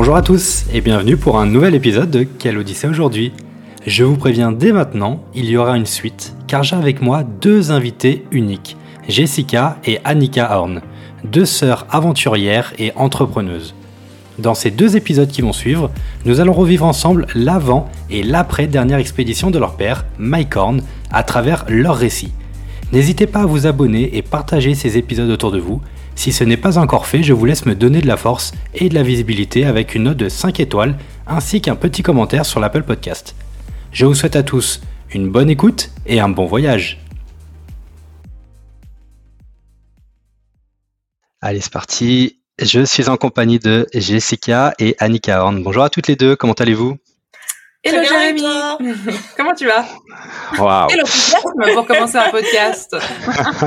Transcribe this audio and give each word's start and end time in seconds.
Bonjour 0.00 0.14
à 0.14 0.22
tous 0.22 0.64
et 0.72 0.80
bienvenue 0.80 1.16
pour 1.16 1.40
un 1.40 1.46
nouvel 1.46 1.74
épisode 1.74 2.08
de 2.08 2.22
Quelle 2.22 2.56
Odyssée 2.56 2.86
aujourd'hui 2.86 3.32
Je 3.84 4.04
vous 4.04 4.16
préviens 4.16 4.52
dès 4.52 4.70
maintenant, 4.70 5.24
il 5.34 5.46
y 5.46 5.56
aura 5.56 5.76
une 5.76 5.86
suite 5.86 6.36
car 6.46 6.62
j'ai 6.62 6.76
avec 6.76 7.02
moi 7.02 7.24
deux 7.24 7.72
invités 7.72 8.24
uniques, 8.30 8.76
Jessica 9.08 9.76
et 9.84 9.98
Annika 10.04 10.56
Horn, 10.56 10.82
deux 11.24 11.44
sœurs 11.44 11.84
aventurières 11.90 12.74
et 12.78 12.92
entrepreneuses. 12.94 13.74
Dans 14.38 14.54
ces 14.54 14.70
deux 14.70 14.96
épisodes 14.96 15.28
qui 15.28 15.42
vont 15.42 15.52
suivre, 15.52 15.90
nous 16.24 16.38
allons 16.38 16.52
revivre 16.52 16.86
ensemble 16.86 17.26
l'avant 17.34 17.90
et 18.08 18.22
l'après 18.22 18.68
dernière 18.68 19.00
expédition 19.00 19.50
de 19.50 19.58
leur 19.58 19.74
père, 19.74 20.04
Mike 20.16 20.54
Horn, 20.54 20.80
à 21.10 21.24
travers 21.24 21.64
leurs 21.68 21.96
récits. 21.96 22.32
N'hésitez 22.92 23.26
pas 23.26 23.40
à 23.40 23.46
vous 23.46 23.66
abonner 23.66 24.16
et 24.16 24.22
partager 24.22 24.76
ces 24.76 24.96
épisodes 24.96 25.28
autour 25.28 25.50
de 25.50 25.58
vous 25.58 25.82
si 26.18 26.32
ce 26.32 26.42
n'est 26.42 26.56
pas 26.56 26.78
encore 26.78 27.06
fait, 27.06 27.22
je 27.22 27.32
vous 27.32 27.44
laisse 27.44 27.64
me 27.64 27.76
donner 27.76 28.00
de 28.00 28.08
la 28.08 28.16
force 28.16 28.50
et 28.74 28.88
de 28.88 28.94
la 28.94 29.04
visibilité 29.04 29.64
avec 29.64 29.94
une 29.94 30.02
note 30.02 30.16
de 30.16 30.28
5 30.28 30.58
étoiles 30.58 30.98
ainsi 31.28 31.60
qu'un 31.60 31.76
petit 31.76 32.02
commentaire 32.02 32.44
sur 32.44 32.58
l'Apple 32.58 32.82
Podcast. 32.82 33.36
Je 33.92 34.04
vous 34.04 34.16
souhaite 34.16 34.34
à 34.34 34.42
tous 34.42 34.80
une 35.14 35.30
bonne 35.30 35.48
écoute 35.48 35.90
et 36.06 36.18
un 36.18 36.28
bon 36.28 36.46
voyage. 36.46 37.00
Allez, 41.40 41.60
c'est 41.60 41.72
parti. 41.72 42.40
Je 42.60 42.84
suis 42.84 43.08
en 43.08 43.16
compagnie 43.16 43.60
de 43.60 43.86
Jessica 43.94 44.74
et 44.80 44.96
Annika 44.98 45.44
Horn. 45.44 45.62
Bonjour 45.62 45.84
à 45.84 45.88
toutes 45.88 46.08
les 46.08 46.16
deux, 46.16 46.34
comment 46.34 46.54
allez-vous? 46.54 46.98
Hello 47.84 48.02
Jérémy, 48.02 48.42
comment 49.36 49.54
tu 49.54 49.66
vas? 49.66 49.86
Wow. 50.58 50.86
Enthousiasme 50.86 51.74
pour 51.74 51.86
commencer 51.86 52.16
un 52.16 52.30
podcast 52.30 52.96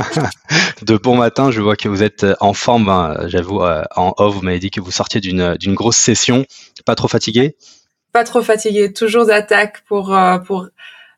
De 0.81 0.97
bon 0.97 1.15
matin, 1.15 1.49
je 1.49 1.61
vois 1.61 1.77
que 1.77 1.87
vous 1.87 2.03
êtes 2.03 2.25
en 2.41 2.53
forme. 2.53 2.89
Hein. 2.89 3.27
J'avoue, 3.27 3.63
euh, 3.63 3.83
en 3.95 4.13
off, 4.17 4.35
vous 4.35 4.41
m'avez 4.41 4.59
dit 4.59 4.69
que 4.69 4.81
vous 4.81 4.91
sortiez 4.91 5.21
d'une 5.21 5.55
d'une 5.55 5.75
grosse 5.75 5.95
session. 5.95 6.45
Pas 6.85 6.95
trop 6.95 7.07
fatigué? 7.07 7.55
Pas 8.11 8.25
trop 8.25 8.41
fatigué, 8.41 8.91
toujours 8.91 9.27
d'attaque 9.27 9.81
pour 9.87 10.13
euh, 10.13 10.39
pour 10.39 10.67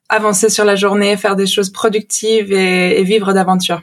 avancer 0.10 0.50
sur 0.50 0.64
la 0.64 0.76
journée, 0.76 1.18
faire 1.18 1.36
des 1.36 1.48
choses 1.48 1.72
productives 1.72 2.54
et, 2.54 3.00
et 3.00 3.04
vivre 3.04 3.34
d'aventures. 3.34 3.82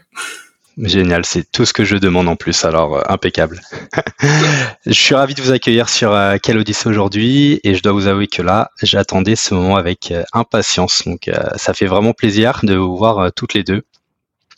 Génial, 0.78 1.26
c'est 1.26 1.50
tout 1.50 1.64
ce 1.64 1.72
que 1.72 1.84
je 1.84 1.96
demande 1.96 2.28
en 2.28 2.36
plus, 2.36 2.64
alors 2.64 2.96
euh, 2.96 3.02
impeccable. 3.08 3.60
je 4.86 4.92
suis 4.92 5.14
ravi 5.14 5.34
de 5.34 5.42
vous 5.42 5.50
accueillir 5.50 5.88
sur 5.88 6.12
euh, 6.12 6.36
Odyssée 6.48 6.88
aujourd'hui 6.88 7.60
et 7.64 7.74
je 7.74 7.82
dois 7.82 7.92
vous 7.92 8.06
avouer 8.06 8.28
que 8.28 8.40
là, 8.40 8.70
j'attendais 8.82 9.36
ce 9.36 9.54
moment 9.54 9.76
avec 9.76 10.10
euh, 10.10 10.22
impatience. 10.32 11.02
Donc 11.06 11.30
ça 11.56 11.74
fait 11.74 11.86
vraiment 11.86 12.12
plaisir 12.12 12.60
de 12.62 12.74
vous 12.74 12.96
voir 12.96 13.32
toutes 13.32 13.54
les 13.54 13.64
deux. 13.64 13.82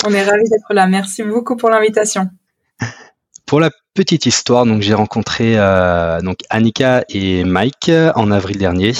On 0.05 0.13
est 0.13 0.25
ravis 0.25 0.49
d'être 0.51 0.73
là. 0.73 0.87
Merci 0.87 1.23
beaucoup 1.23 1.57
pour 1.57 1.71
l'invitation. 1.71 2.29
Pour 3.45 3.61
la 3.61 3.71
petite 3.93 4.25
histoire, 4.25 4.65
donc 4.65 4.81
j'ai 4.81 4.95
rencontré 4.95 5.57
donc 6.23 6.39
Annika 6.49 7.05
et 7.11 7.45
Mike 7.45 7.91
en 8.15 8.31
avril 8.31 8.57
dernier 8.57 8.93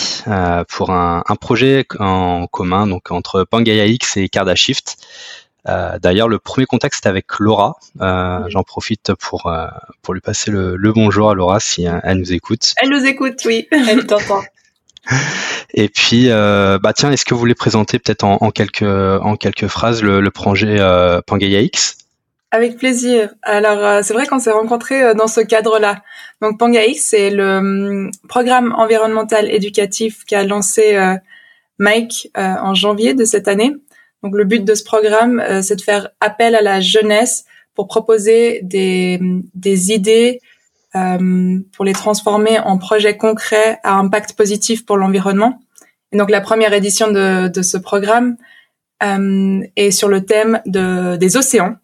pour 0.69 0.91
un, 0.91 1.23
un, 1.27 1.37
projet 1.37 1.87
en 1.99 2.47
commun 2.49 2.87
donc 2.87 3.11
entre 3.13 3.45
Pangaya 3.45 3.87
X 3.87 4.19
et 4.19 4.29
Cardashift. 4.29 4.99
Euh, 5.69 5.99
D'ailleurs, 6.01 6.29
le 6.29 6.39
premier 6.39 6.67
contact 6.67 6.97
c'était 6.97 7.09
avec 7.09 7.27
Laura. 7.39 7.77
Euh, 8.01 8.41
J'en 8.49 8.63
profite 8.63 9.15
pour 9.15 9.47
euh, 9.47 9.67
pour 10.03 10.15
lui 10.15 10.21
passer 10.21 10.51
le, 10.51 10.77
le, 10.77 10.93
bonjour 10.93 11.31
à 11.31 11.35
Laura 11.35 11.61
si 11.61 11.87
euh, 11.87 12.01
elle 12.03 12.19
nous 12.19 12.33
écoute. 12.33 12.75
Elle 12.83 12.91
nous 12.91 13.05
écoute, 13.07 13.41
oui. 13.45 13.69
Elle 13.73 14.07
t'entend. 14.07 14.43
Et 15.75 15.89
puis, 15.89 16.29
bah 16.29 16.93
tiens, 16.95 17.11
est-ce 17.11 17.25
que 17.25 17.35
vous 17.35 17.41
voulez 17.41 17.57
présenter 17.57 17.99
peut-être 17.99 18.23
en, 18.25 18.39
en, 18.41 18.51
quelques 18.51 18.83
en 18.83 19.37
quelques 19.37 19.67
phrases 19.67 20.03
le, 20.03 20.21
le 20.21 20.31
projet 20.31 20.79
Pangaea 21.27 21.61
X? 21.63 21.97
Avec 22.53 22.77
plaisir. 22.77 23.31
Alors, 23.43 24.05
c'est 24.05 24.15
vrai 24.15 24.27
qu'on 24.27 24.39
s'est 24.39 24.53
rencontrés 24.53 25.15
dans 25.17 25.27
ce 25.27 25.41
cadre-là. 25.41 26.03
Donc, 26.41 26.59
Pangaea 26.59 26.87
X, 26.87 27.03
c'est 27.03 27.31
le 27.31 27.57
hum, 27.57 28.11
programme 28.29 28.73
environnemental 28.77 29.51
éducatif 29.51 30.25
qu'a 30.25 30.45
lancé 30.45 31.17
Mike 31.81 32.31
en 32.37 32.75
janvier 32.75 33.15
de 33.15 33.25
cette 33.25 33.49
année 33.49 33.75
donc 34.23 34.37
le 34.37 34.45
but 34.45 34.65
de 34.65 34.75
ce 34.75 34.85
programme, 34.85 35.41
euh, 35.41 35.63
c'est 35.63 35.77
de 35.77 35.83
faire 35.83 36.11
appel 36.21 36.55
à 36.55 36.63
la 36.63 36.81
jeunesse 36.81 37.45
pour 37.75 37.89
proposer 37.89 38.61
des, 38.63 39.19
des 39.55 39.93
idées 39.93 40.41
euh, 40.95 41.59
pour 41.75 41.85
les 41.85 41.93
transformer 41.93 42.59
en 42.61 42.79
projets 42.79 43.17
concrets 43.17 43.81
à 43.83 43.95
impact 43.95 44.35
positif 44.35 44.85
pour 44.85 44.97
l'environnement. 44.97 45.61
Et 46.13 46.19
donc 46.19 46.31
la 46.31 46.41
première 46.41 46.73
édition 46.73 47.11
de, 47.11 47.49
de 47.49 47.63
ce 47.63 47.79
programme 47.79 48.37
euh, 49.03 49.63
est 49.77 49.91
sur 49.91 50.09
le 50.09 50.25
thème 50.25 50.61
de, 50.67 51.17
des 51.17 51.37
océans. 51.37 51.77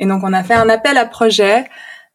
Et 0.00 0.06
donc 0.06 0.22
on 0.24 0.32
a 0.32 0.42
fait 0.42 0.54
un 0.54 0.68
appel 0.68 0.98
à 0.98 1.06
projet. 1.06 1.64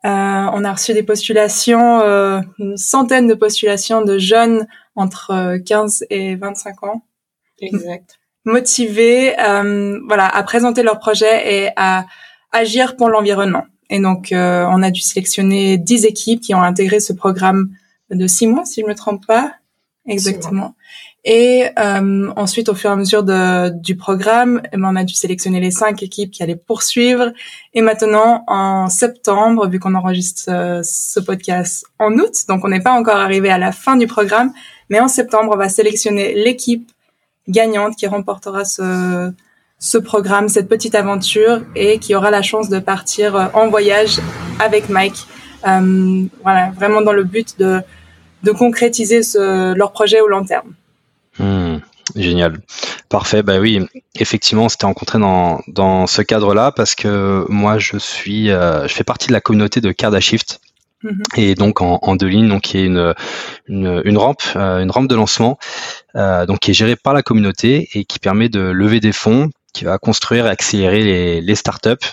Euh, 0.06 0.10
on 0.54 0.66
a 0.66 0.74
reçu 0.74 0.94
des 0.94 1.04
postulations, 1.04 2.02
euh, 2.02 2.42
une 2.60 2.76
centaine 2.76 3.28
de 3.28 3.34
postulations 3.34 4.04
de 4.04 4.20
jeunes 4.20 4.68
entre 4.96 5.58
15 5.66 6.06
et 6.10 6.36
25 6.36 6.84
ans. 6.84 7.06
Exact 7.62 8.20
motivés 8.46 9.40
euh, 9.40 10.00
voilà, 10.08 10.28
à 10.28 10.44
présenter 10.44 10.84
leur 10.84 11.00
projet 11.00 11.66
et 11.66 11.70
à 11.76 12.06
agir 12.52 12.96
pour 12.96 13.09
l'environnement. 13.09 13.66
Et 13.90 14.00
donc, 14.00 14.31
euh, 14.31 14.66
on 14.70 14.81
a 14.81 14.92
dû 14.92 15.02
sélectionner 15.02 15.78
10 15.78 16.06
équipes 16.06 16.42
qui 16.42 16.56
ont 16.56 16.62
intégré 16.62 17.00
ce 17.00 17.14
programme 17.14 17.70
de 18.09 18.28
six 18.28 18.48
mois, 18.48 18.66
si 18.66 18.81
je 18.81 18.86
me 18.86 18.96
trompe 18.96 19.26
pas. 19.26 19.54
Exactement. 20.08 20.76
Et 21.26 21.66
euh, 21.80 22.31
ensuite, 22.36 22.68
au 22.68 22.76
fur 22.76 22.90
et 22.90 22.94
à 22.94 22.96
mesure 22.98 23.24
de, 23.24 23.70
du 23.70 23.96
programme, 23.96 24.62
eh 24.74 24.78
ben, 24.78 24.90
on 24.92 24.96
a 24.98 25.06
dû 25.06 25.14
sélectionner 25.14 25.62
les 25.62 25.72
cinq 25.72 26.04
équipes 26.04 26.31
qui 26.31 26.44
allaient 26.44 26.58
poursuivre. 26.58 27.31
Et 27.74 27.81
maintenant, 27.81 28.44
en 28.48 28.90
septembre, 28.90 29.70
vu 29.70 29.80
qu'on 29.80 29.96
enregistre 29.96 30.50
euh, 30.50 30.81
ce 30.84 31.22
podcast 31.22 31.86
en 31.98 32.18
août, 32.18 32.34
donc 32.50 32.66
on 32.66 32.68
n'est 32.68 32.81
pas 32.81 32.92
encore 32.92 33.16
arrivé 33.16 33.50
à 33.50 33.58
la 33.58 33.72
fin 33.72 33.96
du 33.96 34.06
programme, 34.06 34.52
mais 34.90 35.00
en 35.00 35.08
septembre, 35.08 35.52
on 35.54 35.58
va 35.58 35.70
sélectionner 35.70 36.34
l'équipe 36.34 36.92
gagnante 37.48 37.96
qui 37.96 38.08
remportera 38.08 38.66
ce, 38.66 39.31
ce 39.80 39.98
programme, 39.98 40.50
cette 40.50 40.70
petite 40.70 40.96
aventure 40.96 41.62
et 41.76 42.00
qui 42.00 42.16
aura 42.16 42.31
la 42.31 42.42
chance 42.42 42.70
de 42.70 42.80
partir 42.80 43.36
euh, 43.36 43.48
en 43.54 43.70
voyage 43.70 44.20
avec 44.59 44.90
Mike. 44.90 45.28
Euh, 45.68 46.24
voilà, 46.42 46.72
vraiment 46.72 47.02
dans 47.02 47.14
le 47.14 47.24
but 47.24 47.59
de, 47.59 47.81
de 48.44 48.52
concrétiser 48.52 49.24
ce, 49.24 49.74
leur 49.74 49.92
projet 49.92 50.22
au 50.22 50.28
long 50.28 50.46
terme. 50.46 50.74
Mmh, 51.40 51.78
génial. 52.16 52.59
Parfait. 53.09 53.44
Bah 53.44 53.60
oui, 53.60 53.86
effectivement, 54.16 54.66
on 54.66 54.70
s'était 54.70 54.86
rencontré 54.86 55.20
dans, 55.20 55.62
dans 55.68 56.08
ce 56.08 56.22
cadre-là 56.22 56.72
parce 56.72 56.96
que 56.96 57.46
moi, 57.50 57.78
je 57.78 57.98
suis, 57.98 58.52
euh, 58.52 58.88
je 58.88 58.94
fais 58.94 59.04
partie 59.04 59.28
de 59.28 59.34
la 59.34 59.42
communauté 59.42 59.81
de 59.81 59.92
Cardashift. 59.92 60.60
Mhm. 61.03 61.22
Et 61.36 61.56
donc 61.56 61.81
en, 61.81 62.00
en, 62.02 62.16
deux 62.16 62.28
lignes, 62.28 62.47
donc 62.47 62.62
qui 62.62 62.78
est 62.78 62.86
une, 62.86 63.14
une, 63.68 64.02
une 64.06 64.18
rampe, 64.18 64.41
euh, 64.56 64.81
une 64.81 64.91
rampe 64.91 65.08
de 65.08 65.16
lancement, 65.16 65.58
euh, 66.16 66.46
donc 66.46 66.59
qui 66.59 66.72
est 66.72 66.74
gérée 66.74 66.96
par 66.96 67.14
la 67.14 67.22
communauté 67.22 67.90
et 67.94 68.06
qui 68.06 68.19
permet 68.19 68.50
de 68.50 68.59
lever 68.59 69.00
des 69.00 69.12
fonds, 69.12 69.50
qui 69.74 69.84
va 69.84 69.97
construire 69.97 70.46
et 70.47 70.50
accélérer 70.50 71.03
les, 71.03 71.42
les 71.42 71.56
startups. 71.56 72.08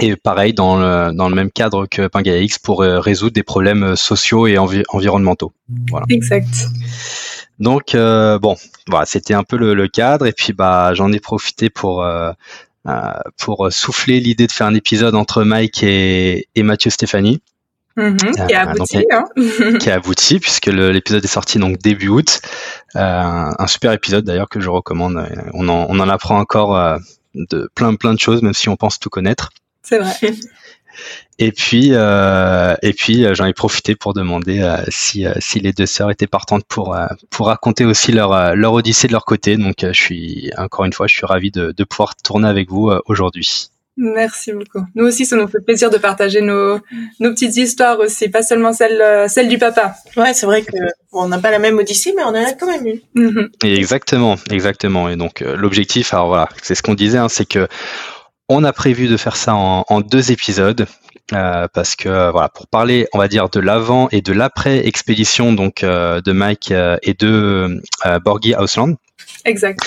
Et 0.00 0.16
pareil 0.16 0.54
dans 0.54 0.78
le, 0.78 1.12
dans 1.12 1.28
le 1.28 1.34
même 1.34 1.50
cadre 1.50 1.86
que 1.86 2.06
Pangaya 2.06 2.40
X 2.40 2.58
pour 2.58 2.82
euh, 2.82 2.98
résoudre 2.98 3.34
des 3.34 3.42
problèmes 3.42 3.94
sociaux 3.94 4.46
et 4.46 4.56
environnementaux. 4.58 5.52
Voilà. 5.90 6.06
Exact. 6.08 6.68
Donc 7.58 7.94
euh, 7.94 8.38
bon, 8.38 8.56
voilà, 8.88 9.06
c'était 9.06 9.34
un 9.34 9.44
peu 9.44 9.56
le, 9.56 9.74
le, 9.74 9.88
cadre 9.88 10.26
et 10.26 10.32
puis 10.32 10.52
bah 10.52 10.94
j'en 10.94 11.12
ai 11.12 11.20
profité 11.20 11.68
pour 11.68 12.02
euh, 12.02 12.32
pour 13.38 13.68
souffler 13.70 14.18
l'idée 14.18 14.46
de 14.46 14.52
faire 14.52 14.66
un 14.66 14.74
épisode 14.74 15.14
entre 15.14 15.44
Mike 15.44 15.82
et, 15.82 16.48
et 16.54 16.62
Mathieu 16.62 16.90
Stéphanie. 16.90 17.40
Mmh, 17.96 18.16
qui 18.16 18.54
a 18.54 18.70
abouti, 18.70 18.96
donc, 18.96 19.06
hein. 19.12 19.76
qui 19.78 19.90
a 19.90 19.94
abouti 19.96 20.40
puisque 20.40 20.66
l'épisode 20.66 21.24
est 21.24 21.28
sorti 21.28 21.58
donc 21.58 21.78
début 21.78 22.08
août. 22.08 22.40
Euh, 22.96 23.50
un 23.58 23.66
super 23.66 23.92
épisode 23.92 24.24
d'ailleurs 24.24 24.48
que 24.48 24.60
je 24.60 24.70
recommande. 24.70 25.28
On 25.52 25.68
en, 25.68 25.86
on 25.88 26.00
en 26.00 26.08
apprend 26.08 26.38
encore 26.38 26.76
euh, 26.76 26.96
de 27.34 27.70
plein 27.74 27.94
plein 27.94 28.14
de 28.14 28.18
choses, 28.18 28.42
même 28.42 28.54
si 28.54 28.68
on 28.68 28.76
pense 28.76 28.98
tout 28.98 29.10
connaître. 29.10 29.50
C'est 29.82 29.98
vrai. 29.98 30.14
Et 31.38 31.52
puis, 31.52 31.88
euh, 31.92 32.74
et 32.82 32.92
puis 32.92 33.26
j'en 33.34 33.46
ai 33.46 33.52
profité 33.52 33.96
pour 33.96 34.14
demander 34.14 34.60
euh, 34.60 34.76
si, 34.88 35.26
euh, 35.26 35.32
si 35.40 35.60
les 35.60 35.72
deux 35.72 35.86
sœurs 35.86 36.10
étaient 36.10 36.26
partantes 36.26 36.64
pour, 36.68 36.96
pour 37.30 37.46
raconter 37.46 37.84
aussi 37.84 38.12
leur, 38.12 38.54
leur 38.54 38.72
odyssée 38.74 39.08
de 39.08 39.12
leur 39.12 39.24
côté. 39.24 39.56
Donc, 39.56 39.76
je 39.80 39.92
suis 39.92 40.50
encore 40.56 40.84
une 40.84 40.92
fois, 40.92 41.06
je 41.06 41.16
suis 41.16 41.26
ravi 41.26 41.50
de, 41.50 41.72
de 41.72 41.84
pouvoir 41.84 42.14
tourner 42.16 42.48
avec 42.48 42.70
vous 42.70 42.92
aujourd'hui. 43.06 43.70
Merci 43.96 44.52
beaucoup. 44.52 44.84
Nous 44.94 45.04
aussi, 45.04 45.26
ça 45.26 45.36
nous 45.36 45.46
fait 45.48 45.60
plaisir 45.60 45.90
de 45.90 45.98
partager 45.98 46.40
nos, 46.40 46.78
nos 47.20 47.30
petites 47.30 47.56
histoires 47.56 47.98
aussi, 47.98 48.30
pas 48.30 48.42
seulement 48.42 48.72
celle, 48.72 49.00
euh, 49.02 49.28
celle 49.28 49.48
du 49.48 49.58
papa. 49.58 49.94
Ouais, 50.16 50.32
c'est 50.32 50.46
vrai 50.46 50.62
que 50.62 50.76
on 51.12 51.28
n'a 51.28 51.38
pas 51.38 51.50
la 51.50 51.58
même 51.58 51.76
odyssée, 51.78 52.14
mais 52.16 52.22
on 52.22 52.28
en 52.28 52.34
a 52.34 52.52
quand 52.54 52.66
même 52.66 52.86
une. 52.86 53.00
Mhm. 53.14 53.50
Exactement, 53.62 54.36
exactement. 54.50 55.10
Et 55.10 55.16
donc 55.16 55.42
euh, 55.42 55.56
l'objectif, 55.56 56.14
alors 56.14 56.28
voilà, 56.28 56.48
c'est 56.62 56.74
ce 56.74 56.82
qu'on 56.82 56.94
disait, 56.94 57.18
hein, 57.18 57.28
c'est 57.28 57.44
que 57.44 57.68
on 58.48 58.64
a 58.64 58.72
prévu 58.72 59.08
de 59.08 59.16
faire 59.18 59.36
ça 59.36 59.54
en, 59.54 59.84
en 59.86 60.00
deux 60.00 60.32
épisodes. 60.32 60.86
Euh, 61.32 61.66
parce 61.72 61.94
que 61.96 62.30
voilà, 62.30 62.48
pour 62.48 62.66
parler, 62.66 63.06
on 63.14 63.18
va 63.18 63.28
dire 63.28 63.48
de 63.48 63.60
l'avant 63.60 64.08
et 64.10 64.20
de 64.20 64.32
l'après 64.32 64.86
expédition 64.86 65.52
donc 65.52 65.82
de 65.82 66.32
Mike 66.32 66.72
et 67.02 67.14
de 67.14 67.80
Borghi 68.22 68.54
Ausland. 68.54 68.96
Exact 69.46 69.80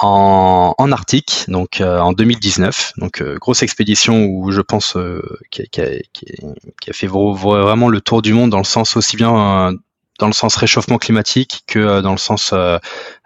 en, 0.00 0.74
en 0.78 0.92
Arctique, 0.92 1.44
donc 1.48 1.80
euh, 1.80 1.98
en 1.98 2.12
2019. 2.12 2.92
Donc 2.96 3.20
euh, 3.20 3.36
grosse 3.38 3.62
expédition 3.62 4.26
où 4.26 4.50
je 4.52 4.60
pense 4.60 4.96
euh, 4.96 5.22
qui, 5.50 5.68
qui, 5.68 5.80
a, 5.80 5.90
qui, 6.12 6.90
a, 6.90 6.92
fait 6.92 7.06
vraiment 7.06 7.88
le 7.88 8.00
tour 8.00 8.22
du 8.22 8.32
monde 8.32 8.50
dans 8.50 8.58
le 8.58 8.64
sens 8.64 8.96
aussi 8.96 9.16
bien 9.16 9.72
dans 10.18 10.26
le 10.26 10.32
sens 10.32 10.56
réchauffement 10.56 10.98
climatique 10.98 11.62
que 11.66 12.00
dans 12.00 12.12
le 12.12 12.18
sens 12.18 12.52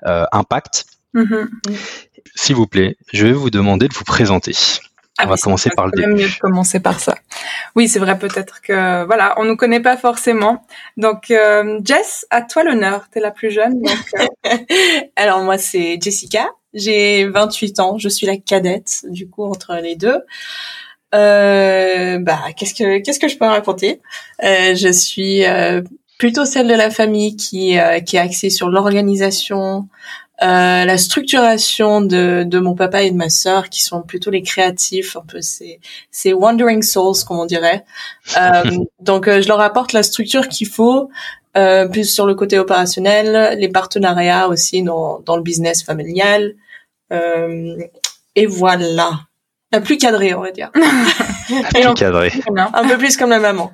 impact. 0.04 0.86
Mm-hmm. 1.14 1.48
S'il 2.34 2.56
vous 2.56 2.66
plaît, 2.66 2.96
je 3.12 3.26
vais 3.26 3.32
vous 3.32 3.50
demander 3.50 3.88
de 3.88 3.94
vous 3.94 4.04
présenter. 4.04 4.54
Ah 5.18 5.24
on 5.26 5.28
va 5.28 5.36
commencer 5.36 5.70
par 5.76 5.86
le 5.86 5.92
début. 5.92 6.14
mieux 6.14 6.28
de 6.28 6.38
commencer 6.40 6.80
par 6.80 6.98
ça. 6.98 7.16
Oui, 7.76 7.88
c'est 7.88 7.98
vrai 7.98 8.18
peut-être 8.18 8.60
que 8.62 9.04
voilà, 9.04 9.34
on 9.38 9.44
nous 9.44 9.56
connaît 9.56 9.80
pas 9.80 9.96
forcément. 9.96 10.64
Donc 10.96 11.32
Jess, 11.84 12.26
à 12.30 12.42
toi 12.42 12.64
l'honneur. 12.64 13.08
T'es 13.10 13.20
la 13.20 13.30
plus 13.30 13.50
jeune. 13.50 13.82
Donc, 13.82 13.98
Alors 15.16 15.40
moi 15.42 15.58
c'est 15.58 15.98
Jessica. 16.00 16.48
J'ai 16.74 17.26
28 17.26 17.80
ans, 17.80 17.98
je 17.98 18.08
suis 18.08 18.26
la 18.26 18.38
cadette 18.38 19.00
du 19.04 19.28
coup 19.28 19.44
entre 19.44 19.74
les 19.74 19.94
deux. 19.96 20.22
Euh, 21.14 22.18
bah 22.20 22.40
qu'est-ce 22.56 22.74
que 22.74 22.98
qu'est-ce 23.02 23.20
que 23.20 23.28
je 23.28 23.36
peux 23.36 23.44
raconter? 23.44 24.00
Euh, 24.42 24.74
Je 24.74 24.90
suis 24.90 25.44
euh, 25.44 25.82
plutôt 26.18 26.46
celle 26.46 26.68
de 26.68 26.74
la 26.74 26.88
famille 26.90 27.36
qui 27.36 27.78
euh, 27.78 28.00
qui 28.00 28.16
est 28.16 28.20
axée 28.20 28.48
sur 28.48 28.70
l'organisation, 28.70 29.88
euh, 30.42 30.84
la 30.84 30.98
structuration 30.98 32.00
de, 32.00 32.44
de 32.46 32.58
mon 32.58 32.74
papa 32.74 33.02
et 33.02 33.10
de 33.10 33.16
ma 33.16 33.30
sœur 33.30 33.68
qui 33.68 33.82
sont 33.82 34.02
plutôt 34.02 34.30
les 34.30 34.42
créatifs, 34.42 35.16
un 35.16 35.24
peu 35.26 35.40
ces 35.40 35.80
ces 36.10 36.32
wandering 36.32 36.82
souls 36.82 37.24
comme 37.26 37.38
on 37.38 37.46
dirait. 37.46 37.84
donc 39.00 39.26
je 39.28 39.48
leur 39.48 39.60
apporte 39.60 39.92
la 39.92 40.02
structure 40.02 40.48
qu'il 40.48 40.68
faut, 40.68 41.10
euh, 41.54 41.86
plus 41.86 42.12
sur 42.12 42.26
le 42.26 42.34
côté 42.34 42.58
opérationnel, 42.58 43.58
les 43.58 43.68
partenariats 43.68 44.48
aussi 44.48 44.82
dans, 44.82 45.20
dans 45.20 45.36
le 45.36 45.42
business 45.42 45.82
familial. 45.82 46.54
Euh, 47.12 47.76
et 48.34 48.46
voilà. 48.46 49.20
La 49.70 49.80
plus 49.80 49.98
cadrée, 49.98 50.34
on 50.34 50.40
va 50.40 50.50
dire. 50.50 50.70
La 51.50 51.68
plus 51.68 51.94
cadrée. 51.94 52.32
Un 52.56 52.88
peu 52.88 52.96
plus 52.96 53.16
comme 53.16 53.30
la 53.30 53.38
maman. 53.38 53.72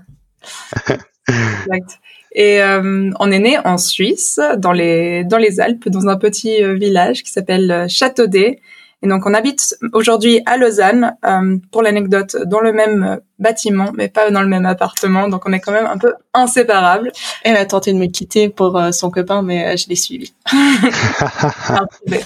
exact. 1.29 2.01
Et 2.39 2.63
euh, 2.63 3.11
on 3.21 3.31
est 3.31 3.39
né 3.39 3.59
en 3.65 3.77
Suisse, 3.77 4.41
dans 4.57 4.73
les 4.73 5.25
dans 5.25 5.37
les 5.37 5.61
Alpes, 5.61 5.89
dans 5.89 6.09
un 6.09 6.17
petit 6.17 6.63
euh, 6.63 6.75
village 6.75 7.23
qui 7.23 7.31
s'appelle 7.31 7.87
Châteaudet. 7.89 8.61
Et 9.03 9.07
donc 9.07 9.27
on 9.27 9.35
habite 9.35 9.77
aujourd'hui 9.93 10.41
à 10.45 10.57
Lausanne, 10.57 11.17
euh, 11.25 11.57
pour 11.71 11.83
l'anecdote, 11.83 12.35
dans 12.47 12.59
le 12.61 12.73
même 12.73 13.21
bâtiment, 13.39 13.93
mais 13.95 14.09
pas 14.09 14.29
dans 14.31 14.43
le 14.43 14.49
même 14.49 14.67
appartement. 14.67 15.29
Donc 15.29 15.47
on 15.47 15.53
est 15.53 15.61
quand 15.61 15.71
même 15.71 15.87
un 15.87 15.99
peu 15.99 16.15
inséparables. 16.35 17.13
Elle 17.45 17.57
a 17.57 17.65
tenté 17.65 17.93
de 17.93 17.99
me 17.99 18.07
quitter 18.07 18.49
pour 18.49 18.77
euh, 18.77 18.91
son 18.91 19.09
copain, 19.11 19.43
mais 19.43 19.67
euh, 19.67 19.77
je 19.77 19.89
l'ai 19.89 19.95
suivi. 19.95 20.33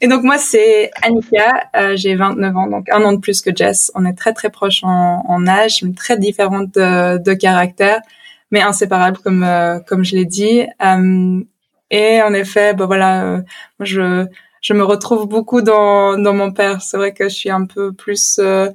Et 0.00 0.08
donc 0.08 0.24
moi 0.24 0.36
c'est 0.36 0.90
Annika, 1.02 1.94
j'ai 1.94 2.16
29 2.16 2.56
ans, 2.56 2.66
donc 2.66 2.90
un 2.90 3.02
an 3.02 3.14
de 3.14 3.20
plus 3.20 3.40
que 3.40 3.54
Jess. 3.54 3.90
On 3.94 4.04
est 4.04 4.12
très 4.12 4.34
très 4.34 4.50
proches 4.50 4.84
en, 4.84 5.24
en 5.26 5.46
âge, 5.46 5.82
très 5.96 6.18
différentes 6.18 6.74
de, 6.74 7.16
de, 7.16 7.32
caractère, 7.32 8.02
mais 8.54 8.62
inséparables 8.62 9.18
comme 9.18 9.44
comme 9.86 10.04
je 10.04 10.16
l'ai 10.16 10.24
dit. 10.24 10.66
et 11.90 12.22
en 12.22 12.34
effet, 12.34 12.74
bah 12.74 12.86
voilà, 12.86 13.42
je 13.80 14.26
je 14.64 14.72
me 14.72 14.82
retrouve 14.82 15.28
beaucoup 15.28 15.60
dans, 15.60 16.16
dans 16.18 16.32
mon 16.32 16.50
père. 16.50 16.80
C'est 16.80 16.96
vrai 16.96 17.12
que 17.12 17.24
je 17.24 17.34
suis 17.34 17.50
un 17.50 17.66
peu 17.66 17.92
plus 17.92 18.38
euh, 18.38 18.70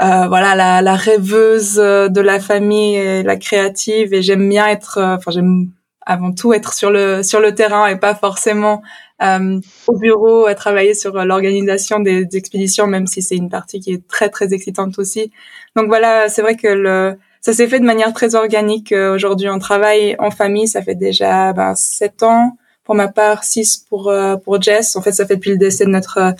euh, 0.00 0.28
voilà 0.28 0.54
la, 0.54 0.82
la, 0.82 0.94
rêveuse 0.94 1.76
de 1.76 2.20
la 2.20 2.38
famille 2.38 2.96
et 2.96 3.22
la 3.22 3.36
créative 3.36 4.12
et 4.12 4.22
j'aime 4.22 4.46
bien 4.48 4.66
être 4.68 4.98
euh, 4.98 5.16
enfin 5.16 5.30
j'aime 5.30 5.70
avant 6.04 6.32
tout 6.32 6.52
être 6.52 6.74
sur 6.74 6.90
le 6.90 7.22
sur 7.22 7.40
le 7.40 7.54
terrain 7.54 7.86
et 7.86 7.96
pas 7.96 8.14
forcément 8.14 8.82
euh, 9.22 9.58
au 9.86 9.98
bureau 9.98 10.46
à 10.46 10.54
travailler 10.54 10.92
sur 10.92 11.24
l'organisation 11.24 11.98
des, 11.98 12.26
des, 12.26 12.36
expéditions 12.36 12.86
même 12.86 13.06
si 13.06 13.22
c'est 13.22 13.36
une 13.36 13.48
partie 13.48 13.80
qui 13.80 13.92
est 13.94 14.06
très 14.06 14.28
très 14.28 14.52
excitante 14.52 14.98
aussi 14.98 15.32
donc 15.76 15.86
voilà 15.88 16.28
c'est 16.28 16.42
vrai 16.42 16.56
que 16.56 16.68
le 16.68 17.18
ça 17.46 17.52
s'est 17.52 17.68
fait 17.68 17.80
de 17.80 17.84
manière 17.84 18.12
très 18.12 18.34
organique 18.34 18.92
aujourd'hui 18.92 19.48
on 19.48 19.58
travaille 19.58 20.16
en 20.18 20.30
famille 20.30 20.68
ça 20.68 20.82
fait 20.82 20.94
déjà 20.96 21.52
ben, 21.52 21.74
sept 21.74 22.22
ans 22.22 22.56
pour 22.86 22.94
ma 22.94 23.08
part, 23.08 23.44
six 23.44 23.76
pour 23.76 24.08
euh, 24.08 24.36
pour 24.36 24.62
Jess. 24.62 24.96
En 24.96 25.02
fait, 25.02 25.12
ça 25.12 25.26
fait 25.26 25.36
depuis 25.36 25.50
le 25.50 25.58
décès 25.58 25.84
de 25.84 25.90
notre 25.90 26.18
euh, 26.18 26.32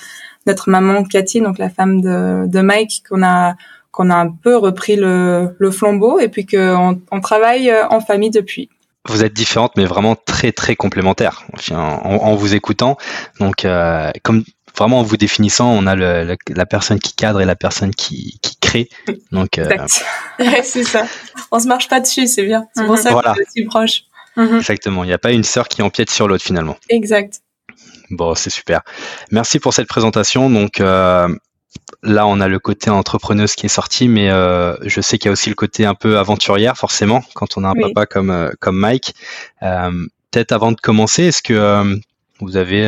notre 0.46 0.70
maman 0.70 1.02
Cathy, 1.02 1.40
donc 1.40 1.58
la 1.58 1.68
femme 1.68 2.00
de, 2.00 2.46
de 2.46 2.60
Mike, 2.60 3.02
qu'on 3.08 3.22
a 3.22 3.56
qu'on 3.90 4.10
a 4.10 4.14
un 4.14 4.30
peu 4.30 4.56
repris 4.56 4.96
le, 4.96 5.56
le 5.58 5.70
flambeau 5.70 6.18
et 6.18 6.28
puis 6.28 6.46
qu'on 6.46 7.00
on 7.10 7.20
travaille 7.20 7.70
euh, 7.70 7.88
en 7.88 8.00
famille 8.00 8.30
depuis. 8.30 8.70
Vous 9.08 9.24
êtes 9.24 9.32
différentes, 9.32 9.76
mais 9.76 9.84
vraiment 9.84 10.16
très 10.16 10.52
très 10.52 10.76
complémentaires. 10.76 11.44
En, 11.70 12.34
vous 12.34 12.54
écoutant, 12.54 12.96
donc 13.40 13.64
euh, 13.64 14.10
comme 14.22 14.44
vraiment 14.76 15.00
en 15.00 15.02
vous 15.02 15.16
définissant, 15.16 15.70
on 15.70 15.86
a 15.86 15.94
le, 15.94 16.36
la 16.48 16.66
personne 16.66 16.98
qui 16.98 17.14
cadre 17.14 17.40
et 17.40 17.44
la 17.44 17.56
personne 17.56 17.94
qui, 17.94 18.38
qui 18.42 18.56
crée. 18.60 18.88
Donc 19.32 19.58
euh... 19.58 19.70
c'est 20.62 20.84
ça. 20.84 21.06
On 21.50 21.60
se 21.60 21.66
marche 21.66 21.88
pas 21.88 22.00
dessus, 22.00 22.26
c'est 22.26 22.44
bien. 22.44 22.66
C'est 22.74 22.86
pour 22.86 22.98
ça 22.98 23.12
qu'on 23.12 23.20
est 23.20 23.46
aussi 23.46 23.64
proche. 23.64 24.02
Mhm. 24.36 24.56
Exactement. 24.56 25.04
Il 25.04 25.08
n'y 25.08 25.12
a 25.12 25.18
pas 25.18 25.32
une 25.32 25.44
sœur 25.44 25.68
qui 25.68 25.82
empiète 25.82 26.10
sur 26.10 26.28
l'autre 26.28 26.44
finalement. 26.44 26.76
Exact. 26.88 27.40
Bon, 28.10 28.34
c'est 28.34 28.50
super. 28.50 28.82
Merci 29.30 29.58
pour 29.58 29.74
cette 29.74 29.88
présentation. 29.88 30.50
Donc 30.50 30.80
euh, 30.80 31.28
là, 32.02 32.26
on 32.26 32.40
a 32.40 32.48
le 32.48 32.58
côté 32.58 32.90
entrepreneuse 32.90 33.54
qui 33.54 33.66
est 33.66 33.70
sorti, 33.70 34.08
mais 34.08 34.30
euh, 34.30 34.76
je 34.82 35.00
sais 35.00 35.18
qu'il 35.18 35.28
y 35.28 35.30
a 35.30 35.32
aussi 35.32 35.48
le 35.48 35.54
côté 35.54 35.84
un 35.84 35.94
peu 35.94 36.18
aventurière, 36.18 36.76
forcément, 36.76 37.22
quand 37.34 37.56
on 37.56 37.64
a 37.64 37.68
un 37.68 37.74
papa 37.74 38.06
comme 38.06 38.30
euh, 38.30 38.50
comme 38.60 38.76
Mike. 38.76 39.14
Euh, 39.62 39.90
peut-être 40.30 40.52
avant 40.52 40.72
de 40.72 40.80
commencer, 40.80 41.24
est-ce 41.24 41.42
que 41.42 41.54
euh, 41.54 41.96
vous 42.40 42.56
avez 42.56 42.86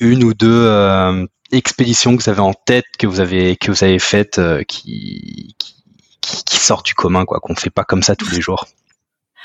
une 0.00 0.24
ou 0.24 0.34
deux 0.34 1.26
expéditions 1.52 2.16
que 2.16 2.22
vous 2.22 2.30
avez 2.30 2.40
en 2.40 2.54
tête, 2.54 2.84
que 2.98 3.06
vous 3.06 3.20
avez 3.20 3.56
que 3.56 3.70
vous 3.70 3.84
avez 3.84 3.98
faites, 3.98 4.40
qui, 4.66 5.54
qui 5.58 5.78
qui 6.20 6.56
sortent 6.56 6.86
du 6.86 6.94
commun, 6.94 7.24
quoi, 7.24 7.40
qu'on 7.40 7.54
fait 7.54 7.70
pas 7.70 7.84
comme 7.84 8.02
ça 8.02 8.16
tous 8.16 8.30
les 8.30 8.40
jours 8.40 8.66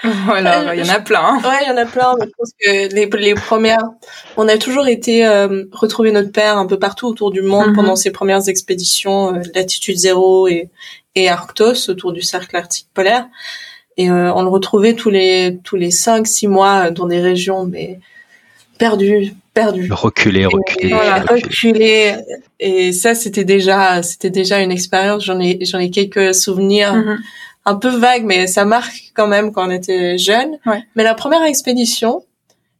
voilà, 0.26 0.76
il 0.76 0.86
y 0.86 0.92
en 0.92 0.94
a 0.94 1.00
plein. 1.00 1.22
Hein. 1.22 1.42
Ouais, 1.46 1.60
il 1.62 1.70
y 1.70 1.72
en 1.72 1.78
a 1.78 1.86
plein. 1.86 2.14
Mais 2.20 2.26
je 2.26 2.32
pense 2.38 2.52
que 2.60 2.94
les, 2.94 3.06
les 3.06 3.36
premières, 3.36 3.90
on 4.36 4.50
a 4.50 4.58
toujours 4.58 4.88
été 4.88 5.26
euh, 5.26 5.64
retrouver 5.72 6.12
notre 6.12 6.34
père 6.34 6.58
un 6.58 6.66
peu 6.66 6.78
partout 6.78 7.08
autour 7.08 7.32
du 7.32 7.42
monde 7.42 7.70
mhm. 7.70 7.76
pendant 7.76 7.96
ses 7.96 8.12
premières 8.12 8.50
expéditions, 8.50 9.34
euh, 9.34 9.42
latitude 9.56 9.96
zéro 9.96 10.50
et, 10.50 10.70
et 11.16 11.30
Arctos 11.30 11.90
autour 11.90 12.12
du 12.12 12.22
cercle 12.22 12.54
arctique 12.58 12.90
polaire. 12.94 13.28
Et 13.96 14.10
euh, 14.10 14.34
on 14.34 14.42
le 14.42 14.50
retrouvait 14.50 14.94
tous 14.94 15.10
les 15.10 15.60
tous 15.64 15.78
les 15.78 15.92
cinq 15.92 16.28
six 16.28 16.50
mois 16.50 16.92
dans 16.92 17.06
des 17.06 17.22
régions 17.22 17.66
mais 17.66 18.02
perdues 18.78 19.34
perdues. 19.54 19.88
Reculer, 19.92 20.48
reculer, 20.48 20.94
voilà, 20.94 21.20
reculer. 21.22 22.16
Et 22.60 22.92
ça, 22.92 23.14
c'était 23.14 23.44
déjà, 23.44 24.02
c'était 24.02 24.32
déjà 24.32 24.60
une 24.62 24.72
expérience. 24.72 25.26
J'en 25.26 25.40
ai, 25.40 25.60
j'en 25.64 25.78
ai 25.78 25.92
quelques 25.92 26.34
souvenirs. 26.34 26.96
Mhm 26.96 27.20
un 27.66 27.76
peu 27.76 27.90
vague, 27.90 28.24
mais 28.24 28.48
ça 28.48 28.66
marque 28.66 29.12
quand 29.14 29.28
même 29.28 29.52
quand 29.52 29.68
on 29.68 29.72
était 29.72 30.18
jeune. 30.18 30.58
Mais 30.96 31.04
la 31.04 31.14
première 31.14 31.44
expédition 31.44 32.24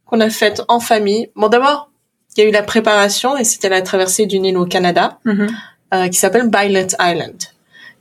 qu'on 0.06 0.20
a 0.20 0.30
faite 0.30 0.62
en 0.68 0.80
famille, 0.80 1.30
bon 1.36 1.48
d'abord, 1.48 1.90
il 2.36 2.42
y 2.42 2.46
a 2.46 2.48
eu 2.48 2.52
la 2.52 2.62
préparation 2.62 3.36
et 3.36 3.44
c'était 3.44 3.68
la 3.68 3.82
traversée 3.82 4.26
d'une 4.26 4.44
île 4.44 4.58
au 4.58 4.66
Canada 4.66 5.18
mm-hmm. 5.24 5.50
euh, 5.94 6.08
qui 6.08 6.18
s'appelle 6.18 6.50
Bylot 6.50 6.88
Island. 7.00 7.36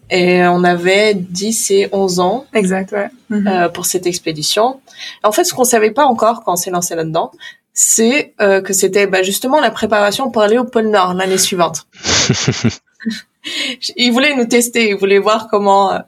Et 0.09 0.45
on 0.45 0.63
avait 0.63 1.13
10 1.13 1.71
et 1.71 1.89
11 1.91 2.19
ans 2.19 2.45
exact, 2.53 2.91
ouais. 2.91 3.09
Mm-hmm. 3.31 3.47
euh, 3.47 3.69
pour 3.69 3.85
cette 3.85 4.05
expédition. 4.05 4.81
En 5.23 5.31
fait, 5.31 5.43
ce 5.45 5.53
qu'on 5.53 5.63
savait 5.63 5.91
pas 5.91 6.05
encore 6.05 6.43
quand 6.43 6.53
on 6.53 6.57
s'est 6.57 6.71
lancé 6.71 6.95
là-dedans, 6.95 7.31
c'est 7.73 8.33
euh, 8.41 8.61
que 8.61 8.73
c'était 8.73 9.07
bah, 9.07 9.23
justement 9.23 9.59
la 9.59 9.71
préparation 9.71 10.29
pour 10.29 10.41
aller 10.41 10.57
au 10.57 10.65
pôle 10.65 10.89
Nord 10.89 11.13
l'année 11.13 11.37
suivante. 11.37 11.87
ils 13.95 14.11
voulaient 14.11 14.35
nous 14.35 14.45
tester, 14.45 14.89
ils 14.89 14.95
voulaient 14.95 15.19
voir 15.19 15.47
comment 15.49 15.93
euh, 15.93 15.99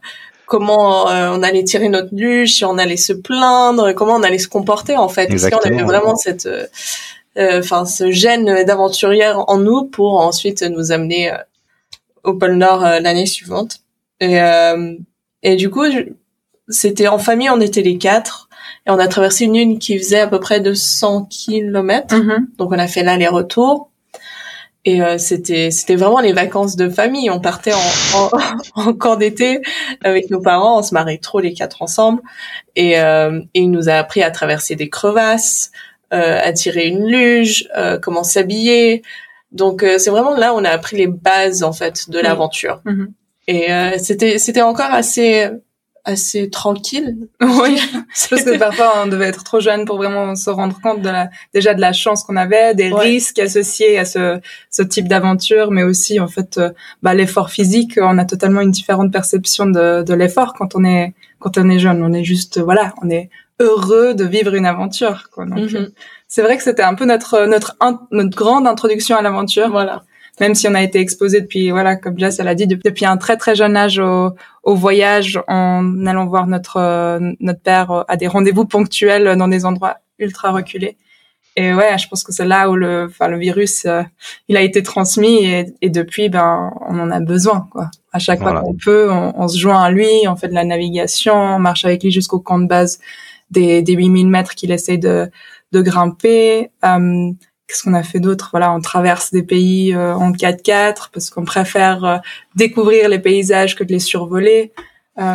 comment 0.45 1.09
euh, 1.09 1.31
on 1.33 1.43
allait 1.43 1.63
tirer 1.63 1.89
notre 1.89 2.13
luge, 2.13 2.53
si 2.53 2.65
on 2.65 2.77
allait 2.77 2.97
se 2.97 3.13
plaindre, 3.13 3.93
comment 3.93 4.15
on 4.15 4.23
allait 4.23 4.37
se 4.37 4.47
comporter 4.47 4.95
en 4.95 5.09
fait. 5.09 5.31
Est-ce 5.31 5.49
qu'on 5.49 5.57
avait 5.57 5.83
vraiment 5.83 6.15
cette, 6.15 6.45
euh, 6.45 6.65
euh, 7.37 7.59
enfin, 7.59 7.85
ce 7.85 8.11
gène 8.11 8.63
d'aventurière 8.63 9.43
en 9.47 9.57
nous 9.57 9.85
pour 9.85 10.19
ensuite 10.19 10.61
nous 10.61 10.91
amener 10.91 11.33
au 12.23 12.33
pôle 12.33 12.55
Nord 12.55 12.81
l'année 12.81 13.25
suivante. 13.25 13.79
Et, 14.19 14.37
et 15.43 15.55
du 15.55 15.69
coup, 15.69 15.83
c'était 16.69 17.07
en 17.07 17.19
famille, 17.19 17.49
on 17.49 17.59
était 17.59 17.81
les 17.81 17.97
quatre. 17.97 18.44
Et 18.87 18.91
on 18.91 18.99
a 18.99 19.07
traversé 19.07 19.45
une 19.45 19.57
lune 19.57 19.79
qui 19.79 19.97
faisait 19.97 20.19
à 20.19 20.27
peu 20.27 20.39
près 20.39 20.59
200 20.59 21.25
kilomètres. 21.25 22.15
Mm-hmm. 22.15 22.57
Donc 22.57 22.71
on 22.71 22.79
a 22.79 22.87
fait 22.87 23.03
l'aller-retour. 23.03 23.89
Et 24.87 25.01
euh, 25.01 25.17
c'était 25.17 25.71
c'était 25.71 25.95
vraiment 25.95 26.19
les 26.19 26.33
vacances 26.33 26.75
de 26.75 26.89
famille. 26.89 27.31
On 27.31 27.39
partait 27.39 27.73
en, 27.73 27.79
en, 28.15 28.29
en 28.75 28.93
camp 28.93 29.15
d'été 29.15 29.61
avec 30.03 30.29
nos 30.29 30.39
parents. 30.39 30.79
On 30.79 30.83
se 30.83 30.93
marrait 30.93 31.17
trop 31.17 31.39
les 31.39 31.53
quatre 31.53 31.81
ensemble. 31.81 32.21
Et, 32.75 32.99
euh, 32.99 33.41
et 33.55 33.61
il 33.61 33.71
nous 33.71 33.89
a 33.89 33.93
appris 33.93 34.21
à 34.21 34.29
traverser 34.29 34.75
des 34.75 34.89
crevasses, 34.89 35.71
euh, 36.13 36.39
à 36.39 36.53
tirer 36.53 36.87
une 36.87 37.07
luge, 37.07 37.67
euh, 37.75 37.97
comment 37.97 38.23
s'habiller. 38.23 39.01
Donc 39.51 39.83
euh, 39.83 39.97
c'est 39.97 40.09
vraiment 40.09 40.35
là 40.35 40.53
où 40.53 40.57
on 40.57 40.65
a 40.65 40.69
appris 40.69 40.97
les 40.97 41.07
bases 41.07 41.63
en 41.63 41.73
fait 41.73 42.09
de 42.09 42.19
l'aventure. 42.19 42.81
Mhm. 42.85 43.13
Et 43.47 43.71
euh, 43.71 43.97
c'était 43.97 44.37
c'était 44.37 44.61
encore 44.61 44.91
assez 44.91 45.49
assez 46.05 46.49
tranquille. 46.49 47.17
Oui, 47.41 47.77
parce 48.29 48.43
que 48.43 48.57
parfois 48.57 48.93
on 49.03 49.07
devait 49.07 49.25
être 49.27 49.43
trop 49.43 49.59
jeune 49.59 49.85
pour 49.85 49.97
vraiment 49.97 50.35
se 50.35 50.49
rendre 50.49 50.79
compte 50.81 51.01
de 51.01 51.09
la, 51.09 51.29
déjà 51.53 51.73
de 51.73 51.81
la 51.81 51.91
chance 51.93 52.23
qu'on 52.23 52.35
avait, 52.35 52.73
des 52.75 52.91
Ouais. 52.91 53.01
risques 53.01 53.39
associés 53.39 53.97
à 53.97 54.05
ce, 54.05 54.39
ce 54.69 54.83
type 54.83 55.07
d'aventure, 55.07 55.71
mais 55.71 55.83
aussi 55.83 56.19
en 56.19 56.27
fait 56.27 56.57
euh, 56.57 56.69
bah, 57.03 57.13
l'effort 57.13 57.49
physique. 57.49 57.99
On 58.01 58.17
a 58.17 58.25
totalement 58.25 58.61
une 58.61 58.71
différente 58.71 59.11
perception 59.11 59.65
de, 59.65 60.03
de 60.03 60.13
l'effort 60.13 60.53
quand 60.53 60.75
on 60.75 60.85
est 60.85 61.13
quand 61.39 61.57
on 61.57 61.69
est 61.69 61.79
jeune. 61.79 62.01
On 62.03 62.13
est 62.13 62.23
juste 62.23 62.59
voilà, 62.59 62.93
on 63.01 63.09
est 63.09 63.29
heureux 63.59 64.13
de 64.13 64.23
vivre 64.25 64.53
une 64.53 64.65
aventure. 64.65 65.29
Quoi. 65.31 65.45
Donc 65.45 65.73
euh, 65.73 65.87
c'est 66.27 66.41
vrai 66.41 66.57
que 66.57 66.63
c'était 66.63 66.83
un 66.83 66.93
peu 66.93 67.05
notre 67.05 67.45
notre 67.45 67.75
notre 68.11 68.35
grande 68.35 68.67
introduction 68.67 69.17
à 69.17 69.21
l'aventure 69.21 69.69
Voilà. 69.69 70.03
Même 70.39 70.55
si 70.55 70.67
on 70.67 70.75
a 70.75 70.83
été 70.83 70.99
exposé 70.99 71.41
depuis, 71.41 71.71
voilà, 71.71 71.95
comme 71.95 72.17
Jess 72.19 72.39
elle 72.39 72.47
a 72.47 72.55
dit, 72.55 72.67
depuis, 72.67 73.05
un 73.05 73.17
très 73.17 73.37
très 73.37 73.55
jeune 73.55 73.77
âge 73.77 73.99
au, 73.99 74.31
au 74.63 74.75
voyage, 74.75 75.39
en 75.47 76.05
allant 76.05 76.25
voir 76.25 76.47
notre 76.47 76.77
euh, 76.77 77.19
notre 77.39 77.61
père 77.61 77.91
euh, 77.91 78.03
à 78.07 78.17
des 78.17 78.27
rendez-vous 78.27 78.65
ponctuels 78.65 79.37
dans 79.37 79.47
des 79.47 79.65
endroits 79.65 79.97
ultra 80.19 80.51
reculés. 80.51 80.97
Et 81.57 81.73
ouais, 81.73 81.97
je 81.97 82.09
pense 82.09 82.23
que 82.23 82.33
c'est 82.33 82.45
là 82.45 82.69
où 82.69 82.75
le, 82.75 83.05
enfin 83.09 83.29
le 83.29 83.37
virus, 83.37 83.85
euh, 83.85 84.03
il 84.49 84.57
a 84.57 84.61
été 84.61 84.83
transmis 84.83 85.45
et, 85.45 85.73
et 85.81 85.89
depuis, 85.89 86.27
ben, 86.27 86.73
on 86.89 86.99
en 86.99 87.09
a 87.11 87.21
besoin, 87.21 87.67
quoi. 87.71 87.89
À 88.11 88.19
chaque 88.19 88.41
Voilà. 88.41 88.59
fois 88.59 88.67
qu'on 88.67 88.75
peut, 88.75 89.09
on, 89.09 89.33
on 89.41 89.47
se 89.47 89.57
joint 89.57 89.81
à 89.81 89.89
lui, 89.89 90.09
on 90.27 90.35
fait 90.35 90.49
de 90.49 90.53
la 90.53 90.65
navigation, 90.65 91.33
on 91.33 91.59
marche 91.59 91.85
avec 91.85 92.03
lui 92.03 92.11
jusqu'au 92.11 92.39
camp 92.39 92.59
de 92.59 92.67
base 92.67 92.99
des, 93.51 93.81
des 93.81 93.93
8000 93.93 94.27
mètres 94.27 94.53
qu'il 94.55 94.71
essaye 94.71 94.99
de, 94.99 95.29
de 95.71 95.81
grimper. 95.81 96.71
Euh, 96.83 97.31
Qu'est-ce 97.67 97.83
qu'on 97.83 97.93
a 97.93 98.03
fait 98.03 98.19
d'autre? 98.19 98.49
Voilà, 98.51 98.71
on 98.71 98.79
traverse 98.79 99.31
des 99.31 99.43
pays 99.43 99.93
euh, 99.93 100.13
en 100.13 100.31
4x4 100.31 101.09
parce 101.11 101.29
qu'on 101.29 101.45
préfère 101.45 102.03
euh, 102.05 102.17
découvrir 102.55 103.09
les 103.09 103.19
paysages 103.19 103.75
que 103.75 103.83
de 103.83 103.91
les 103.91 103.99
survoler. 103.99 104.71
Euh, 105.19 105.33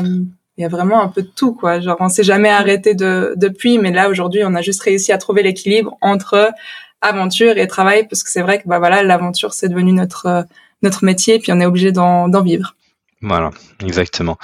Il 0.56 0.62
y 0.62 0.64
a 0.64 0.68
vraiment 0.68 1.02
un 1.02 1.08
peu 1.08 1.22
de 1.22 1.30
tout, 1.34 1.54
quoi. 1.54 1.80
Genre, 1.80 1.96
on 2.00 2.08
s'est 2.08 2.22
jamais 2.22 2.50
arrêté 2.50 2.94
de, 2.94 3.34
depuis, 3.36 3.78
mais 3.78 3.90
là 3.90 4.08
aujourd'hui, 4.08 4.42
on 4.44 4.54
a 4.54 4.62
juste 4.62 4.82
réussi 4.82 5.10
à 5.12 5.18
trouver 5.18 5.42
l'équilibre 5.42 5.96
entre 6.00 6.52
aventure 7.00 7.56
et 7.56 7.66
travail 7.66 8.06
parce 8.06 8.22
que 8.22 8.30
c'est 8.30 8.42
vrai 8.42 8.60
que 8.60 8.68
bah 8.68 8.78
voilà, 8.78 9.02
l'aventure 9.02 9.54
c'est 9.54 9.70
devenu 9.70 9.92
notre 9.92 10.44
notre 10.82 11.02
métier, 11.04 11.38
puis 11.38 11.50
on 11.50 11.60
est 11.60 11.66
obligé 11.66 11.92
d'en 11.92 12.42
vivre. 12.42 12.74
Voilà, 13.22 13.50
exactement. 13.84 14.38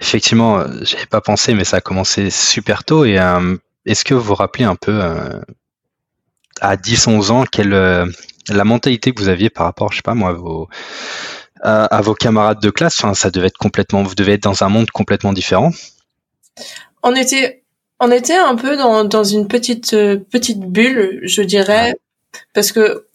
Effectivement, 0.00 0.64
j'avais 0.82 1.06
pas 1.06 1.20
pensé, 1.20 1.54
mais 1.54 1.64
ça 1.64 1.78
a 1.78 1.80
commencé 1.80 2.28
super 2.28 2.84
tôt. 2.84 3.04
Et 3.04 3.18
euh, 3.18 3.56
est-ce 3.86 4.04
que 4.04 4.14
vous 4.14 4.20
vous 4.20 4.34
rappelez 4.34 4.64
un 4.64 4.74
peu 4.74 4.92
euh, 4.92 5.40
à 6.62 6.76
10-11 6.76 7.30
ans 7.30 7.44
quelle 7.44 7.74
euh, 7.74 8.06
la 8.48 8.64
mentalité 8.64 9.12
que 9.12 9.20
vous 9.20 9.28
aviez 9.28 9.50
par 9.50 9.66
rapport, 9.66 9.90
je 9.92 9.96
sais 9.96 10.02
pas 10.02 10.14
moi, 10.14 10.30
à 10.30 10.32
vos 10.32 10.68
à, 11.60 11.84
à 11.84 12.00
vos 12.00 12.14
camarades 12.14 12.60
de 12.60 12.70
classe 12.70 12.98
Enfin, 12.98 13.14
ça 13.14 13.30
devait 13.30 13.48
être 13.48 13.58
complètement, 13.58 14.02
vous 14.02 14.14
devez 14.14 14.32
être 14.32 14.42
dans 14.42 14.62
un 14.62 14.68
monde 14.68 14.90
complètement 14.90 15.32
différent. 15.32 15.70
On 17.02 17.14
était 17.14 17.64
on 18.00 18.10
était 18.10 18.36
un 18.36 18.56
peu 18.56 18.76
dans 18.76 19.04
dans 19.04 19.24
une 19.24 19.48
petite 19.48 19.92
euh, 19.94 20.18
petite 20.30 20.60
bulle, 20.60 21.20
je 21.24 21.42
dirais, 21.42 21.94
parce 22.54 22.72
que 22.72 23.06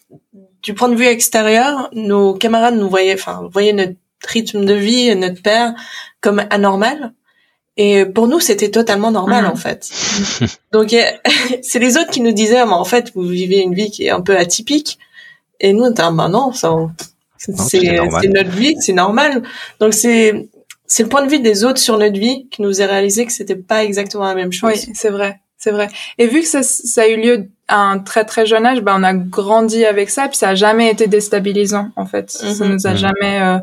du 0.61 0.73
point 0.73 0.89
de 0.89 0.95
vue 0.95 1.05
extérieur, 1.05 1.89
nos 1.93 2.33
camarades 2.33 2.75
nous 2.75 2.89
voyaient, 2.89 3.13
enfin 3.13 3.47
voyaient 3.51 3.73
notre 3.73 3.95
rythme 4.27 4.65
de 4.65 4.73
vie 4.73 5.07
et 5.07 5.15
notre 5.15 5.41
père 5.41 5.73
comme 6.21 6.45
anormal. 6.49 7.13
Et 7.77 8.05
pour 8.05 8.27
nous, 8.27 8.39
c'était 8.39 8.71
totalement 8.71 9.11
normal 9.11 9.43
Mhm. 9.45 9.51
en 9.51 9.55
fait. 9.55 9.87
Donc 10.71 10.95
c'est 11.61 11.79
les 11.79 11.97
autres 11.97 12.09
qui 12.11 12.21
nous 12.21 12.31
disaient, 12.31 12.65
mais 12.65 12.71
en 12.73 12.85
fait, 12.85 13.11
vous 13.15 13.21
vivez 13.27 13.59
une 13.59 13.73
vie 13.75 13.91
qui 13.91 14.05
est 14.05 14.09
un 14.09 14.21
peu 14.21 14.35
atypique. 14.37 14.97
Et 15.59 15.73
nous, 15.73 15.83
on 15.83 15.91
était, 15.91 16.01
ah, 16.03 16.11
bah 16.11 16.27
non, 16.27 16.53
ça, 16.53 16.73
c'est 17.37 18.27
notre 18.29 18.49
vie, 18.51 18.75
c'est 18.79 18.93
normal. 18.93 19.43
Donc 19.79 19.93
c'est 19.93 20.47
c'est 20.89 21.03
le 21.03 21.09
point 21.09 21.23
de 21.25 21.29
vue 21.29 21.39
des 21.39 21.65
autres 21.65 21.79
sur 21.79 21.97
notre 21.97 22.17
vie 22.17 22.47
qui 22.49 22.61
nous 22.61 22.81
a 22.81 22.85
réalisé 22.85 23.25
que 23.25 23.31
c'était 23.33 23.55
pas 23.57 23.83
exactement 23.83 24.23
la 24.25 24.35
même 24.35 24.53
chose. 24.53 24.71
Oui, 24.73 24.91
c'est 24.93 25.09
vrai, 25.09 25.39
c'est 25.57 25.71
vrai. 25.71 25.89
Et 26.17 26.27
vu 26.27 26.39
que 26.41 26.47
ça, 26.47 26.63
ça 26.63 27.01
a 27.01 27.07
eu 27.07 27.17
lieu 27.17 27.49
à 27.67 27.77
un 27.81 27.99
très 27.99 28.23
très 28.23 28.45
jeune 28.45 28.65
âge, 28.65 28.79
ben 28.81 28.95
on 28.97 29.03
a 29.03 29.13
grandi 29.13 29.83
avec 29.85 30.09
ça, 30.09 30.29
puis 30.29 30.37
ça 30.37 30.49
a 30.49 30.55
jamais 30.55 30.89
été 30.89 31.07
déstabilisant 31.07 31.89
en 31.97 32.05
fait. 32.05 32.31
Ça 32.31 32.63
Mhm. 32.65 32.73
nous 32.73 32.87
a 32.87 32.91
Mhm. 32.91 32.97
jamais, 32.97 33.41
euh, 33.41 33.57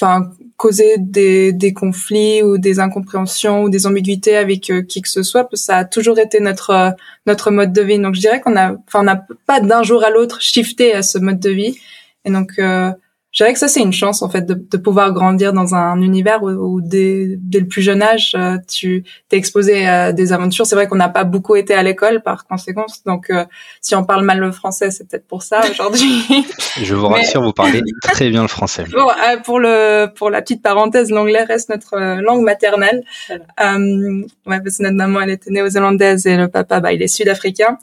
enfin, 0.00 0.30
causé 0.56 0.96
des, 0.98 1.52
des 1.52 1.72
conflits 1.72 2.42
ou 2.42 2.58
des 2.58 2.80
incompréhensions 2.80 3.62
ou 3.62 3.70
des 3.70 3.86
ambiguïtés 3.86 4.36
avec 4.36 4.70
euh, 4.70 4.82
qui 4.82 5.02
que 5.02 5.08
ce 5.08 5.22
soit. 5.22 5.48
Ça 5.54 5.78
a 5.78 5.84
toujours 5.84 6.18
été 6.18 6.40
notre 6.40 6.70
euh, 6.70 6.90
notre 7.26 7.50
mode 7.50 7.72
de 7.72 7.82
vie. 7.82 7.98
Donc 7.98 8.14
je 8.14 8.20
dirais 8.20 8.40
qu'on 8.40 8.56
a, 8.56 8.72
enfin, 8.86 9.00
on 9.00 9.04
n'a 9.04 9.26
pas 9.46 9.60
d'un 9.60 9.82
jour 9.82 10.04
à 10.04 10.10
l'autre 10.10 10.40
shifté 10.40 10.94
à 10.94 11.02
ce 11.02 11.18
mode 11.18 11.40
de 11.40 11.50
vie. 11.50 11.78
Et 12.24 12.30
donc 12.30 12.52
euh, 12.58 12.92
je 13.32 13.44
dirais 13.44 13.52
que 13.52 13.58
ça 13.60 13.68
c'est 13.68 13.80
une 13.80 13.92
chance 13.92 14.22
en 14.22 14.28
fait 14.28 14.42
de, 14.44 14.54
de 14.54 14.76
pouvoir 14.76 15.12
grandir 15.12 15.52
dans 15.52 15.74
un 15.74 16.00
univers 16.00 16.42
où, 16.42 16.48
où 16.50 16.80
dès, 16.80 17.36
dès 17.38 17.60
le 17.60 17.66
plus 17.66 17.80
jeune 17.82 18.02
âge 18.02 18.34
euh, 18.36 18.56
tu 18.68 19.04
t'es 19.28 19.36
exposé 19.36 19.86
à 19.86 20.12
des 20.12 20.32
aventures. 20.32 20.66
C'est 20.66 20.74
vrai 20.74 20.88
qu'on 20.88 20.96
n'a 20.96 21.08
pas 21.08 21.24
beaucoup 21.24 21.54
été 21.54 21.74
à 21.74 21.82
l'école 21.82 22.22
par 22.22 22.46
conséquent, 22.46 22.86
donc 23.06 23.30
euh, 23.30 23.44
si 23.80 23.94
on 23.94 24.04
parle 24.04 24.24
mal 24.24 24.38
le 24.38 24.50
français, 24.52 24.90
c'est 24.90 25.08
peut-être 25.08 25.26
pour 25.26 25.42
ça 25.42 25.60
aujourd'hui. 25.70 26.24
Je 26.82 26.94
vous 26.94 27.08
Mais- 27.08 27.16
rassure, 27.18 27.42
vous 27.42 27.52
parlez 27.52 27.80
très 28.02 28.30
bien 28.30 28.42
le 28.42 28.48
français. 28.48 28.84
bon, 28.92 29.08
euh, 29.08 29.36
pour 29.44 29.60
le 29.60 30.06
pour 30.14 30.30
la 30.30 30.42
petite 30.42 30.62
parenthèse, 30.62 31.10
l'anglais 31.10 31.44
reste 31.44 31.68
notre 31.68 31.94
euh, 31.94 32.20
langue 32.20 32.42
maternelle. 32.42 33.04
Euh, 33.30 34.22
ouais, 34.46 34.60
parce 34.60 34.78
que 34.78 34.82
notre 34.82 34.96
maman 34.96 35.20
elle 35.20 35.30
était 35.30 35.50
néo-zélandaise 35.50 36.26
et 36.26 36.36
le 36.36 36.48
papa 36.48 36.80
bah 36.80 36.92
il 36.92 37.00
est 37.02 37.06
sud-africain. 37.08 37.78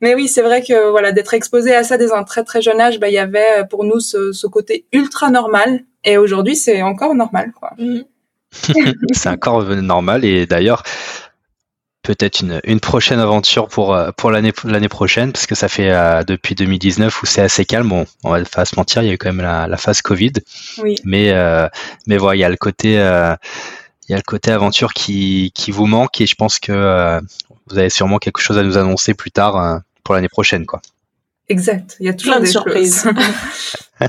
Mais 0.00 0.14
oui, 0.14 0.28
c'est 0.28 0.42
vrai 0.42 0.62
que 0.62 0.90
voilà 0.90 1.12
d'être 1.12 1.34
exposé 1.34 1.74
à 1.74 1.82
ça 1.84 1.96
dès 1.98 2.12
un 2.12 2.24
très 2.24 2.44
très 2.44 2.62
jeune 2.62 2.80
âge, 2.80 2.98
bah 3.00 3.08
il 3.08 3.14
y 3.14 3.18
avait 3.18 3.60
euh, 3.60 3.64
pour 3.64 3.84
nous 3.84 4.00
ce, 4.00 4.32
ce 4.32 4.46
côté 4.46 4.86
ultra 4.92 5.30
normal. 5.30 5.80
Et 6.04 6.16
aujourd'hui, 6.16 6.56
c'est 6.56 6.82
encore 6.82 7.14
normal, 7.14 7.52
quoi. 7.58 7.72
Mhm. 7.78 8.04
C'est 9.12 9.28
encore 9.28 9.62
normal 9.64 10.24
et 10.24 10.46
d'ailleurs 10.46 10.82
peut-être 12.02 12.40
une, 12.40 12.60
une 12.64 12.80
prochaine 12.80 13.18
aventure 13.18 13.68
pour 13.68 13.94
euh, 13.94 14.10
pour 14.16 14.30
l'année 14.30 14.52
l'année 14.64 14.88
prochaine 14.88 15.32
parce 15.32 15.46
que 15.46 15.54
ça 15.54 15.68
fait 15.68 15.90
euh, 15.90 16.22
depuis 16.22 16.54
2019 16.54 17.22
où 17.22 17.26
c'est 17.26 17.42
assez 17.42 17.66
calme. 17.66 17.88
Bon, 17.88 18.06
on 18.24 18.30
va 18.30 18.42
pas 18.44 18.64
se 18.64 18.76
mentir, 18.76 19.02
il 19.02 19.08
y 19.08 19.10
a 19.10 19.14
eu 19.14 19.18
quand 19.18 19.28
même 19.28 19.44
la, 19.44 19.66
la 19.66 19.76
phase 19.76 20.00
Covid, 20.00 20.32
Oui. 20.82 20.96
mais 21.04 21.32
euh, 21.32 21.68
mais 22.06 22.16
voilà, 22.16 22.36
il 22.36 22.40
y 22.40 22.44
a 22.44 22.48
le 22.48 22.56
côté 22.56 22.98
euh, 22.98 23.34
il 24.08 24.12
y 24.12 24.14
a 24.14 24.16
le 24.16 24.22
côté 24.22 24.50
aventure 24.50 24.94
qui 24.94 25.52
qui 25.54 25.70
vous 25.70 25.84
manque 25.86 26.18
et 26.22 26.26
je 26.26 26.34
pense 26.34 26.58
que 26.58 26.72
euh, 26.72 27.20
vous 27.66 27.76
avez 27.78 27.90
sûrement 27.90 28.16
quelque 28.18 28.40
chose 28.40 28.56
à 28.56 28.62
nous 28.62 28.78
annoncer 28.78 29.12
plus 29.12 29.30
tard 29.30 29.56
euh, 29.62 29.78
pour 30.08 30.14
l'année 30.14 30.30
prochaine 30.30 30.64
quoi. 30.64 30.80
Exact. 31.50 31.98
Il 32.00 32.06
y 32.06 32.08
a 32.08 32.14
toujours 32.14 32.32
Plein 32.36 32.40
de 32.40 32.46
des 32.46 32.50
surprises. 32.50 33.02
choses. 33.02 34.08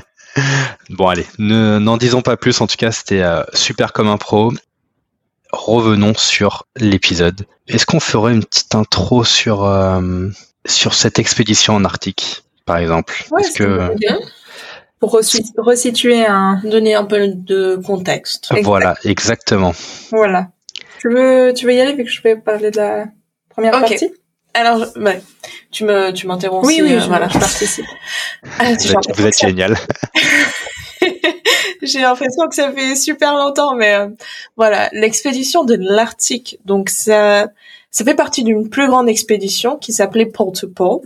Bon 0.88 1.08
allez, 1.08 1.26
ne 1.38 1.78
n'en 1.78 1.98
disons 1.98 2.22
pas 2.22 2.38
plus. 2.38 2.58
En 2.62 2.66
tout 2.66 2.76
cas, 2.78 2.90
c'était 2.90 3.20
euh, 3.20 3.42
super 3.52 3.92
comme 3.92 4.08
impro. 4.08 4.50
Revenons 5.52 6.14
sur 6.14 6.66
l'épisode. 6.76 7.44
Est-ce 7.68 7.84
qu'on 7.84 8.00
ferait 8.00 8.32
une 8.32 8.44
petite 8.44 8.74
intro 8.74 9.24
sur 9.24 9.64
euh, 9.64 10.28
sur 10.64 10.94
cette 10.94 11.18
expédition 11.18 11.74
en 11.74 11.84
Arctique, 11.84 12.44
par 12.64 12.78
exemple? 12.78 13.26
Ouais, 13.30 13.42
Est-ce 13.42 13.58
que 13.58 13.94
idée. 13.96 14.24
Pour 15.00 15.12
resituer 15.12 16.24
un, 16.24 16.62
Donner 16.64 16.94
un 16.94 17.04
peu 17.04 17.28
de 17.28 17.76
contexte. 17.84 18.46
Exact. 18.52 18.64
voilà, 18.64 18.96
exactement. 19.04 19.74
voilà. 20.12 20.48
Tu 21.00 21.10
veux, 21.10 21.52
tu 21.54 21.66
veux 21.66 21.74
y 21.74 21.80
aller 21.80 21.94
vu 21.94 22.04
que 22.04 22.10
je 22.10 22.22
vais 22.22 22.36
parler 22.36 22.70
de 22.70 22.76
la 22.78 23.06
première 23.50 23.72
partie? 23.72 24.10
Alors, 24.54 24.84
ouais, 24.96 25.22
tu 25.70 25.84
me, 25.84 26.12
tu 26.12 26.26
m'interromps. 26.26 26.66
Oui, 26.66 26.74
si, 26.76 26.82
oui, 26.82 26.94
euh, 26.94 27.00
je, 27.00 27.06
voilà. 27.08 27.28
je 27.28 27.38
participe. 27.38 27.84
Ah, 28.58 28.72
Vous 28.72 28.80
j'ai 28.80 28.92
êtes, 28.92 29.16
vous 29.16 29.30
génial. 29.46 29.76
J'ai 31.82 32.00
l'impression 32.00 32.46
que 32.48 32.54
ça 32.54 32.70
fait 32.72 32.94
super 32.94 33.34
longtemps, 33.34 33.74
mais 33.74 33.94
euh, 33.94 34.08
voilà, 34.56 34.90
l'expédition 34.92 35.64
de 35.64 35.76
l'Arctique. 35.80 36.58
Donc 36.66 36.90
ça, 36.90 37.48
ça 37.90 38.04
fait 38.04 38.14
partie 38.14 38.44
d'une 38.44 38.68
plus 38.68 38.86
grande 38.86 39.08
expédition 39.08 39.78
qui 39.78 39.92
s'appelait 39.92 40.26
Pole 40.26 40.52
to 40.52 40.68
Pole. 40.68 41.00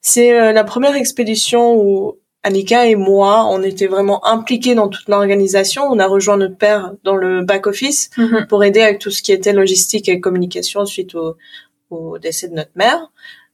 C'est 0.00 0.32
euh, 0.32 0.52
la 0.52 0.64
première 0.64 0.96
expédition 0.96 1.74
où 1.76 2.14
Annika 2.44 2.86
et 2.86 2.94
moi, 2.94 3.44
on 3.50 3.62
était 3.62 3.88
vraiment 3.88 4.24
impliqués 4.24 4.74
dans 4.74 4.88
toute 4.88 5.08
l'organisation. 5.08 5.82
On 5.84 5.98
a 5.98 6.06
rejoint 6.06 6.36
notre 6.38 6.56
père 6.56 6.92
dans 7.04 7.16
le 7.16 7.42
back 7.44 7.66
office 7.66 8.08
Mhm. 8.16 8.46
pour 8.48 8.64
aider 8.64 8.80
avec 8.80 9.00
tout 9.00 9.10
ce 9.10 9.20
qui 9.20 9.32
était 9.32 9.52
logistique 9.52 10.08
et 10.08 10.20
communication 10.20 10.86
suite 10.86 11.14
au, 11.14 11.36
au 11.90 12.18
décès 12.18 12.48
de 12.48 12.54
notre 12.54 12.70
mère. 12.74 13.10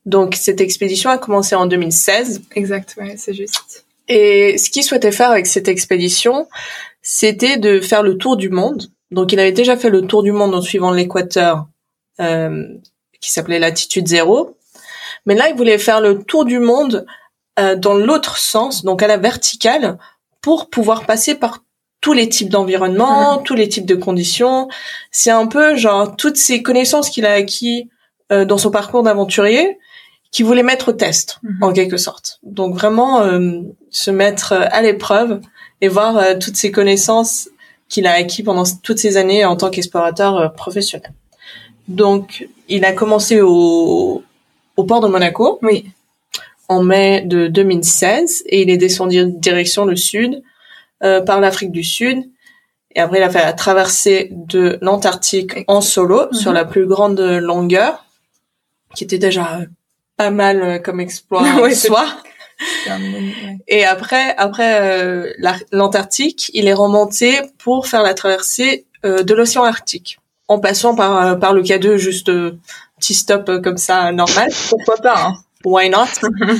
Donc 0.06 0.34
cette 0.34 0.60
expédition 0.60 1.10
a 1.10 1.18
commencé 1.18 1.54
en 1.54 1.66
2016. 1.66 2.42
Exact, 2.54 2.96
ouais, 2.98 3.14
c'est 3.16 3.34
juste. 3.34 3.84
Et 4.08 4.58
ce 4.58 4.70
qu'il 4.70 4.82
souhaitait 4.82 5.12
faire 5.12 5.30
avec 5.30 5.46
cette 5.46 5.68
expédition, 5.68 6.48
c'était 7.02 7.56
de 7.56 7.80
faire 7.80 8.02
le 8.02 8.16
tour 8.16 8.36
du 8.36 8.48
monde. 8.48 8.90
Donc 9.10 9.32
il 9.32 9.38
avait 9.38 9.52
déjà 9.52 9.76
fait 9.76 9.90
le 9.90 10.02
tour 10.02 10.22
du 10.22 10.32
monde 10.32 10.54
en 10.54 10.62
suivant 10.62 10.90
l'équateur, 10.90 11.66
euh, 12.20 12.66
qui 13.20 13.30
s'appelait 13.30 13.58
latitude 13.58 14.08
zéro. 14.08 14.56
Mais 15.26 15.34
là, 15.34 15.48
il 15.48 15.56
voulait 15.56 15.78
faire 15.78 16.00
le 16.00 16.22
tour 16.24 16.44
du 16.44 16.58
monde 16.58 17.06
euh, 17.58 17.76
dans 17.76 17.94
l'autre 17.94 18.38
sens, 18.38 18.84
donc 18.84 19.02
à 19.02 19.06
la 19.06 19.18
verticale, 19.18 19.98
pour 20.40 20.68
pouvoir 20.70 21.06
passer 21.06 21.34
par 21.34 21.62
tous 22.00 22.12
les 22.12 22.28
types 22.28 22.48
d'environnements, 22.48 23.38
tous 23.38 23.54
les 23.54 23.68
types 23.68 23.86
de 23.86 23.94
conditions. 23.94 24.68
C'est 25.12 25.30
un 25.30 25.46
peu 25.46 25.76
genre 25.76 26.16
toutes 26.16 26.36
ces 26.36 26.62
connaissances 26.62 27.10
qu'il 27.10 27.26
a 27.26 27.32
acquis 27.32 27.88
euh, 28.32 28.44
dans 28.44 28.58
son 28.58 28.70
parcours 28.70 29.02
d'aventurier, 29.02 29.78
qui 30.30 30.42
voulait 30.42 30.62
mettre 30.62 30.88
au 30.88 30.92
test, 30.92 31.38
Mhm. 31.42 31.58
en 31.62 31.72
quelque 31.72 31.96
sorte. 31.98 32.38
Donc 32.42 32.74
vraiment 32.74 33.20
euh, 33.22 33.60
se 33.90 34.10
mettre 34.10 34.52
à 34.54 34.80
l'épreuve 34.82 35.40
et 35.82 35.88
voir 35.88 36.16
euh, 36.16 36.34
toutes 36.40 36.56
ces 36.56 36.70
connaissances 36.72 37.48
qu'il 37.88 38.06
a 38.06 38.12
acquis 38.12 38.42
pendant 38.42 38.64
toutes 38.82 38.98
ces 38.98 39.16
années 39.18 39.44
en 39.44 39.56
tant 39.56 39.68
qu'explorateur 39.70 40.36
euh, 40.38 40.48
professionnel. 40.48 41.12
Donc, 41.88 42.48
il 42.68 42.84
a 42.84 42.92
commencé 42.92 43.40
au, 43.42 44.22
au 44.76 44.84
port 44.84 45.00
de 45.00 45.08
Monaco 45.08 45.58
Oui. 45.62 45.84
en 46.68 46.82
mai 46.82 47.22
de 47.26 47.48
2016 47.48 48.44
et 48.46 48.62
il 48.62 48.70
est 48.70 48.76
descendu 48.78 49.24
direction 49.26 49.84
le 49.84 49.96
sud 49.96 50.42
euh, 51.02 51.20
par 51.20 51.40
l'Afrique 51.40 51.72
du 51.72 51.82
Sud. 51.84 52.22
Et 52.94 53.00
après, 53.00 53.18
il 53.18 53.22
a 53.22 53.30
fait 53.30 53.42
la 53.44 53.52
traversée 53.52 54.28
de 54.30 54.78
l'Antarctique 54.80 55.64
en 55.66 55.80
solo 55.80 56.26
Mhm. 56.30 56.38
sur 56.38 56.52
la 56.52 56.64
plus 56.64 56.86
grande 56.86 57.20
longueur, 57.20 58.04
qui 58.94 59.04
était 59.04 59.18
déjà 59.18 59.60
pas 60.16 60.30
mal 60.30 60.62
euh, 60.62 60.78
comme 60.78 61.00
exploit 61.00 61.42
en 61.54 61.60
Ouais, 61.62 61.74
soi. 61.74 62.06
Ouais. 62.86 63.58
Et 63.66 63.84
après, 63.84 64.36
après 64.36 64.80
euh, 64.80 65.32
la- 65.38 65.56
l'Antarctique, 65.72 66.50
il 66.54 66.68
est 66.68 66.72
remonté 66.74 67.40
pour 67.58 67.88
faire 67.88 68.02
la 68.04 68.14
traversée 68.14 68.86
euh, 69.04 69.24
de 69.24 69.34
l'océan 69.34 69.64
Arctique, 69.64 70.20
en 70.46 70.60
passant 70.60 70.94
par 70.94 71.16
euh, 71.26 71.34
par 71.34 71.54
le 71.54 71.62
K2, 71.62 71.96
juste 71.96 72.28
euh, 72.28 72.52
petit 73.00 73.14
stop 73.14 73.48
euh, 73.48 73.60
comme 73.60 73.78
ça 73.78 74.12
normal. 74.12 74.48
Pourquoi 74.68 74.96
pas 74.98 75.14
hein. 75.26 75.34
Why 75.64 75.90
not? 75.90 76.06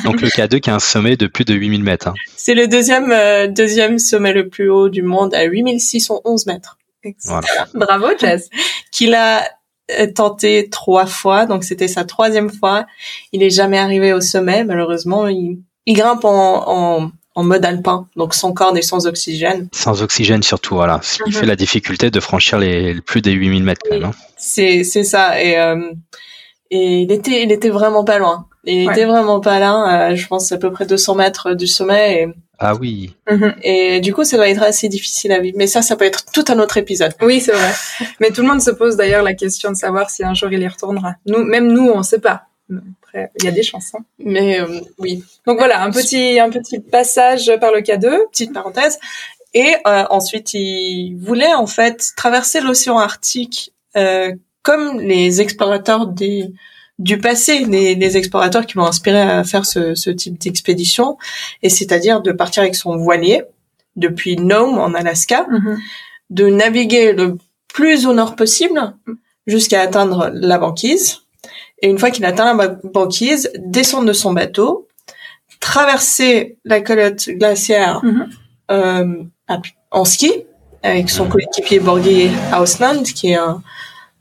Donc 0.05 0.21
le 0.23 0.29
K2 0.29 0.59
qui 0.61 0.71
a 0.71 0.75
un 0.75 0.81
sommet 0.81 1.17
de 1.17 1.27
plus 1.29 1.45
de 1.45 1.55
8000 1.55 1.85
mètres. 1.85 2.09
hein. 2.09 2.15
C'est 2.37 2.55
le 2.55 2.67
deuxième 2.67 3.13
euh, 3.13 3.47
deuxième 3.47 3.99
sommet 4.01 4.33
le 4.33 4.49
plus 4.49 4.71
haut 4.71 4.89
du 4.89 5.03
monde 5.03 5.35
à 5.35 5.45
8611 5.45 6.47
mètres. 6.47 6.79
Voilà. 7.25 7.69
Bravo, 7.75 8.07
Jess. 8.19 8.49
Qu'il 8.91 9.15
a 9.15 9.45
tenté 10.15 10.69
trois 10.71 11.07
fois, 11.07 11.47
donc 11.47 11.65
c'était 11.65 11.89
sa 11.89 12.05
troisième 12.05 12.51
fois. 12.51 12.87
Il 13.33 13.43
est 13.43 13.51
jamais 13.51 13.79
arrivé 13.79 14.13
au 14.13 14.21
sommet, 14.21 14.65
malheureusement. 14.65 15.29
Il, 15.29 15.59
il 15.87 15.95
grimpe 15.95 16.25
en, 16.25 16.65
en 17.01 17.11
en 17.35 17.45
mode 17.45 17.65
alpin, 17.65 18.07
donc 18.15 18.35
sans 18.35 18.53
corde 18.53 18.77
et 18.77 18.83
sans 18.83 19.07
oxygène. 19.07 19.67
Sans 19.73 20.03
oxygène 20.03 20.43
surtout, 20.43 20.75
voilà. 20.75 21.01
Ce 21.03 21.17
qui 21.23 21.31
Mhm. 21.31 21.33
fait 21.37 21.47
la 21.47 21.57
difficulté 21.57 22.11
de 22.11 22.21
franchir 22.21 22.59
les 22.59 23.01
plus 23.01 23.23
des 23.23 23.33
8000 23.33 23.65
mètres 23.65 23.81
quand 23.89 23.95
même. 23.95 24.05
hein. 24.05 24.11
C'est 24.37 24.85
c'est 24.85 25.03
ça 25.03 25.43
et 25.43 25.59
euh, 25.59 25.81
et 26.71 27.01
il 27.01 27.11
était 27.11 27.43
il 27.43 27.51
était 27.51 27.71
vraiment 27.71 28.05
pas 28.05 28.19
loin. 28.19 28.47
Il 28.65 28.87
Ouais. 28.87 28.93
était 28.93 29.07
vraiment 29.07 29.41
pas 29.41 29.59
là. 29.59 30.11
euh, 30.11 30.15
je 30.15 30.27
pense 30.27 30.53
à 30.53 30.59
peu 30.59 30.71
près 30.71 30.85
200 30.85 31.15
mètres 31.15 31.55
du 31.55 31.67
sommet 31.67 32.29
Ah 32.65 32.75
oui. 32.77 33.15
Mhm. 33.31 33.55
et, 33.63 34.01
du 34.01 34.15
coup 34.15 34.25
ça 34.25 34.37
doit 34.37 34.49
être 34.49 34.63
assez 34.63 34.89
difficile 34.89 35.33
à 35.33 35.41
vivre. 35.41 35.57
Mais 35.59 35.67
ça 35.67 35.83
ça 35.83 35.97
peut 35.97 36.05
être 36.05 36.25
tout 36.33 36.45
un 36.49 36.59
autre 36.59 36.77
épisode. 36.77 37.13
Oui, 37.21 37.41
c'est 37.41 37.53
vrai. 37.53 37.73
Mais 38.21 38.31
tout 38.31 38.43
le 38.43 38.49
monde 38.49 38.63
se 38.63 38.71
pose 38.71 38.97
d'ailleurs 38.97 39.23
la 39.23 39.35
question 39.35 39.71
de 39.71 39.77
savoir 39.77 40.11
si 40.11 40.23
un 40.25 40.35
jour 40.35 40.51
il 40.53 40.61
y 40.63 40.69
retournera. 40.69 41.15
Nous, 41.27 41.43
même 41.45 41.67
nous, 41.73 41.89
on 41.91 42.03
sait 42.03 42.21
pas. 42.21 42.45
Mais 42.69 42.81
Après, 43.03 43.31
il 43.39 43.45
y 43.45 43.49
a 43.49 43.51
des 43.51 43.63
chances. 43.63 43.95
hein. 43.95 44.05
Mais 44.19 44.61
euh, 44.61 44.81
oui, 44.99 45.23
Donc 45.47 45.59
voilà, 45.59 45.83
un 45.83 45.91
petit, 45.91 46.39
un 46.41 46.49
petit 46.51 46.79
passage 46.81 47.51
par 47.61 47.73
le 47.73 47.81
K2. 47.81 48.29
petite 48.31 48.53
parenthèse. 48.55 48.99
Et 49.55 49.75
euh, 49.87 50.05
ensuite 50.09 50.55
il 50.55 51.17
voulait 51.21 51.53
en 51.53 51.67
fait 51.67 52.13
traverser 52.17 52.61
l'océan 52.63 52.99
Arctique 52.99 53.73
euh, 53.97 54.33
comme 54.63 55.01
les 55.01 55.41
explorateurs 55.43 56.07
des 56.07 56.51
du 56.99 57.19
passé, 57.19 57.65
les, 57.65 57.95
les 57.95 58.17
explorateurs 58.17 58.67
qui 58.67 58.79
m'ont 58.79 58.87
inspiré 58.87 59.21
à 59.21 59.43
faire 59.45 59.67
ce, 59.67 59.95
ce 59.95 60.11
type 60.11 60.39
d'expédition, 60.39 61.17
et 61.63 61.69
c'est-à-dire 61.69 62.21
de 62.21 62.33
partir 62.33 62.63
avec 62.63 62.75
son 62.77 62.97
voilier 62.97 63.43
depuis 63.97 64.37
Nome 64.37 64.79
en 64.79 64.95
Alaska, 64.95 65.47
de 66.31 66.47
naviguer 66.49 67.13
le 67.13 67.37
plus 67.73 68.07
au 68.07 68.13
nord 68.15 68.37
possible 68.37 68.95
jusqu'à 69.47 69.81
atteindre 69.81 70.31
la 70.33 70.59
banquise. 70.59 71.19
Et 71.83 71.89
une 71.89 71.99
fois 71.99 72.11
qu'il 72.11 72.25
atteint 72.25 72.45
la 72.45 72.55
ba- 72.55 72.79
banquise, 72.85 73.51
descendre 73.59 74.07
de 74.07 74.13
son 74.13 74.33
bateau, 74.33 74.87
traverser 75.61 76.59
la 76.65 76.81
calotte 76.81 77.29
glaciaire 77.31 78.01
Mhm. 78.05 78.29
euh, 78.71 79.23
en 79.91 80.05
ski 80.05 80.33
avec 80.83 81.11
son 81.11 81.29
coéquipier 81.29 81.79
Borghi 81.81 82.31
Hausland, 82.59 83.03
qui 83.05 83.31
est 83.31 83.37
un, 83.37 83.63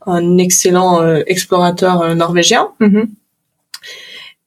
un 0.06 0.38
excellent 0.38 1.02
euh, 1.02 1.22
explorateur 1.26 2.02
euh, 2.02 2.14
norvégien. 2.14 2.68
Mhm. 2.80 3.08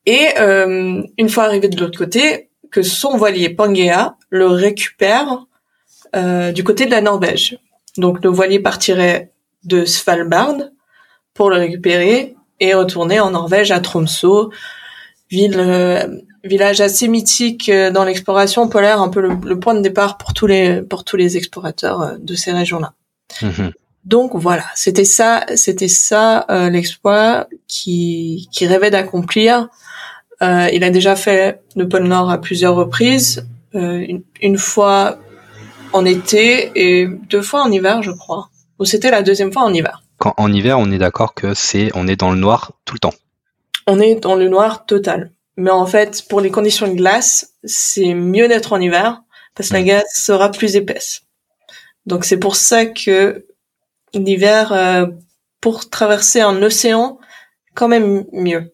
Et 0.05 0.27
euh, 0.39 1.01
une 1.17 1.29
fois 1.29 1.45
arrivé 1.45 1.67
de 1.67 1.79
l'autre 1.79 1.97
côté, 1.97 2.49
que 2.71 2.81
son 2.81 3.17
voilier 3.17 3.49
Pangea 3.49 4.15
le 4.29 4.47
récupère 4.47 5.45
euh, 6.15 6.51
du 6.51 6.63
côté 6.63 6.85
de 6.85 6.91
la 6.91 7.01
Norvège. 7.01 7.57
Donc 7.97 8.23
le 8.23 8.29
voilier 8.29 8.59
partirait 8.59 9.31
de 9.63 9.85
Svalbard 9.85 10.57
pour 11.33 11.49
le 11.49 11.57
récupérer 11.57 12.35
et 12.59 12.73
retourner 12.73 13.19
en 13.19 13.31
Norvège 13.31 13.71
à 13.71 13.79
Tromsø, 13.79 14.49
ville 15.29 15.59
euh, 15.59 16.07
village 16.43 16.81
assez 16.81 17.07
mythique 17.07 17.69
euh, 17.69 17.91
dans 17.91 18.03
l'exploration 18.03 18.69
polaire, 18.69 19.01
un 19.01 19.09
peu 19.09 19.21
le, 19.21 19.29
le 19.43 19.59
point 19.59 19.73
de 19.73 19.81
départ 19.81 20.17
pour 20.17 20.33
tous 20.33 20.47
les 20.47 20.81
pour 20.81 21.03
tous 21.03 21.17
les 21.17 21.37
explorateurs 21.37 22.01
euh, 22.01 22.15
de 22.19 22.35
ces 22.35 22.51
régions-là. 22.51 22.93
Mhm. 23.41 23.71
Donc 24.05 24.35
voilà, 24.35 24.65
c'était 24.75 25.05
ça, 25.05 25.45
c'était 25.55 25.87
ça 25.87 26.45
euh, 26.49 26.69
l'exploit 26.69 27.47
qui 27.67 28.47
qui 28.51 28.67
rêvait 28.67 28.91
d'accomplir. 28.91 29.67
Euh, 30.43 30.69
il 30.71 30.83
a 30.83 30.91
déjà 30.91 31.15
fait 31.15 31.61
le 31.75 31.89
pôle 31.89 32.03
Nord 32.03 32.29
à 32.29 32.39
plusieurs 32.39 32.75
reprises, 32.75 33.47
euh, 33.73 34.05
une, 34.07 34.21
une 34.41 34.57
fois 34.57 35.17
en 35.93 36.05
été 36.05 36.71
et 36.75 37.07
deux 37.07 37.41
fois 37.41 37.63
en 37.63 37.71
hiver, 37.71 38.03
je 38.03 38.11
crois. 38.11 38.49
Ou 38.79 38.85
c'était 38.85 39.11
la 39.11 39.23
deuxième 39.23 39.51
fois 39.51 39.63
en 39.63 39.73
hiver. 39.73 40.03
Quand, 40.17 40.33
en 40.37 40.51
hiver, 40.51 40.77
on 40.77 40.91
est 40.91 40.97
d'accord 40.97 41.33
que 41.33 41.53
c'est, 41.53 41.89
on 41.95 42.07
est 42.07 42.17
dans 42.17 42.31
le 42.31 42.37
noir 42.37 42.73
tout 42.83 42.93
le 42.95 42.99
temps. 42.99 43.13
On 43.87 43.99
est 43.99 44.15
dans 44.15 44.35
le 44.35 44.49
noir 44.49 44.85
total. 44.85 45.31
Mais 45.57 45.71
en 45.71 45.85
fait, 45.85 46.25
pour 46.27 46.41
les 46.41 46.51
conditions 46.51 46.87
de 46.87 46.93
glace, 46.95 47.53
c'est 47.63 48.13
mieux 48.13 48.47
d'être 48.47 48.73
en 48.73 48.79
hiver 48.81 49.21
parce 49.55 49.69
que 49.69 49.75
la 49.75 49.81
Mm. 49.81 49.85
glace 49.85 50.21
sera 50.25 50.51
plus 50.51 50.75
épaisse. 50.75 51.21
Donc 52.05 52.25
c'est 52.25 52.37
pour 52.37 52.55
ça 52.55 52.85
que 52.85 53.45
l'hiver, 54.19 54.71
euh, 54.71 55.07
pour 55.61 55.89
traverser 55.89 56.41
un 56.41 56.61
océan, 56.61 57.17
quand 57.73 57.87
même 57.87 58.25
mieux. 58.31 58.71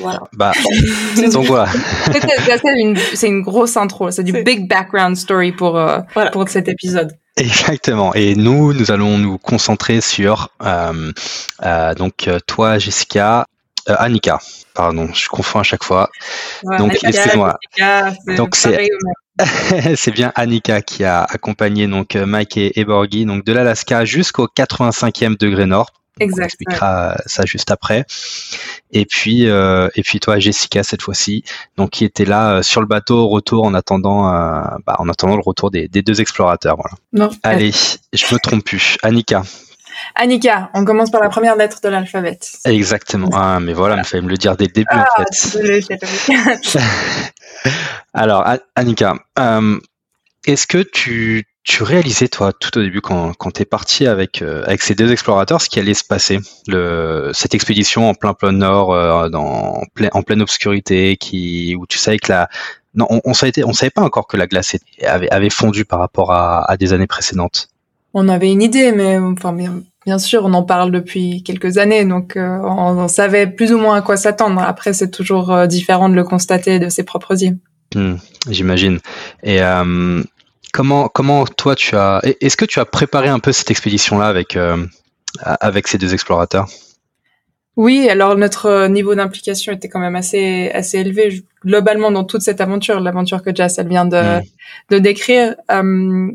Voilà. 0.00 0.22
Bah, 0.32 0.52
donc 1.32 1.44
voilà. 1.46 1.68
C'est 2.12 2.80
une, 2.80 2.96
c'est 3.14 3.28
une 3.28 3.42
grosse 3.42 3.76
intro. 3.76 4.10
C'est 4.10 4.24
du 4.24 4.32
big 4.32 4.68
background 4.68 5.16
story 5.16 5.52
pour, 5.52 5.76
euh, 5.76 6.00
Voilà. 6.14 6.30
pour 6.30 6.48
cet 6.48 6.68
épisode. 6.68 7.12
Exactement. 7.36 8.14
Et 8.14 8.34
nous, 8.36 8.72
nous 8.72 8.90
allons 8.90 9.18
nous 9.18 9.38
concentrer 9.38 10.00
sur 10.00 10.50
euh, 10.62 11.12
euh, 11.64 11.94
donc 11.94 12.28
euh, 12.28 12.38
toi, 12.46 12.78
Jessica, 12.78 13.46
euh, 13.88 13.96
Annika. 13.98 14.38
Pardon, 14.74 15.08
je 15.12 15.28
confonds 15.28 15.60
à 15.60 15.62
chaque 15.62 15.84
fois. 15.84 16.10
Ouais, 16.64 16.76
Donc, 16.78 16.92
excuse-moi. 17.04 17.58
C'est 17.76 18.34
Donc, 18.36 18.56
c'est- 18.56 18.88
c'est 19.96 20.12
bien 20.12 20.32
Annika 20.36 20.80
qui 20.80 21.02
a 21.04 21.22
accompagné 21.24 21.86
donc 21.88 22.14
euh, 22.14 22.24
Mike 22.24 22.56
et, 22.56 22.78
et 22.78 22.84
Borghi 22.84 23.24
donc 23.24 23.44
de 23.44 23.52
l'Alaska 23.52 24.04
jusqu'au 24.04 24.46
85e 24.46 25.36
degré 25.38 25.66
nord. 25.66 25.90
On 26.20 26.24
Exact. 26.24 26.44
expliquera 26.44 27.16
ça 27.26 27.44
juste 27.44 27.72
après. 27.72 28.06
Et 28.92 29.04
puis 29.04 29.48
euh, 29.48 29.88
et 29.96 30.02
puis 30.04 30.20
toi 30.20 30.38
Jessica 30.38 30.84
cette 30.84 31.02
fois-ci, 31.02 31.42
donc 31.76 31.90
qui 31.90 32.04
était 32.04 32.24
là 32.24 32.52
euh, 32.58 32.62
sur 32.62 32.80
le 32.80 32.86
bateau 32.86 33.18
au 33.24 33.28
retour 33.28 33.64
en 33.64 33.74
attendant 33.74 34.32
euh, 34.32 34.62
bah, 34.86 34.94
en 35.00 35.08
attendant 35.08 35.34
le 35.34 35.42
retour 35.44 35.72
des, 35.72 35.88
des 35.88 36.02
deux 36.02 36.20
explorateurs. 36.20 36.76
Voilà. 36.76 36.94
Non. 37.12 37.36
Allez, 37.42 37.72
je 38.12 38.32
me 38.32 38.38
trompe 38.38 38.64
plus. 38.64 38.96
Annika. 39.02 39.42
Annika, 40.14 40.70
on 40.74 40.84
commence 40.84 41.10
par 41.10 41.20
la 41.20 41.28
première 41.28 41.56
lettre 41.56 41.80
de 41.82 41.88
l'alphabet. 41.88 42.38
Exactement. 42.64 43.28
Ah, 43.32 43.60
mais 43.60 43.72
voilà, 43.72 43.96
il 43.96 44.04
fallait 44.04 44.22
me 44.22 44.28
le 44.28 44.36
dire 44.36 44.56
dès 44.56 44.66
le 44.66 44.72
début 44.72 44.88
en 44.92 45.04
fait. 45.16 45.88
Pas 45.98 46.06
vu. 46.06 46.80
Alors, 48.14 48.44
Annika, 48.76 49.16
euh, 49.38 49.78
est-ce 50.46 50.66
que 50.66 50.78
tu, 50.78 51.44
tu 51.62 51.82
réalisais, 51.82 52.28
toi, 52.28 52.52
tout 52.52 52.76
au 52.78 52.82
début, 52.82 53.00
quand, 53.00 53.32
quand 53.34 53.50
tu 53.52 53.62
es 53.62 53.64
parti 53.64 54.06
avec, 54.06 54.42
euh, 54.42 54.62
avec 54.66 54.82
ces 54.82 54.94
deux 54.94 55.10
explorateurs, 55.10 55.60
ce 55.60 55.68
qui 55.68 55.80
allait 55.80 55.94
se 55.94 56.04
passer? 56.04 56.38
Le, 56.66 57.30
Cette 57.32 57.54
expédition 57.54 58.08
en 58.08 58.14
plein 58.14 58.34
pôle 58.34 58.52
Nord, 58.52 58.92
euh, 58.92 59.28
dans, 59.28 59.44
en, 59.44 59.82
plein, 59.94 60.10
en 60.12 60.22
pleine 60.22 60.42
obscurité, 60.42 61.16
qui, 61.16 61.74
où 61.76 61.86
tu 61.86 61.98
savais 61.98 62.18
que 62.18 62.30
la... 62.30 62.48
Non, 62.94 63.06
on, 63.10 63.20
on, 63.24 63.34
savait, 63.34 63.64
on 63.64 63.72
savait 63.72 63.90
pas 63.90 64.02
encore 64.02 64.28
que 64.28 64.36
la 64.36 64.46
glace 64.46 64.76
avait, 65.02 65.28
avait 65.30 65.50
fondu 65.50 65.84
par 65.84 65.98
rapport 65.98 66.30
à, 66.30 66.70
à 66.70 66.76
des 66.76 66.92
années 66.92 67.08
précédentes. 67.08 67.68
On 68.14 68.28
avait 68.28 68.50
une 68.50 68.62
idée, 68.62 68.92
mais 68.92 69.18
enfin, 69.18 69.52
bien, 69.52 69.82
bien 70.06 70.18
sûr, 70.18 70.44
on 70.44 70.54
en 70.54 70.62
parle 70.62 70.92
depuis 70.92 71.42
quelques 71.42 71.78
années, 71.78 72.04
donc 72.04 72.36
euh, 72.36 72.58
on, 72.62 72.96
on 72.98 73.08
savait 73.08 73.48
plus 73.48 73.72
ou 73.72 73.78
moins 73.78 73.96
à 73.96 74.02
quoi 74.02 74.16
s'attendre. 74.16 74.62
Après, 74.62 74.92
c'est 74.92 75.10
toujours 75.10 75.52
euh, 75.52 75.66
différent 75.66 76.08
de 76.08 76.14
le 76.14 76.24
constater 76.24 76.78
de 76.78 76.88
ses 76.88 77.02
propres 77.02 77.42
yeux. 77.42 77.58
Hmm, 77.94 78.14
J'imagine. 78.48 79.00
Et 79.42 79.60
euh, 79.60 80.22
comment, 80.72 81.08
comment 81.08 81.44
toi 81.44 81.74
tu 81.74 81.96
as... 81.96 82.20
Est-ce 82.40 82.56
que 82.56 82.64
tu 82.64 82.78
as 82.78 82.84
préparé 82.84 83.28
un 83.28 83.40
peu 83.40 83.52
cette 83.52 83.70
expédition-là 83.70 84.26
avec, 84.26 84.56
avec 85.42 85.88
ces 85.88 85.98
deux 85.98 86.14
explorateurs? 86.14 86.68
Oui, 87.76 88.08
alors 88.08 88.36
notre 88.36 88.86
niveau 88.86 89.14
d'implication 89.16 89.72
était 89.72 89.88
quand 89.88 89.98
même 89.98 90.14
assez 90.14 90.70
assez 90.72 90.98
élevé 90.98 91.44
globalement 91.64 92.12
dans 92.12 92.22
toute 92.22 92.42
cette 92.42 92.60
aventure, 92.60 93.00
l'aventure 93.00 93.42
que 93.42 93.52
Jess 93.54 93.78
elle 93.78 93.88
vient 93.88 94.04
de 94.04 94.38
mm. 94.38 94.42
de 94.90 94.98
décrire. 94.98 95.56
Euh, 95.72 96.30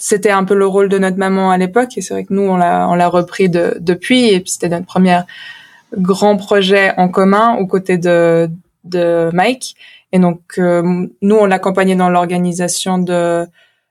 c'était 0.00 0.30
un 0.30 0.44
peu 0.44 0.54
le 0.54 0.66
rôle 0.66 0.88
de 0.88 0.98
notre 0.98 1.18
maman 1.18 1.50
à 1.50 1.58
l'époque 1.58 1.96
et 1.96 2.00
c'est 2.00 2.14
vrai 2.14 2.24
que 2.24 2.32
nous 2.32 2.42
on 2.42 2.56
l'a 2.56 2.88
on 2.88 2.94
l'a 2.94 3.08
repris 3.08 3.48
de, 3.48 3.76
depuis 3.80 4.28
et 4.28 4.40
puis 4.40 4.50
c'était 4.50 4.68
notre 4.68 4.86
premier 4.86 5.20
grand 5.96 6.36
projet 6.36 6.92
en 6.96 7.08
commun 7.08 7.56
aux 7.56 7.66
côtés 7.66 7.98
de 7.98 8.48
de 8.84 9.30
Mike. 9.32 9.76
Et 10.12 10.18
donc 10.18 10.40
euh, 10.58 11.06
nous 11.22 11.36
on 11.36 11.46
l'accompagnait 11.46 11.96
dans 11.96 12.08
l'organisation 12.08 12.98
de 12.98 13.46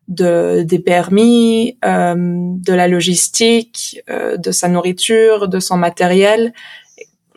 de 0.10 0.64
des 0.64 0.80
permis, 0.80 1.78
euh, 1.86 2.16
de 2.18 2.74
la 2.74 2.88
logistique, 2.88 4.02
euh, 4.10 4.38
de 4.38 4.52
sa 4.52 4.68
nourriture, 4.68 5.48
de 5.48 5.60
son 5.60 5.78
matériel, 5.78 6.54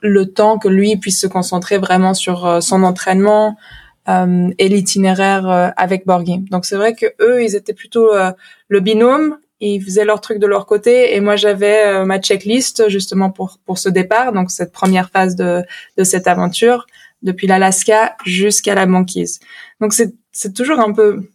le 0.01 0.33
temps 0.33 0.59
que 0.59 0.69
lui 0.69 0.97
puisse 0.97 1.21
se 1.21 1.27
concentrer 1.27 1.79
vraiment 1.79 2.15
sur 2.15 2.47
euh, 2.47 2.61
son 2.61 2.83
entraînement 2.83 3.57
euh, 4.09 4.51
et 4.59 4.69
l'itinéraire 4.69 5.73
avec 5.77 6.07
Borghi. 6.07 6.39
Donc 6.51 6.65
c'est 6.65 6.77
vrai 6.77 6.95
que 6.95 7.07
eux, 7.21 7.43
ils 7.43 7.55
étaient 7.55 7.75
plutôt 7.75 8.11
le 8.69 8.81
binôme, 8.81 9.39
ils 9.61 9.83
faisaient 9.83 10.05
leur 10.05 10.21
truc 10.21 10.39
de 10.39 10.47
leur 10.47 10.67
côté 10.67 11.15
et 11.15 11.21
moi 11.21 11.37
j'avais 11.37 12.05
ma 12.05 12.19
checklist 12.19 12.89
justement 12.89 13.31
pour 13.31 13.59
pour 13.65 13.79
ce 13.79 13.89
départ, 13.89 14.33
donc 14.33 14.51
cette 14.51 14.73
première 14.73 15.11
phase 15.11 15.37
de 15.37 15.63
de 15.97 16.05
cette 16.05 16.27
aventure 16.27 16.87
depuis 17.23 17.47
l'Alaska 17.47 18.17
jusqu'à 18.25 18.75
la 18.75 18.87
banquise. 18.87 19.41
Donc 19.81 19.93
c'est 19.93 20.15
c'est 20.33 20.53
toujours 20.53 20.81
un 20.81 20.93
peu 20.93 21.29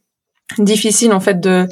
difficile 0.57 1.13
en 1.13 1.19
fait 1.19 1.39
de 1.39 1.67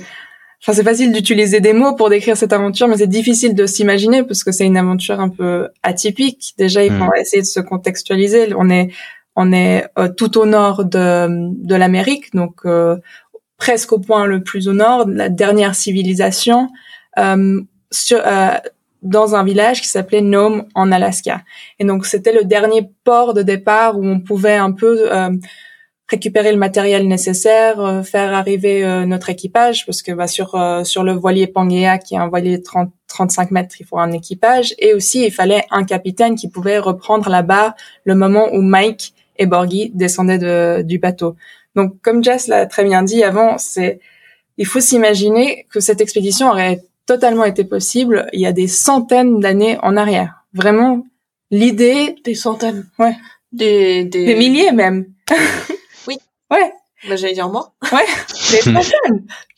Enfin, 0.61 0.73
c'est 0.73 0.83
facile 0.83 1.11
d'utiliser 1.11 1.59
des 1.59 1.73
mots 1.73 1.93
pour 1.93 2.09
décrire 2.09 2.35
cette 2.35 2.51
aventure, 2.51 2.87
mais 2.87 2.97
c'est 2.97 3.05
difficile 3.05 3.53
de 3.53 3.67
s'imaginer 3.67 4.23
parce 4.23 4.43
que 4.43 4.51
c'est 4.51 4.65
une 4.65 4.77
aventure 4.77 5.19
un 5.19 5.29
peu 5.29 5.69
atypique. 5.83 6.55
Déjà, 6.57 6.83
il 6.83 6.91
faut 6.91 7.03
hmm. 7.03 7.17
essayer 7.19 7.43
de 7.43 7.47
se 7.47 7.59
contextualiser. 7.59 8.51
On 8.57 8.71
est, 8.71 8.89
on 9.35 9.51
est 9.51 9.85
euh, 9.97 10.07
tout 10.09 10.37
au 10.37 10.45
nord 10.45 10.85
de, 10.85 11.27
de 11.29 11.75
l'Amérique, 11.75 12.33
donc 12.33 12.61
euh, 12.65 12.97
presque 13.57 13.91
au 13.91 13.99
point 13.99 14.25
le 14.25 14.43
plus 14.43 14.67
au 14.67 14.73
nord, 14.73 15.07
la 15.07 15.29
dernière 15.29 15.75
civilisation, 15.75 16.69
euh, 17.17 17.61
sur, 17.91 18.21
dans 19.01 19.35
un 19.35 19.43
village 19.43 19.81
qui 19.81 19.87
s'appelait 19.87 20.21
Nome 20.21 20.65
en 20.73 20.91
Alaska. 20.91 21.41
Et 21.79 21.85
donc, 21.85 22.05
c'était 22.05 22.33
le 22.33 22.43
dernier 22.43 22.89
port 23.03 23.33
de 23.33 23.41
départ 23.41 23.97
où 23.97 24.05
on 24.05 24.19
pouvait 24.19 24.57
un 24.57 24.71
peu 24.71 25.09
récupérer 26.07 26.51
le 26.51 26.57
matériel 26.57 27.07
nécessaire, 27.07 27.79
euh, 27.79 28.03
faire 28.03 28.33
arriver 28.33 28.85
euh, 28.85 29.05
notre 29.05 29.29
équipage, 29.29 29.85
parce 29.85 30.01
que 30.01 30.11
bah, 30.11 30.27
sur 30.27 30.55
euh, 30.55 30.83
sur 30.83 31.03
le 31.03 31.13
voilier 31.13 31.47
Pangea, 31.47 31.97
qui 31.97 32.15
est 32.15 32.17
un 32.17 32.27
voilier 32.27 32.57
de 32.57 32.63
30, 32.63 32.91
35 33.07 33.51
mètres, 33.51 33.75
il 33.79 33.85
faut 33.85 33.97
un 33.97 34.11
équipage, 34.11 34.75
et 34.77 34.93
aussi 34.93 35.25
il 35.25 35.31
fallait 35.31 35.65
un 35.71 35.83
capitaine 35.83 36.35
qui 36.35 36.47
pouvait 36.47 36.77
reprendre 36.77 37.29
la 37.29 37.41
barre 37.41 37.73
le 38.03 38.15
moment 38.15 38.49
où 38.53 38.61
Mike 38.61 39.13
et 39.37 39.45
Borghi 39.45 39.91
descendaient 39.93 40.37
de, 40.37 40.81
du 40.81 40.99
bateau. 40.99 41.35
Donc, 41.75 42.01
comme 42.01 42.23
Jess 42.23 42.47
l'a 42.47 42.65
très 42.65 42.83
bien 42.83 43.03
dit 43.03 43.23
avant, 43.23 43.57
c'est 43.57 43.99
il 44.57 44.65
faut 44.65 44.79
s'imaginer 44.79 45.65
que 45.69 45.79
cette 45.79 46.01
expédition 46.01 46.49
aurait 46.49 46.81
totalement 47.05 47.43
été 47.43 47.65
possible 47.65 48.27
il 48.31 48.39
y 48.39 48.45
a 48.45 48.53
des 48.53 48.67
centaines 48.67 49.39
d'années 49.39 49.77
en 49.83 49.97
arrière. 49.97 50.45
Vraiment, 50.53 51.05
l'idée 51.51 52.15
des 52.23 52.35
centaines, 52.35 52.87
ouais, 52.99 53.15
des 53.51 54.05
des, 54.05 54.25
des 54.25 54.35
milliers 54.35 54.71
même. 54.71 55.05
Ouais. 56.51 56.71
Bah, 57.07 57.15
j'allais 57.15 57.33
dire 57.33 57.49
moi. 57.49 57.73
Ouais. 57.91 58.05
Mais 58.73 58.81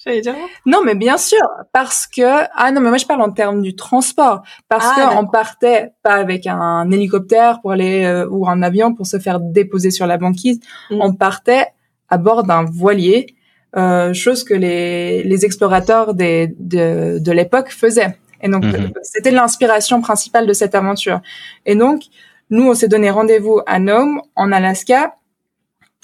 j'allais 0.03 0.21
dire 0.21 0.33
moi. 0.33 0.47
Non, 0.65 0.81
mais 0.83 0.95
bien 0.95 1.17
sûr, 1.17 1.41
parce 1.71 2.07
que 2.07 2.45
ah 2.55 2.71
non, 2.71 2.81
mais 2.81 2.89
moi 2.89 2.97
je 2.97 3.05
parle 3.05 3.21
en 3.21 3.31
termes 3.31 3.62
du 3.62 3.75
transport, 3.75 4.41
parce 4.69 4.86
ah, 4.88 4.95
que 4.95 5.17
on 5.17 5.27
partait 5.27 5.91
pas 6.03 6.15
avec 6.15 6.47
un 6.47 6.89
hélicoptère 6.91 7.62
pour 7.62 7.71
aller 7.71 8.05
euh, 8.05 8.27
ou 8.29 8.47
un 8.47 8.62
avion 8.62 8.93
pour 8.93 9.05
se 9.05 9.19
faire 9.19 9.39
déposer 9.39 9.91
sur 9.91 10.07
la 10.07 10.17
banquise, 10.17 10.60
mm. 10.91 11.01
on 11.01 11.13
partait 11.13 11.67
à 12.10 12.17
bord 12.17 12.43
d'un 12.43 12.63
voilier, 12.63 13.36
euh, 13.75 14.13
chose 14.13 14.43
que 14.43 14.53
les 14.53 15.23
les 15.23 15.45
explorateurs 15.45 16.13
des 16.13 16.55
de 16.60 17.19
de 17.19 17.31
l'époque 17.31 17.69
faisaient. 17.69 18.17
Et 18.41 18.49
donc 18.49 18.63
mm-hmm. 18.63 18.93
c'était 19.01 19.31
l'inspiration 19.31 19.99
principale 20.01 20.47
de 20.47 20.53
cette 20.53 20.75
aventure. 20.75 21.21
Et 21.65 21.75
donc 21.75 22.03
nous 22.49 22.69
on 22.69 22.73
s'est 22.73 22.88
donné 22.88 23.10
rendez-vous 23.10 23.62
à 23.65 23.79
Nome 23.79 24.21
en 24.36 24.51
Alaska 24.51 25.16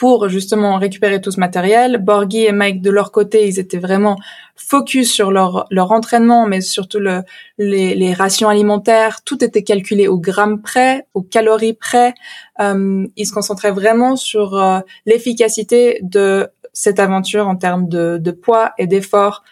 pour 0.03 0.27
justement 0.27 0.79
récupérer 0.79 1.21
tout 1.21 1.31
ce 1.31 1.39
matériel. 1.39 1.97
Borghi 1.97 2.43
et 2.43 2.51
Mike 2.51 2.81
de 2.81 2.91
leur 2.91 3.13
côté, 3.13 3.47
ils 3.47 3.57
étaient 3.57 3.77
vraiment 3.77 4.17
focus 4.57 5.09
sur 5.09 5.31
leur 5.31 5.65
leur 5.69 5.93
entraînement, 5.93 6.45
mais 6.45 6.59
surtout 6.59 6.99
le, 6.99 7.23
les, 7.57 7.95
les 7.95 8.13
rations 8.13 8.49
alimentaires. 8.49 9.23
Tout 9.23 9.41
était 9.45 9.63
calculé 9.63 10.09
au 10.09 10.19
gramme 10.19 10.61
près, 10.61 11.07
aux 11.13 11.21
calories 11.21 11.71
près. 11.71 12.15
Euh, 12.59 13.07
ils 13.15 13.25
se 13.25 13.31
concentraient 13.31 13.71
vraiment 13.71 14.17
sur 14.17 14.61
euh, 14.61 14.81
l'efficacité 15.05 15.99
de 16.01 16.49
cette 16.73 16.99
aventure 16.99 17.47
en 17.47 17.55
termes 17.55 17.87
de, 17.87 18.17
de 18.17 18.31
poids 18.31 18.73
et 18.77 18.87
d'effort, 18.87 19.45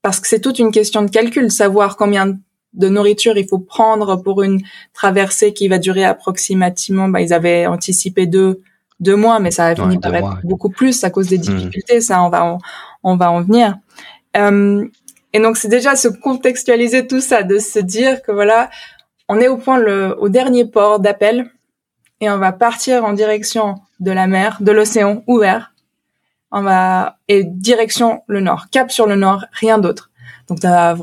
parce 0.00 0.20
que 0.20 0.26
c'est 0.26 0.40
toute 0.40 0.58
une 0.58 0.70
question 0.70 1.02
de 1.02 1.10
calcul, 1.10 1.50
savoir 1.50 1.98
combien 1.98 2.38
de 2.72 2.88
nourriture 2.88 3.36
il 3.36 3.46
faut 3.46 3.58
prendre 3.58 4.16
pour 4.16 4.42
une 4.42 4.62
traversée 4.94 5.52
qui 5.52 5.68
va 5.68 5.78
durer 5.78 6.06
approximativement. 6.06 7.10
Bah, 7.10 7.20
ils 7.20 7.34
avaient 7.34 7.66
anticipé 7.66 8.24
deux 8.24 8.62
deux 9.00 9.16
mois, 9.16 9.38
mais 9.38 9.50
ça 9.50 9.66
a 9.66 9.74
fini 9.74 9.98
par 9.98 10.14
être 10.14 10.38
beaucoup 10.44 10.70
plus 10.70 11.04
à 11.04 11.10
cause 11.10 11.28
des 11.28 11.38
hmm. 11.38 11.42
difficultés. 11.42 12.00
Ça, 12.00 12.22
on 12.22 12.28
va 12.28 12.44
en, 12.44 12.58
on 13.02 13.16
va 13.16 13.30
en 13.30 13.42
venir. 13.42 13.76
Euh, 14.36 14.86
et 15.32 15.40
donc, 15.40 15.56
c'est 15.56 15.68
déjà 15.68 15.96
se 15.96 16.08
contextualiser 16.08 17.06
tout 17.06 17.20
ça, 17.20 17.42
de 17.42 17.58
se 17.58 17.78
dire 17.78 18.22
que 18.22 18.32
voilà, 18.32 18.70
on 19.28 19.40
est 19.40 19.48
au 19.48 19.56
point 19.56 19.78
le, 19.78 20.16
au 20.18 20.28
dernier 20.28 20.64
port 20.64 21.00
d'appel 21.00 21.50
et 22.20 22.30
on 22.30 22.38
va 22.38 22.52
partir 22.52 23.04
en 23.04 23.12
direction 23.12 23.76
de 24.00 24.10
la 24.10 24.26
mer, 24.26 24.58
de 24.60 24.72
l'océan 24.72 25.22
ouvert. 25.26 25.74
On 26.50 26.62
va 26.62 27.18
et 27.28 27.44
direction 27.44 28.22
le 28.26 28.40
nord, 28.40 28.66
cap 28.70 28.90
sur 28.90 29.06
le 29.06 29.16
nord, 29.16 29.44
rien 29.52 29.78
d'autre. 29.78 30.10
Donc, 30.48 30.60
t'as 30.60 30.96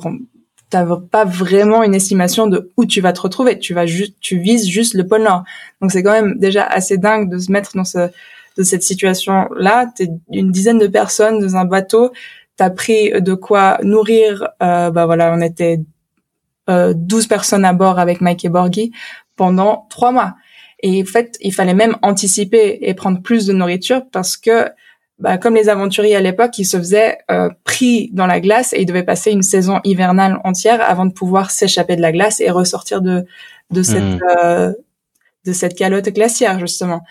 t'as 0.76 0.98
pas 1.10 1.24
vraiment 1.24 1.84
une 1.84 1.96
estimation 1.96 2.48
de 2.48 2.70
où 2.76 2.86
tu 2.86 3.00
vas 3.00 3.14
te 3.14 3.22
retrouver. 3.22 3.60
Tu 3.60 3.74
vas 3.74 3.86
juste, 3.86 4.16
tu 4.20 4.40
vises 4.40 4.68
juste 4.68 4.94
le 4.94 5.08
pôle 5.08 5.24
Nord. 5.24 5.46
Donc 5.82 5.94
c'est 5.94 6.04
quand 6.04 6.12
même 6.12 6.38
déjà 6.38 6.64
assez 6.66 6.98
dingue 6.98 7.30
de 7.32 7.38
se 7.38 7.50
mettre 7.50 7.78
dans 7.78 7.86
ce, 7.86 8.10
de 8.58 8.64
cette 8.64 8.84
situation-là. 8.84 9.88
T'es 9.96 10.10
une 10.34 10.52
dizaine 10.52 10.78
de 10.78 10.88
personnes 10.88 11.40
dans 11.40 11.56
un 11.56 11.64
bateau. 11.64 12.12
T'as 12.58 12.72
pris 12.72 13.10
de 13.22 13.34
quoi 13.36 13.80
nourrir. 13.84 14.50
Euh, 14.62 14.92
bah 14.92 15.06
voilà, 15.06 15.34
on 15.34 15.40
était 15.40 15.80
euh, 16.70 16.94
12 16.94 17.28
personnes 17.28 17.64
à 17.64 17.72
bord 17.72 17.98
avec 17.98 18.20
Mike 18.20 18.44
et 18.44 18.50
Borghi 18.50 18.92
pendant 19.38 19.88
trois 19.90 20.12
mois. 20.12 20.36
Et 20.84 21.02
en 21.02 21.06
fait, 21.06 21.38
il 21.40 21.54
fallait 21.54 21.74
même 21.74 21.96
anticiper 22.02 22.80
et 22.82 22.94
prendre 22.96 23.22
plus 23.22 23.46
de 23.46 23.54
nourriture 23.54 24.02
parce 24.12 24.36
que 24.36 24.68
bah, 25.18 25.38
comme 25.38 25.56
les 25.56 25.70
aventuriers 25.70 26.16
à 26.16 26.22
l'époque, 26.22 26.58
ils 26.58 26.66
se 26.66 26.78
faisaient 26.78 27.20
euh, 27.32 27.50
pris 27.64 28.10
dans 28.12 28.28
la 28.28 28.42
glace 28.42 28.74
et 28.74 28.82
ils 28.82 28.86
devaient 28.86 29.04
passer 29.04 29.32
une 29.32 29.44
saison 29.44 29.80
hivernale 29.86 30.40
entière 30.44 30.82
avant 30.82 31.06
de 31.06 31.14
pouvoir 31.14 31.52
s'échapper 31.52 31.96
de 31.96 32.02
la 32.02 32.12
glace 32.12 32.42
et 32.42 32.50
ressortir 32.50 33.02
de 33.02 33.26
de 33.72 33.82
cette 33.82 34.04
hmm. 34.04 34.20
euh, 34.44 34.74
de 35.46 35.54
cette 35.54 35.76
calotte 35.76 36.10
glaciaire 36.10 36.60
justement. 36.60 37.02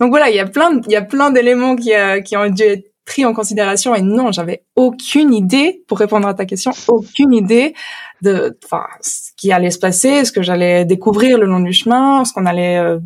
Donc 0.00 0.10
voilà, 0.10 0.30
il 0.30 0.36
y 0.36 0.40
a 0.40 0.46
plein 0.46 0.80
il 0.86 0.92
y 0.92 0.96
a 0.96 1.02
plein 1.02 1.30
d'éléments 1.30 1.76
qui 1.76 1.92
euh, 1.94 2.22
qui 2.22 2.36
ont 2.36 2.48
dû 2.48 2.62
être 2.62 2.90
pris 3.04 3.24
en 3.24 3.34
considération 3.34 3.94
et 3.94 4.02
non, 4.02 4.32
j'avais 4.32 4.62
aucune 4.76 5.34
idée 5.34 5.82
pour 5.86 5.98
répondre 5.98 6.28
à 6.28 6.34
ta 6.34 6.46
question, 6.46 6.70
aucune 6.88 7.34
idée 7.34 7.74
de 8.22 8.56
enfin 8.64 8.84
ce 9.02 9.32
qui 9.36 9.52
allait 9.52 9.70
se 9.70 9.78
passer, 9.78 10.24
ce 10.24 10.32
que 10.32 10.42
j'allais 10.42 10.84
découvrir 10.84 11.36
le 11.36 11.46
long 11.46 11.60
du 11.60 11.72
chemin, 11.72 12.24
ce 12.24 12.32
qu'on 12.32 12.46
allait 12.46 12.78
euh, 12.78 12.98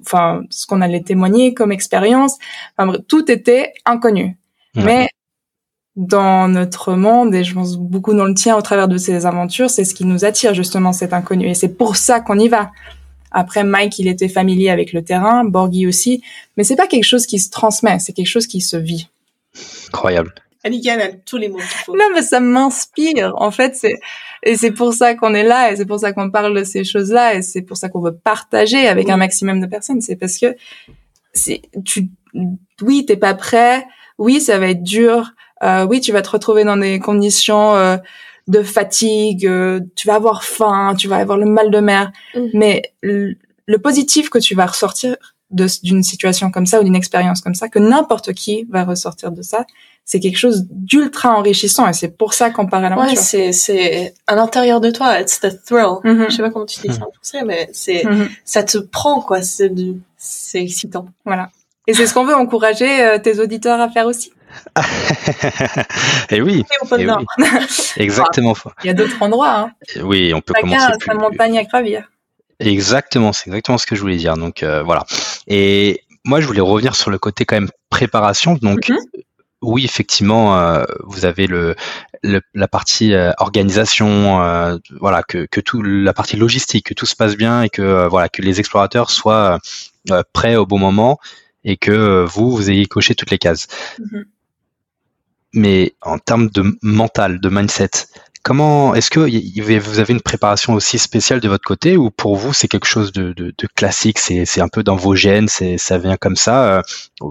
enfin 0.00 0.42
ce 0.50 0.66
qu'on 0.66 0.80
allait 0.80 1.02
témoigner 1.02 1.54
comme 1.54 1.72
expérience. 1.72 2.38
Enfin, 2.76 2.98
tout 3.08 3.30
était 3.30 3.72
inconnu. 3.84 4.36
Mais 4.74 5.08
dans 5.96 6.48
notre 6.48 6.94
monde 6.94 7.34
et 7.34 7.44
je 7.44 7.54
pense 7.54 7.76
beaucoup 7.76 8.14
dans 8.14 8.24
le 8.24 8.34
tien 8.34 8.56
au 8.56 8.62
travers 8.62 8.88
de 8.88 8.96
ces 8.96 9.26
aventures, 9.26 9.68
c'est 9.68 9.84
ce 9.84 9.94
qui 9.94 10.04
nous 10.04 10.24
attire 10.24 10.54
justement 10.54 10.92
cet 10.92 11.12
inconnu 11.12 11.48
et 11.48 11.54
c'est 11.54 11.76
pour 11.76 11.96
ça 11.96 12.20
qu'on 12.20 12.38
y 12.38 12.48
va. 12.48 12.70
Après 13.30 13.64
Mike, 13.64 13.98
il 13.98 14.08
était 14.08 14.28
familier 14.28 14.70
avec 14.70 14.92
le 14.92 15.02
terrain, 15.02 15.44
Borghi 15.44 15.86
aussi, 15.86 16.22
mais 16.56 16.64
c'est 16.64 16.76
pas 16.76 16.86
quelque 16.86 17.04
chose 17.04 17.26
qui 17.26 17.38
se 17.38 17.50
transmet, 17.50 17.98
c'est 17.98 18.12
quelque 18.12 18.26
chose 18.26 18.46
qui 18.46 18.60
se 18.60 18.76
vit. 18.76 19.08
Incroyable. 19.88 20.34
Abigail 20.64 21.00
a 21.00 21.12
tous 21.12 21.38
les 21.38 21.48
mots 21.48 21.58
qu'il 21.58 21.66
faut. 21.66 21.96
Non, 21.96 22.04
mais 22.14 22.22
ça 22.22 22.40
m'inspire. 22.40 23.34
En 23.36 23.50
fait, 23.50 23.74
c'est 23.74 23.98
et 24.44 24.56
c'est 24.56 24.72
pour 24.72 24.92
ça 24.92 25.14
qu'on 25.14 25.34
est 25.34 25.44
là 25.44 25.72
et 25.72 25.76
c'est 25.76 25.86
pour 25.86 26.00
ça 26.00 26.12
qu'on 26.12 26.30
parle 26.30 26.56
de 26.58 26.64
ces 26.64 26.84
choses-là 26.84 27.34
et 27.34 27.42
c'est 27.42 27.62
pour 27.62 27.76
ça 27.76 27.88
qu'on 27.88 28.00
veut 28.00 28.16
partager 28.16 28.88
avec 28.88 29.08
un 29.08 29.16
maximum 29.16 29.60
de 29.60 29.66
personnes. 29.66 30.00
C'est 30.00 30.16
parce 30.16 30.38
que 30.38 30.56
c'est 31.32 31.62
tu 31.84 32.08
oui, 32.80 33.04
t'es 33.06 33.16
pas 33.16 33.34
prêt. 33.34 33.86
Oui, 34.18 34.40
ça 34.40 34.58
va 34.58 34.68
être 34.68 34.82
dur. 34.82 35.32
Euh, 35.62 35.86
oui, 35.86 36.00
tu 36.00 36.12
vas 36.12 36.22
te 36.22 36.30
retrouver 36.30 36.64
dans 36.64 36.76
des 36.76 36.98
conditions 36.98 37.74
euh, 37.76 37.96
de 38.48 38.62
fatigue. 38.62 39.46
Euh, 39.46 39.80
tu 39.96 40.08
vas 40.08 40.14
avoir 40.14 40.44
faim. 40.44 40.94
Tu 40.98 41.08
vas 41.08 41.16
avoir 41.16 41.38
le 41.38 41.46
mal 41.46 41.70
de 41.70 41.78
mer. 41.78 42.12
Mm. 42.34 42.40
Mais 42.54 42.82
le, 43.02 43.36
le 43.66 43.78
positif 43.78 44.30
que 44.30 44.38
tu 44.38 44.54
vas 44.54 44.66
ressortir 44.66 45.16
d'une 45.50 46.02
situation 46.02 46.50
comme 46.50 46.66
ça 46.66 46.80
ou 46.80 46.84
d'une 46.84 46.96
expérience 46.96 47.42
comme 47.42 47.54
ça, 47.54 47.68
que 47.68 47.78
n'importe 47.78 48.32
qui 48.32 48.64
va 48.70 48.84
ressortir 48.84 49.32
de 49.32 49.42
ça. 49.42 49.66
C'est 50.04 50.18
quelque 50.20 50.36
chose 50.38 50.66
d'ultra 50.70 51.30
enrichissant 51.38 51.88
et 51.88 51.92
c'est 51.92 52.16
pour 52.16 52.34
ça 52.34 52.50
qu'on 52.50 52.66
parle 52.66 52.84
à 52.86 52.88
l'aventure. 52.90 53.10
Ouais, 53.12 53.16
c'est 53.16 53.52
c'est 53.52 54.14
à 54.26 54.34
l'intérieur 54.34 54.80
de 54.80 54.90
toi, 54.90 55.20
it's 55.20 55.40
the 55.40 55.62
thrill. 55.64 55.98
Mhm. 56.04 56.26
Je 56.28 56.36
sais 56.36 56.42
pas 56.42 56.50
comment 56.50 56.66
tu 56.66 56.80
dis 56.80 56.88
ça 56.92 57.02
en 57.06 57.12
français, 57.12 57.42
mais 57.46 57.68
c'est 57.72 58.04
Mhm. 58.04 58.28
ça 58.44 58.62
te 58.64 58.78
prend 58.78 59.20
quoi. 59.20 59.42
C'est 59.42 59.68
du 59.68 60.00
c'est 60.18 60.60
excitant. 60.62 61.06
Voilà. 61.24 61.50
Et 61.86 61.94
c'est 61.94 62.06
ce 62.06 62.14
qu'on 62.14 62.24
veut 62.24 62.34
encourager 62.34 63.02
euh, 63.04 63.18
tes 63.18 63.38
auditeurs 63.40 63.80
à 63.80 63.88
faire 63.88 64.06
aussi. 64.06 64.32
Et 66.30 66.40
oui, 66.42 66.62
Et 66.98 67.06
oui. 67.06 67.24
exactement. 67.96 68.54
Il 68.84 68.86
y 68.86 68.90
a 68.90 68.94
d'autres 68.94 69.20
endroits. 69.22 69.54
Hein. 69.56 69.70
Oui, 70.02 70.32
on 70.34 70.40
peut 70.40 70.52
Chacun 70.56 70.68
commencer 70.68 70.92
a 70.92 70.96
plus. 70.98 71.06
sa 71.06 71.14
montagne 71.14 71.58
à 71.58 71.64
gravir. 71.64 72.04
Exactement, 72.60 73.32
c'est 73.32 73.48
exactement 73.48 73.78
ce 73.78 73.86
que 73.86 73.96
je 73.96 74.00
voulais 74.00 74.16
dire. 74.16 74.36
Donc 74.36 74.62
euh, 74.62 74.82
voilà. 74.82 75.04
Et 75.48 76.02
moi, 76.24 76.40
je 76.40 76.46
voulais 76.46 76.60
revenir 76.60 76.94
sur 76.94 77.10
le 77.10 77.18
côté 77.18 77.44
quand 77.44 77.56
même 77.56 77.70
préparation. 77.90 78.54
Donc 78.60 78.88
Mhm. 78.90 78.98
Oui, 79.62 79.84
effectivement, 79.84 80.58
euh, 80.58 80.84
vous 81.04 81.24
avez 81.24 81.46
le, 81.46 81.74
le- 82.22 82.40
la 82.54 82.68
partie 82.68 83.14
euh, 83.14 83.32
organisation, 83.38 84.42
euh, 84.42 84.76
voilà, 85.00 85.22
que, 85.22 85.46
que 85.46 85.60
tout 85.60 85.82
la 85.82 86.12
partie 86.12 86.36
logistique, 86.36 86.86
que 86.86 86.94
tout 86.94 87.06
se 87.06 87.16
passe 87.16 87.36
bien 87.36 87.62
et 87.62 87.68
que 87.70 87.82
euh, 87.82 88.08
voilà 88.08 88.28
que 88.28 88.42
les 88.42 88.60
explorateurs 88.60 89.10
soient 89.10 89.58
euh, 90.10 90.22
prêts 90.32 90.56
au 90.56 90.66
bon 90.66 90.78
moment 90.78 91.18
et 91.64 91.76
que 91.76 91.92
euh, 91.92 92.24
vous 92.26 92.50
vous 92.50 92.70
ayez 92.70 92.86
coché 92.86 93.14
toutes 93.14 93.30
les 93.30 93.38
cases. 93.38 93.68
Mhm. 93.98 94.24
Mais 95.54 95.94
en 96.00 96.18
termes 96.18 96.48
de 96.48 96.78
mental, 96.82 97.40
de 97.40 97.48
mindset, 97.48 97.90
comment 98.42 98.94
est-ce 98.94 99.10
que 99.10 99.20
vous 99.78 99.98
avez 99.98 100.12
une 100.12 100.20
préparation 100.20 100.74
aussi 100.74 100.98
spéciale 100.98 101.40
de 101.40 101.48
votre 101.48 101.64
côté 101.64 101.96
ou 101.96 102.10
pour 102.10 102.36
vous 102.36 102.52
c'est 102.52 102.68
quelque 102.68 102.86
chose 102.86 103.12
de, 103.12 103.32
de, 103.32 103.54
de 103.56 103.66
classique, 103.74 104.18
c'est 104.18 104.44
c'est 104.44 104.60
un 104.60 104.68
peu 104.68 104.82
dans 104.82 104.96
vos 104.96 105.14
gènes, 105.14 105.48
c'est 105.48 105.78
ça 105.78 105.98
vient 105.98 106.16
comme 106.16 106.36
ça. 106.36 106.78
euh, 106.78 106.82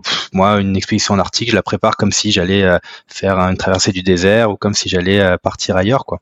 pff, 0.04 0.30
moi, 0.34 0.60
une 0.62 0.76
expédition 0.78 1.14
en 1.16 1.20
Arctique, 1.20 1.50
je 1.52 1.56
la 1.56 1.64
prépare 1.64 1.98
comme 1.98 2.12
si 2.12 2.32
j'allais 2.32 2.64
euh, 2.64 2.78
faire 3.08 3.38
une 3.40 3.58
traversée 3.58 3.92
du 3.92 4.04
désert 4.04 4.52
ou 4.52 4.56
comme 4.58 4.74
si 4.74 4.90
j'allais 4.90 5.20
euh, 5.20 5.38
partir 5.38 5.76
ailleurs, 5.78 6.06
quoi. 6.06 6.22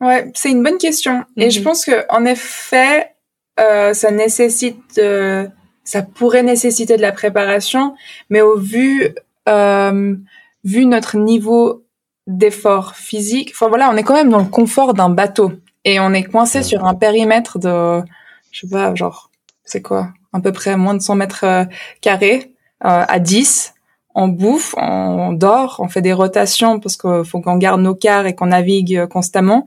Ouais, 0.00 0.30
c'est 0.34 0.50
une 0.50 0.62
bonne 0.62 0.78
question. 0.78 1.24
Et 1.36 1.50
Mhm. 1.50 1.50
je 1.50 1.60
pense 1.62 1.84
que 1.84 2.04
en 2.10 2.24
effet, 2.24 3.14
euh, 3.60 3.94
ça 3.94 4.10
nécessite, 4.10 4.98
euh, 4.98 5.46
ça 5.84 6.02
pourrait 6.02 6.42
nécessiter 6.42 6.96
de 6.96 7.02
la 7.02 7.12
préparation, 7.12 7.94
mais 8.30 8.40
au 8.40 8.58
vu, 8.58 9.14
euh, 9.48 10.16
vu 10.64 10.86
notre 10.86 11.16
niveau 11.16 11.83
d'effort 12.26 12.94
physique, 12.94 13.50
enfin 13.52 13.68
voilà, 13.68 13.90
on 13.90 13.96
est 13.96 14.02
quand 14.02 14.14
même 14.14 14.30
dans 14.30 14.38
le 14.38 14.46
confort 14.46 14.94
d'un 14.94 15.10
bateau. 15.10 15.52
Et 15.84 16.00
on 16.00 16.12
est 16.14 16.24
coincé 16.24 16.62
sur 16.62 16.86
un 16.86 16.94
périmètre 16.94 17.58
de, 17.58 18.02
je 18.50 18.60
sais 18.60 18.68
pas, 18.68 18.94
genre, 18.94 19.30
c'est 19.64 19.82
quoi, 19.82 20.08
à 20.32 20.40
peu 20.40 20.52
près 20.52 20.76
moins 20.76 20.94
de 20.94 21.00
100 21.00 21.14
mètres 21.16 21.44
euh, 21.44 21.64
carrés 22.00 22.52
euh, 22.84 23.04
à 23.06 23.18
10 23.18 23.73
on 24.14 24.28
bouffe, 24.28 24.74
on 24.78 25.32
dort, 25.32 25.76
on 25.80 25.88
fait 25.88 26.02
des 26.02 26.12
rotations 26.12 26.78
parce 26.80 26.96
qu'il 26.96 27.24
faut 27.24 27.40
qu'on 27.40 27.56
garde 27.56 27.80
nos 27.80 27.94
quarts 27.94 28.26
et 28.26 28.34
qu'on 28.34 28.46
navigue 28.46 28.96
euh, 28.96 29.06
constamment. 29.06 29.66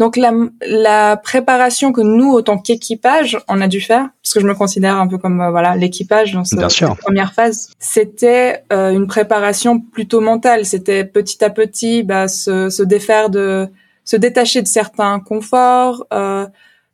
Donc 0.00 0.16
la, 0.16 0.32
la 0.66 1.16
préparation 1.16 1.92
que 1.92 2.00
nous, 2.00 2.32
autant 2.32 2.58
qu'équipage, 2.58 3.38
on 3.46 3.60
a 3.60 3.68
dû 3.68 3.80
faire, 3.80 4.08
parce 4.22 4.34
que 4.34 4.40
je 4.40 4.46
me 4.46 4.54
considère 4.54 4.96
un 4.96 5.06
peu 5.06 5.18
comme 5.18 5.40
euh, 5.40 5.50
voilà 5.50 5.76
l'équipage 5.76 6.32
dans 6.32 6.42
ce- 6.44 6.56
cette 6.88 6.98
première 7.04 7.32
phase, 7.32 7.70
c'était 7.78 8.64
euh, 8.72 8.90
une 8.90 9.06
préparation 9.06 9.78
plutôt 9.78 10.20
mentale. 10.20 10.64
C'était 10.64 11.04
petit 11.04 11.44
à 11.44 11.50
petit 11.50 12.02
bah, 12.02 12.26
se, 12.26 12.70
se 12.70 12.82
défaire 12.82 13.30
de, 13.30 13.68
se 14.04 14.16
détacher 14.16 14.62
de 14.62 14.66
certains 14.66 15.20
conforts, 15.20 16.04
euh, 16.12 16.46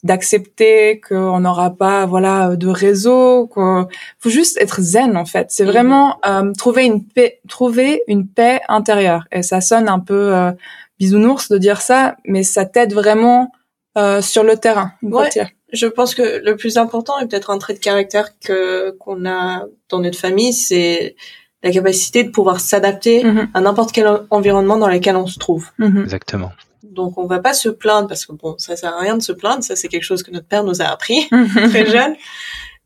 d'accepter 0.03 1.01
qu'on 1.07 1.41
n'aura 1.41 1.71
pas 1.71 2.07
voilà 2.07 2.57
de 2.57 2.69
réseau, 2.69 3.47
qu'il 3.53 3.87
faut 4.19 4.31
juste 4.31 4.57
être 4.61 4.81
zen 4.81 5.17
en 5.17 5.25
fait. 5.27 5.47
C'est 5.51 5.65
Mhm. 5.65 5.71
vraiment 5.71 6.19
euh, 6.27 6.53
trouver 6.57 6.85
une 6.87 7.05
paix, 7.05 7.41
trouver 7.49 8.03
une 8.09 8.27
paix 8.27 8.61
intérieure. 8.69 9.25
Et 9.33 9.43
ça 9.43 9.61
sonne 9.61 9.89
un 9.89 9.99
peu 10.01 10.35
euh, 10.35 10.53
bisounours 10.99 11.49
de 11.49 11.59
dire 11.59 11.81
ça, 11.81 12.17
mais 12.27 12.43
ça 12.43 12.65
t'aide 12.65 12.93
vraiment 12.95 13.53
euh, 13.99 14.23
sur 14.23 14.45
le 14.45 14.57
terrain. 14.57 14.93
Ouais. 15.03 15.29
Je 15.73 15.87
pense 15.87 16.15
que 16.15 16.41
le 16.45 16.57
plus 16.57 16.79
important 16.79 17.19
et 17.19 17.27
peut-être 17.27 17.51
un 17.51 17.59
trait 17.59 17.75
de 17.75 17.79
caractère 17.81 18.39
que 18.39 18.93
qu'on 19.01 19.27
a 19.27 19.65
dans 19.89 19.99
notre 20.01 20.19
famille, 20.19 20.53
c'est 20.53 21.17
la 21.63 21.71
capacité 21.73 22.25
de 22.25 22.31
pouvoir 22.31 22.59
s'adapter 22.61 23.23
Mhm. 23.25 23.49
à 23.53 23.61
n'importe 23.61 23.93
quel 23.93 24.07
en- 24.09 24.21
environnement 24.31 24.79
dans 24.79 24.89
lequel 24.89 25.17
on 25.17 25.27
se 25.27 25.39
trouve. 25.39 25.67
Mhm. 25.79 26.03
Exactement. 26.05 26.53
Donc 26.83 27.19
on 27.19 27.27
va 27.27 27.39
pas 27.41 27.53
se 27.55 27.69
plaindre 27.69 28.09
parce 28.09 28.27
que 28.27 28.33
bon, 28.33 28.55
ça 28.59 28.77
sert 28.77 28.95
à 28.95 29.01
rien 29.01 29.17
de 29.17 29.23
se 29.23 29.33
plaindre, 29.33 29.63
ça 29.63 29.77
c'est 29.77 29.89
quelque 29.89 30.05
chose 30.05 30.23
que 30.23 30.31
notre 30.31 30.47
père 30.47 30.65
nous 30.65 30.81
a 30.81 30.87
appris 30.87 31.29
très 31.69 31.87
jeune. 31.87 32.15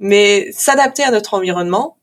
Mais 0.00 0.50
s'adapter 0.52 1.04
à 1.04 1.10
notre 1.10 1.34
environnement 1.34 1.96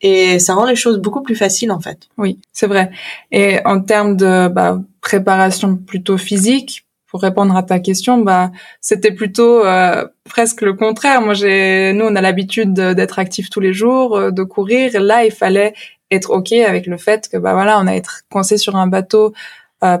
et 0.00 0.38
ça 0.38 0.54
rend 0.54 0.66
les 0.66 0.76
choses 0.76 0.98
beaucoup 0.98 1.22
plus 1.22 1.34
faciles 1.34 1.72
en 1.72 1.80
fait. 1.80 2.00
Oui, 2.18 2.38
c'est 2.52 2.66
vrai. 2.66 2.90
Et 3.32 3.58
en 3.64 3.80
termes 3.80 4.16
de 4.16 4.48
bah, 4.48 4.78
préparation 5.00 5.76
plutôt 5.76 6.18
physique, 6.18 6.86
pour 7.08 7.22
répondre 7.22 7.56
à 7.56 7.62
ta 7.62 7.78
question, 7.78 8.18
bah 8.18 8.50
c'était 8.80 9.12
plutôt 9.12 9.64
euh, 9.64 10.06
presque 10.24 10.60
le 10.62 10.74
contraire. 10.74 11.22
Moi, 11.22 11.34
j'ai, 11.34 11.92
nous, 11.94 12.04
on 12.04 12.16
a 12.16 12.20
l'habitude 12.20 12.74
de- 12.74 12.92
d'être 12.94 13.18
actifs 13.18 13.48
tous 13.48 13.60
les 13.60 13.72
jours, 13.72 14.16
euh, 14.16 14.30
de 14.32 14.42
courir. 14.42 15.00
Là, 15.00 15.24
il 15.24 15.30
fallait 15.30 15.72
être 16.10 16.30
ok 16.30 16.52
avec 16.52 16.86
le 16.86 16.98
fait 16.98 17.28
que 17.28 17.36
bah 17.36 17.54
voilà, 17.54 17.78
on 17.80 17.86
a 17.86 17.92
être 17.94 18.22
coincé 18.30 18.58
sur 18.58 18.76
un 18.76 18.88
bateau 18.88 19.32
euh, 19.84 19.98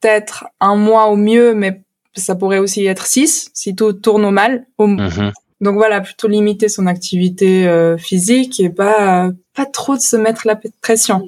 peut-être 0.00 0.46
un 0.60 0.76
mois 0.76 1.06
au 1.06 1.16
mieux, 1.16 1.54
mais 1.54 1.82
ça 2.14 2.34
pourrait 2.34 2.58
aussi 2.58 2.84
être 2.86 3.06
six 3.06 3.50
si 3.54 3.74
tout 3.74 3.92
tourne 3.92 4.24
au 4.24 4.30
mal. 4.30 4.66
Au, 4.78 4.86
Mhm. 4.86 5.32
donc 5.60 5.74
voilà, 5.74 6.00
plutôt 6.00 6.28
limiter 6.28 6.68
son 6.68 6.86
activité 6.86 7.66
euh, 7.68 7.96
physique 7.96 8.58
et 8.60 8.70
pas 8.70 9.26
euh, 9.26 9.32
pas 9.54 9.66
trop 9.66 9.94
de 9.96 10.00
se 10.00 10.16
mettre 10.16 10.46
la 10.46 10.58
pression. 10.80 11.26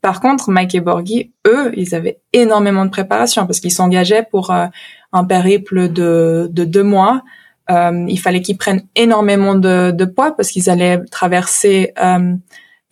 Par 0.00 0.20
contre, 0.20 0.50
Mike 0.50 0.74
et 0.76 0.80
Borghi, 0.80 1.32
eux, 1.46 1.72
ils 1.76 1.94
avaient 1.94 2.20
énormément 2.32 2.84
de 2.84 2.90
préparation 2.90 3.46
parce 3.46 3.58
qu'ils 3.60 3.72
s'engageaient 3.72 4.26
pour 4.30 4.50
euh, 4.50 4.66
un 5.12 5.24
périple 5.24 5.88
de, 5.88 6.48
de 6.50 6.64
deux 6.64 6.84
mois. 6.84 7.22
Euh, 7.70 8.04
il 8.08 8.18
fallait 8.18 8.40
qu'ils 8.42 8.56
prennent 8.58 8.84
énormément 8.96 9.54
de, 9.54 9.90
de 9.92 10.04
poids 10.04 10.32
parce 10.36 10.50
qu'ils 10.50 10.68
allaient 10.70 11.00
traverser, 11.10 11.92
euh, 12.02 12.34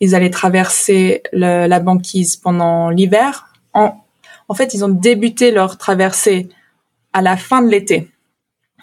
ils 0.01 0.15
allaient 0.15 0.29
traverser 0.29 1.21
le- 1.33 1.67
la 1.67 1.79
banquise 1.79 2.35
pendant 2.37 2.89
l'hiver. 2.89 3.47
En, 3.73 3.95
en 4.51 4.53
fait, 4.53 4.73
ils 4.73 4.83
ont 4.83 4.89
débuté 4.89 5.51
leur 5.51 5.77
traversée 5.77 6.49
à 7.13 7.21
la 7.21 7.37
fin 7.37 7.61
de 7.61 7.69
l'été. 7.69 8.09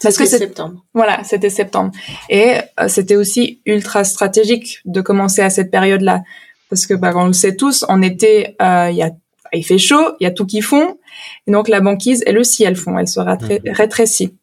Parce 0.02 0.16
que 0.16 0.24
C'était 0.24 0.46
septembre. 0.46 0.84
voilà, 0.94 1.22
c'était 1.24 1.50
septembre. 1.50 1.90
Et 2.30 2.54
euh, 2.80 2.88
c'était 2.88 3.16
aussi 3.16 3.60
ultra 3.66 4.04
stratégique 4.04 4.80
de 4.84 5.00
commencer 5.00 5.42
à 5.42 5.50
cette 5.50 5.70
période-là. 5.70 6.22
Parce 6.70 6.86
que, 6.86 6.94
bah, 6.94 7.12
on 7.16 7.26
le 7.26 7.32
sait 7.32 7.56
tous, 7.56 7.84
en 7.88 8.00
été, 8.00 8.56
euh, 8.62 8.88
il 8.90 8.96
y 8.96 9.02
a, 9.02 9.10
il 9.52 9.64
fait 9.64 9.78
chaud, 9.78 10.14
il 10.20 10.24
y 10.24 10.26
a 10.26 10.30
tout 10.30 10.46
qui 10.46 10.60
fond. 10.62 10.98
Et 11.46 11.50
donc, 11.50 11.68
la 11.68 11.80
banquise, 11.80 12.22
elle 12.26 12.38
aussi, 12.38 12.64
elle 12.64 12.76
fond, 12.76 12.96
elle 12.98 13.08
se 13.08 13.20
rétré- 13.20 13.60
Mhm. 13.64 13.72
rétrécit. 13.74 14.34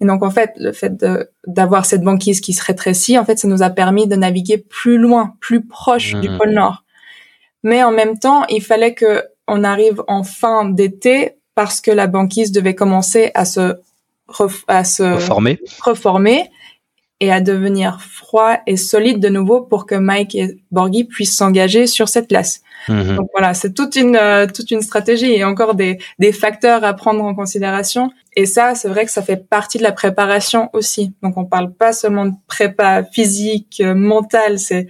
Et 0.00 0.04
donc, 0.06 0.22
en 0.24 0.30
fait, 0.30 0.50
le 0.56 0.72
fait 0.72 0.92
d'avoir 1.46 1.86
cette 1.86 2.02
banquise 2.02 2.40
qui 2.40 2.52
se 2.52 2.64
rétrécit, 2.64 3.16
en 3.16 3.24
fait, 3.24 3.38
ça 3.38 3.46
nous 3.48 3.62
a 3.62 3.70
permis 3.70 4.06
de 4.08 4.16
naviguer 4.16 4.58
plus 4.58 4.98
loin, 4.98 5.34
plus 5.40 5.64
proche 5.64 6.14
du 6.16 6.28
Mhm. 6.28 6.38
pôle 6.38 6.50
Nord. 6.50 6.82
Mais 7.62 7.82
en 7.84 7.92
même 7.92 8.18
temps, 8.18 8.44
il 8.48 8.62
fallait 8.62 8.94
que 8.94 9.22
on 9.48 9.64
arrive 9.64 10.02
en 10.08 10.22
fin 10.24 10.64
d'été 10.64 11.32
parce 11.54 11.80
que 11.80 11.90
la 11.90 12.06
banquise 12.06 12.52
devait 12.52 12.74
commencer 12.74 13.30
à 13.34 13.44
se 13.44 13.76
ref- 14.28 14.64
à 14.68 14.84
se 14.84 15.02
reformer 15.82 16.50
et 17.20 17.30
à 17.32 17.40
devenir 17.40 18.00
froid 18.00 18.56
et 18.66 18.76
solide 18.76 19.20
de 19.20 19.28
nouveau 19.28 19.60
pour 19.60 19.86
que 19.86 19.94
Mike 19.94 20.34
et 20.34 20.58
Borghi 20.72 21.04
puissent 21.04 21.36
s'engager 21.36 21.86
sur 21.86 22.08
cette 22.08 22.28
glace. 22.28 22.60
Mhm. 22.88 23.16
Donc 23.16 23.28
voilà, 23.32 23.54
c'est 23.54 23.72
toute 23.72 23.96
une 23.96 24.16
euh, 24.16 24.46
toute 24.46 24.70
une 24.70 24.82
stratégie 24.82 25.32
et 25.32 25.44
encore 25.44 25.74
des 25.74 25.98
des 26.18 26.32
facteurs 26.32 26.84
à 26.84 26.92
prendre 26.92 27.22
en 27.22 27.34
considération. 27.34 28.10
Et 28.36 28.46
ça, 28.46 28.74
c'est 28.74 28.88
vrai 28.88 29.04
que 29.06 29.12
ça 29.12 29.22
fait 29.22 29.48
partie 29.48 29.78
de 29.78 29.84
la 29.84 29.92
préparation 29.92 30.70
aussi. 30.72 31.12
Donc 31.22 31.36
on 31.36 31.44
parle 31.44 31.72
pas 31.72 31.92
seulement 31.92 32.26
de 32.26 32.34
prépa 32.48 33.04
physique, 33.04 33.80
euh, 33.80 33.94
mentale, 33.94 34.58
c'est 34.58 34.88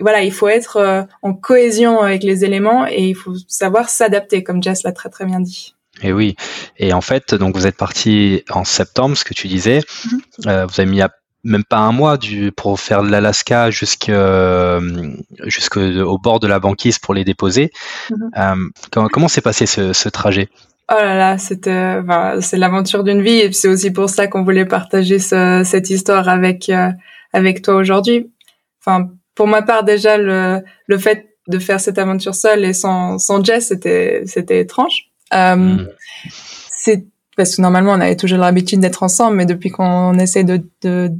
voilà, 0.00 0.22
il 0.22 0.32
faut 0.32 0.48
être 0.48 0.76
euh, 0.78 1.02
en 1.22 1.34
cohésion 1.34 2.00
avec 2.00 2.22
les 2.22 2.44
éléments 2.44 2.86
et 2.86 3.02
il 3.08 3.14
faut 3.14 3.34
savoir 3.46 3.88
s'adapter, 3.88 4.42
comme 4.42 4.62
Jess 4.62 4.82
l'a 4.84 4.92
très 4.92 5.10
très 5.10 5.26
bien 5.26 5.40
dit. 5.40 5.74
Et 6.02 6.12
oui. 6.12 6.34
Et 6.78 6.92
en 6.94 7.02
fait, 7.02 7.34
donc 7.34 7.54
vous 7.54 7.66
êtes 7.66 7.76
parti 7.76 8.42
en 8.50 8.64
septembre, 8.64 9.16
ce 9.16 9.24
que 9.24 9.34
tu 9.34 9.46
disais. 9.48 9.80
Mhm. 10.10 10.20
Euh, 10.46 10.66
vous 10.66 10.80
avez 10.80 10.90
mis 10.90 11.02
à 11.02 11.10
même 11.44 11.64
pas 11.64 11.78
un 11.78 11.92
mois 11.92 12.16
du, 12.18 12.52
pour 12.52 12.78
faire 12.80 13.02
l'Alaska 13.02 13.70
jusqu'au 13.70 14.12
jusqu'au 15.44 16.18
bord 16.18 16.40
de 16.40 16.46
la 16.46 16.58
banquise 16.60 16.98
pour 16.98 17.14
les 17.14 17.24
déposer. 17.24 17.70
Mhm. 18.10 18.30
Euh, 18.36 18.68
comment 18.90 19.08
comment 19.08 19.28
s'est 19.28 19.40
passé 19.40 19.66
ce, 19.66 19.92
ce 19.92 20.08
trajet? 20.08 20.48
Oh 20.90 20.94
là 20.98 21.16
là, 21.16 21.38
c'était, 21.38 21.96
enfin, 22.02 22.40
c'est 22.40 22.58
l'aventure 22.58 23.04
d'une 23.04 23.22
vie 23.22 23.38
et 23.40 23.52
c'est 23.52 23.68
aussi 23.68 23.90
pour 23.92 24.10
ça 24.10 24.26
qu'on 24.26 24.42
voulait 24.44 24.66
partager 24.66 25.18
ce- 25.18 25.62
cette 25.64 25.90
histoire 25.90 26.28
avec 26.28 26.68
euh, 26.68 26.90
avec 27.32 27.62
toi 27.62 27.76
aujourd'hui. 27.76 28.30
Enfin, 28.80 29.08
pour 29.34 29.46
ma 29.46 29.62
part 29.62 29.84
déjà 29.84 30.18
le 30.18 30.62
le 30.86 30.98
fait 30.98 31.28
de 31.48 31.58
faire 31.58 31.80
cette 31.80 31.98
aventure 31.98 32.34
seule 32.34 32.64
et 32.64 32.72
sans 32.72 33.18
sans 33.18 33.44
Jess, 33.44 33.68
c'était 33.68 34.22
c'était 34.26 34.60
étrange. 34.60 35.10
Euh, 35.34 35.56
Mhm. 35.56 35.88
C'est 36.70 37.04
parce 37.36 37.56
que 37.56 37.62
normalement 37.62 37.92
on 37.92 38.00
avait 38.00 38.16
toujours 38.16 38.38
l'habitude 38.38 38.80
d'être 38.80 39.02
ensemble, 39.02 39.36
mais 39.36 39.46
depuis 39.46 39.70
qu'on 39.70 40.18
essaie 40.18 40.44
de, 40.44 40.62
de 40.82 41.10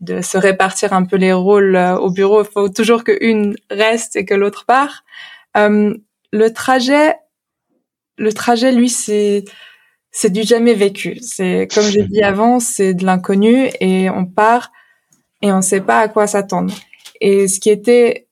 de 0.00 0.20
se 0.20 0.36
répartir 0.38 0.92
un 0.92 1.04
peu 1.04 1.16
les 1.16 1.32
rôles 1.32 1.76
au 1.76 2.10
bureau. 2.10 2.42
Il 2.42 2.50
faut 2.52 2.68
toujours 2.68 3.02
qu'une 3.04 3.56
reste 3.70 4.16
et 4.16 4.24
que 4.26 4.34
l'autre 4.34 4.66
part. 4.66 5.04
le 5.54 6.48
trajet, 6.52 7.14
le 8.18 8.32
trajet, 8.32 8.72
lui, 8.72 8.88
c'est 8.90 9.44
c'est 10.10 10.30
du 10.30 10.42
jamais 10.42 10.74
vécu. 10.74 11.18
C'est 11.20 11.68
comme 11.74 11.84
j'ai 11.84 12.04
dit 12.04 12.22
avant, 12.22 12.60
c'est 12.60 12.94
de 12.94 13.04
l'inconnu 13.04 13.68
et 13.80 14.08
on 14.10 14.24
part 14.26 14.72
et 15.42 15.52
on 15.52 15.58
ne 15.58 15.62
sait 15.62 15.80
pas 15.82 16.00
à 16.00 16.08
quoi 16.08 16.26
s'attendre. 16.26 16.74
Et 17.20 17.48
ce 17.48 17.60
qui 17.60 17.70
était 17.70 18.26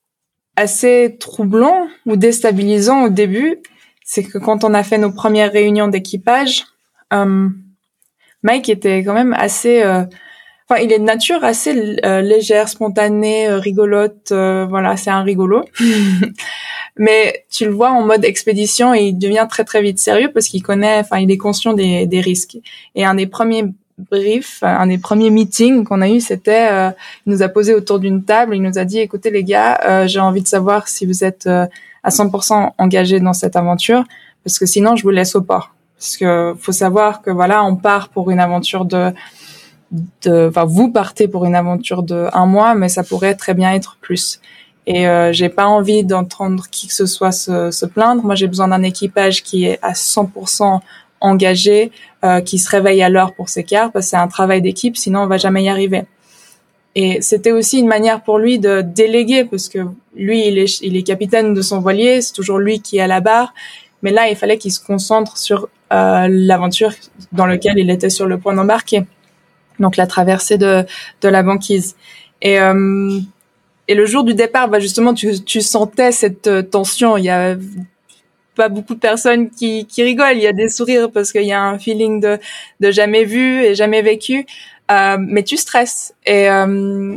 assez 0.56 1.16
troublant 1.18 1.88
ou 2.06 2.16
déstabilisant 2.16 3.04
au 3.04 3.08
début, 3.08 3.58
c'est 4.04 4.22
que 4.22 4.38
quand 4.38 4.64
on 4.64 4.74
a 4.74 4.82
fait 4.82 4.98
nos 4.98 5.10
premières 5.10 5.52
réunions 5.52 5.88
d'équipage, 5.88 6.64
euh, 7.12 7.48
Mike 8.42 8.68
était 8.68 9.02
quand 9.02 9.14
même 9.14 9.32
assez, 9.32 9.82
euh, 9.82 10.04
enfin, 10.68 10.80
il 10.82 10.92
est 10.92 10.98
de 10.98 11.04
nature 11.04 11.42
assez 11.42 11.96
euh, 12.04 12.20
légère, 12.20 12.68
spontanée, 12.68 13.48
rigolote. 13.48 14.30
voilà, 14.30 14.96
c'est 14.96 15.10
un 15.10 15.22
rigolo. 15.22 15.64
Mais 16.96 17.44
tu 17.50 17.64
le 17.64 17.72
vois 17.72 17.90
en 17.90 18.02
mode 18.02 18.24
expédition 18.24 18.94
et 18.94 19.06
il 19.06 19.18
devient 19.18 19.48
très 19.50 19.64
très 19.64 19.82
vite 19.82 19.98
sérieux 19.98 20.30
parce 20.32 20.46
qu'il 20.46 20.62
connaît, 20.62 21.00
enfin, 21.00 21.18
il 21.18 21.28
est 21.32 21.38
conscient 21.38 21.72
des, 21.72 22.06
des 22.06 22.20
risques. 22.20 22.58
Et 22.94 23.04
un 23.04 23.14
des 23.14 23.26
premiers 23.26 23.64
brief, 23.98 24.62
un 24.62 24.86
des 24.86 24.98
premiers 24.98 25.30
meetings 25.30 25.84
qu'on 25.84 26.00
a 26.00 26.08
eu, 26.08 26.20
c'était, 26.20 26.68
euh, 26.70 26.90
il 27.26 27.32
nous 27.32 27.42
a 27.42 27.48
posé 27.48 27.74
autour 27.74 27.98
d'une 27.98 28.24
table, 28.24 28.56
il 28.56 28.62
nous 28.62 28.78
a 28.78 28.84
dit, 28.84 28.98
écoutez 28.98 29.30
les 29.30 29.44
gars, 29.44 29.80
euh, 29.84 30.06
j'ai 30.06 30.20
envie 30.20 30.42
de 30.42 30.48
savoir 30.48 30.88
si 30.88 31.06
vous 31.06 31.24
êtes 31.24 31.46
euh, 31.46 31.66
à 32.02 32.10
100% 32.10 32.72
engagés 32.78 33.20
dans 33.20 33.32
cette 33.32 33.56
aventure, 33.56 34.04
parce 34.42 34.58
que 34.58 34.66
sinon 34.66 34.96
je 34.96 35.02
vous 35.02 35.10
laisse 35.10 35.34
au 35.36 35.42
port. 35.42 35.74
Parce 35.96 36.16
que 36.16 36.54
faut 36.58 36.72
savoir 36.72 37.22
que 37.22 37.30
voilà, 37.30 37.64
on 37.64 37.76
part 37.76 38.08
pour 38.08 38.30
une 38.30 38.40
aventure 38.40 38.84
de, 38.84 39.12
de, 40.22 40.48
enfin 40.48 40.64
vous 40.64 40.90
partez 40.90 41.28
pour 41.28 41.44
une 41.44 41.54
aventure 41.54 42.02
de 42.02 42.28
un 42.32 42.46
mois, 42.46 42.74
mais 42.74 42.88
ça 42.88 43.04
pourrait 43.04 43.36
très 43.36 43.54
bien 43.54 43.72
être 43.72 43.96
plus. 44.00 44.40
Et 44.86 45.08
euh, 45.08 45.32
j'ai 45.32 45.48
pas 45.48 45.66
envie 45.66 46.04
d'entendre 46.04 46.66
qui 46.70 46.88
que 46.88 46.94
ce 46.94 47.06
soit 47.06 47.32
se, 47.32 47.70
se 47.70 47.86
plaindre. 47.86 48.22
Moi, 48.22 48.34
j'ai 48.34 48.48
besoin 48.48 48.68
d'un 48.68 48.82
équipage 48.82 49.42
qui 49.42 49.64
est 49.64 49.78
à 49.80 49.92
100% 49.92 50.80
engagé, 51.24 51.90
euh, 52.24 52.40
qui 52.40 52.58
se 52.58 52.68
réveille 52.68 53.02
à 53.02 53.08
l'heure 53.08 53.32
pour 53.34 53.48
ses 53.48 53.64
quarts, 53.64 53.90
parce 53.92 54.06
que 54.06 54.10
c'est 54.10 54.16
un 54.16 54.28
travail 54.28 54.60
d'équipe, 54.62 54.96
sinon 54.96 55.20
on 55.20 55.26
va 55.26 55.38
jamais 55.38 55.64
y 55.64 55.68
arriver. 55.68 56.04
Et 56.94 57.20
c'était 57.20 57.52
aussi 57.52 57.80
une 57.80 57.88
manière 57.88 58.22
pour 58.22 58.38
lui 58.38 58.58
de 58.58 58.82
déléguer, 58.82 59.44
parce 59.44 59.68
que 59.68 59.80
lui, 60.14 60.46
il 60.46 60.58
est, 60.58 60.80
il 60.82 60.96
est 60.96 61.02
capitaine 61.02 61.54
de 61.54 61.62
son 61.62 61.80
voilier, 61.80 62.20
c'est 62.20 62.32
toujours 62.32 62.58
lui 62.58 62.80
qui 62.80 62.98
est 62.98 63.00
à 63.00 63.08
la 63.08 63.20
barre. 63.20 63.52
Mais 64.02 64.12
là, 64.12 64.28
il 64.28 64.36
fallait 64.36 64.58
qu'il 64.58 64.70
se 64.70 64.84
concentre 64.84 65.36
sur 65.38 65.68
euh, 65.92 66.28
l'aventure 66.30 66.92
dans 67.32 67.46
laquelle 67.46 67.78
il 67.78 67.90
était 67.90 68.10
sur 68.10 68.26
le 68.26 68.38
point 68.38 68.54
d'embarquer. 68.54 69.04
Donc 69.80 69.96
la 69.96 70.06
traversée 70.06 70.58
de, 70.58 70.84
de 71.22 71.28
la 71.28 71.42
banquise. 71.42 71.96
Et, 72.42 72.60
euh, 72.60 73.18
et 73.88 73.94
le 73.94 74.06
jour 74.06 74.22
du 74.22 74.34
départ, 74.34 74.68
bah 74.68 74.78
justement, 74.78 75.14
tu, 75.14 75.42
tu 75.42 75.60
sentais 75.62 76.12
cette 76.12 76.46
euh, 76.46 76.62
tension. 76.62 77.16
Il 77.16 77.24
y 77.24 77.30
a 77.30 77.56
pas 78.54 78.68
beaucoup 78.68 78.94
de 78.94 79.00
personnes 79.00 79.50
qui, 79.50 79.86
qui 79.86 80.02
rigolent. 80.02 80.36
Il 80.36 80.42
y 80.42 80.46
a 80.46 80.52
des 80.52 80.68
sourires 80.68 81.10
parce 81.10 81.32
qu'il 81.32 81.44
y 81.44 81.52
a 81.52 81.62
un 81.62 81.78
feeling 81.78 82.20
de, 82.20 82.38
de 82.80 82.90
jamais 82.90 83.24
vu 83.24 83.62
et 83.62 83.74
jamais 83.74 84.02
vécu. 84.02 84.46
Euh, 84.90 85.16
mais 85.18 85.42
tu 85.42 85.56
stresses. 85.56 86.14
Et, 86.26 86.48
euh, 86.48 87.16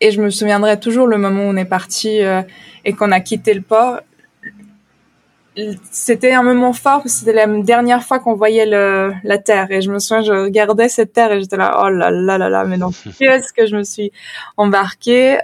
et 0.00 0.10
je 0.10 0.20
me 0.20 0.30
souviendrai 0.30 0.78
toujours 0.78 1.06
le 1.06 1.18
moment 1.18 1.44
où 1.44 1.48
on 1.48 1.56
est 1.56 1.64
parti 1.64 2.22
euh, 2.22 2.42
et 2.84 2.92
qu'on 2.92 3.12
a 3.12 3.20
quitté 3.20 3.54
le 3.54 3.62
port. 3.62 4.00
C'était 5.92 6.32
un 6.32 6.42
moment 6.42 6.72
fort 6.72 7.02
parce 7.02 7.12
que 7.12 7.20
c'était 7.20 7.32
la 7.32 7.46
dernière 7.46 8.02
fois 8.02 8.18
qu'on 8.18 8.34
voyait 8.34 8.66
le, 8.66 9.12
la 9.22 9.38
terre. 9.38 9.70
Et 9.70 9.82
je 9.82 9.90
me 9.92 10.00
souviens, 10.00 10.22
je 10.22 10.32
regardais 10.32 10.88
cette 10.88 11.12
terre 11.12 11.30
et 11.30 11.40
j'étais 11.40 11.56
là, 11.56 11.80
oh 11.84 11.88
là 11.88 12.10
là 12.10 12.38
là 12.38 12.48
là, 12.48 12.64
mais 12.64 12.76
non, 12.76 12.90
qu'est-ce 13.18 13.52
que 13.52 13.66
je 13.66 13.76
me 13.76 13.84
suis 13.84 14.10
embarquée? 14.56 15.38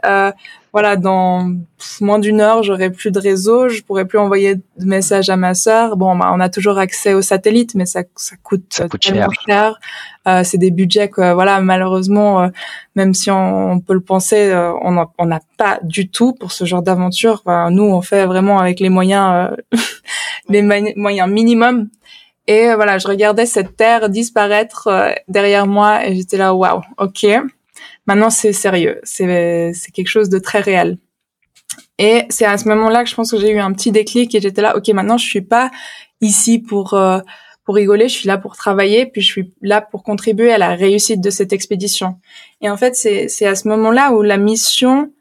Voilà, 0.72 0.96
dans 0.96 1.52
moins 2.00 2.20
d'une 2.20 2.40
heure, 2.40 2.62
j'aurais 2.62 2.90
plus 2.90 3.10
de 3.10 3.18
réseau, 3.18 3.68
je 3.68 3.82
pourrais 3.82 4.04
plus 4.04 4.18
envoyer 4.18 4.54
de 4.54 4.84
messages 4.84 5.28
à 5.28 5.36
ma 5.36 5.54
sœur. 5.54 5.96
Bon, 5.96 6.14
bah, 6.14 6.30
on 6.32 6.38
a 6.38 6.48
toujours 6.48 6.78
accès 6.78 7.12
aux 7.12 7.22
satellites, 7.22 7.74
mais 7.74 7.86
ça, 7.86 8.02
ça 8.14 8.36
coûte, 8.42 8.64
ça 8.70 8.88
coûte 8.88 9.02
cher. 9.02 9.28
cher. 9.46 9.80
Euh, 10.28 10.44
c'est 10.44 10.58
des 10.58 10.70
budgets 10.70 11.08
que, 11.08 11.32
voilà, 11.32 11.60
malheureusement, 11.60 12.42
euh, 12.42 12.48
même 12.94 13.14
si 13.14 13.30
on, 13.32 13.72
on, 13.72 13.80
peut 13.80 13.94
le 13.94 14.00
penser, 14.00 14.50
euh, 14.50 14.72
on 14.82 15.26
n'a 15.26 15.40
pas 15.56 15.80
du 15.82 16.08
tout 16.08 16.34
pour 16.34 16.52
ce 16.52 16.64
genre 16.64 16.82
d'aventure. 16.82 17.42
Enfin, 17.44 17.70
nous, 17.70 17.84
on 17.84 18.00
fait 18.00 18.26
vraiment 18.26 18.60
avec 18.60 18.78
les 18.78 18.90
moyens, 18.90 19.50
euh, 19.74 19.78
les 20.48 20.62
moyens 20.94 21.28
minimums. 21.28 21.88
Et 22.46 22.74
voilà, 22.74 22.98
je 22.98 23.08
regardais 23.08 23.46
cette 23.46 23.76
terre 23.76 24.08
disparaître 24.08 24.88
derrière 25.28 25.66
moi 25.66 26.06
et 26.06 26.16
j'étais 26.16 26.36
là, 26.36 26.52
waouh, 26.54 26.80
ok. 26.98 27.26
Maintenant, 28.10 28.30
c'est 28.30 28.52
sérieux. 28.52 29.00
C'est, 29.04 29.72
quelque 29.94 30.08
chose 30.08 30.30
de 30.30 30.40
très 30.40 30.58
réel. 30.58 30.98
Et 31.96 32.24
c'est 32.28 32.44
à 32.44 32.58
ce 32.58 32.68
moment-là 32.68 33.04
que 33.04 33.08
je 33.08 33.14
pense 33.14 33.30
que 33.30 33.38
j'ai 33.38 33.52
eu 33.52 33.60
un 33.60 33.72
petit 33.72 33.92
déclic 33.92 34.34
et 34.34 34.40
j'étais 34.40 34.62
là, 34.62 34.76
ok, 34.76 34.88
maintenant 34.88 35.16
je 35.16 35.26
suis 35.26 35.42
pas 35.42 35.70
ici 36.20 36.58
pour 36.58 36.94
euh, 36.94 37.20
pour 37.64 37.76
rigoler, 37.76 38.08
je 38.08 38.14
suis 38.14 38.26
là 38.26 38.36
pour 38.36 38.56
travailler, 38.56 39.06
puis 39.06 39.20
je 39.20 39.28
suis 39.28 39.54
là 39.62 39.80
pour 39.80 40.02
contribuer 40.02 40.52
à 40.52 40.58
la 40.58 40.74
réussite 40.74 41.20
de 41.20 41.30
cette 41.30 41.52
expédition. 41.52 42.16
Et 42.60 42.68
en 42.68 42.76
fait, 42.76 42.96
c'est 42.96 43.46
à 43.46 43.54
ce 43.54 43.68
moment-là 43.68 44.10
où 44.10 44.22
la 44.22 44.38
mission, 44.38 45.12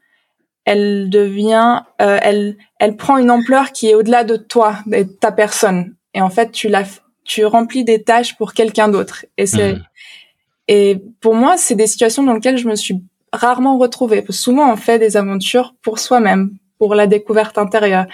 elle 0.64 1.10
devient, 1.10 1.82
euh, 2.02 2.18
elle 2.20 2.56
elle 2.80 2.96
prend 2.96 3.18
une 3.18 3.30
ampleur 3.30 3.70
qui 3.70 3.86
est 3.88 3.94
au-delà 3.94 4.24
de 4.24 4.34
toi, 4.34 4.78
de 4.86 5.04
ta 5.04 5.30
personne. 5.30 5.94
Et 6.12 6.20
en 6.20 6.30
fait, 6.30 6.50
tu 6.50 6.68
la 6.68 6.82
tu 7.22 7.44
remplis 7.44 7.84
des 7.84 8.02
tâches 8.02 8.36
pour 8.36 8.52
quelqu'un 8.52 8.88
d'autre. 8.88 9.26
Et 9.36 9.46
c'est 9.46 9.74
mmh. 9.74 9.84
Et 10.70 11.02
pour 11.20 11.34
moi, 11.34 11.56
c'est 11.56 11.74
des 11.74 11.88
situations 11.88 12.22
dans 12.22 12.32
lesquelles 12.32 12.56
je 12.56 12.68
me 12.68 12.76
suis 12.76 13.02
rarement 13.32 13.76
retrouvée. 13.76 14.24
Souvent, 14.30 14.72
on 14.72 14.76
fait 14.76 15.00
des 15.00 15.16
aventures 15.16 15.74
pour 15.82 15.98
soi-même, 15.98 16.52
pour 16.78 16.94
la 16.94 17.08
découverte 17.08 17.58
intérieure. 17.58 18.06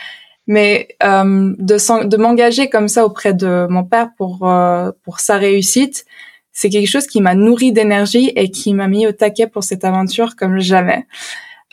Mais 0.47 0.89
euh, 1.03 1.55
de, 1.59 2.07
de 2.07 2.17
m'engager 2.17 2.71
comme 2.71 2.89
ça 2.89 3.05
auprès 3.05 3.35
de 3.35 3.67
mon 3.69 3.85
père 3.85 4.09
pour 4.17 4.49
euh, 4.49 4.91
pour 5.03 5.21
sa 5.21 5.37
réussite, 5.37 6.07
c'est 6.53 6.71
quelque 6.71 6.89
chose 6.89 7.07
qui 7.07 7.21
m'a 7.21 7.35
nourri 7.35 7.73
d'énergie 7.73 8.33
et 8.37 8.51
qui 8.51 8.73
m'a 8.73 8.89
mis 8.89 9.07
au 9.07 9.13
taquet 9.13 9.49
pour 9.49 9.63
cette 9.63 9.85
aventure 9.85 10.35
comme 10.35 10.59
jamais. 10.59 11.07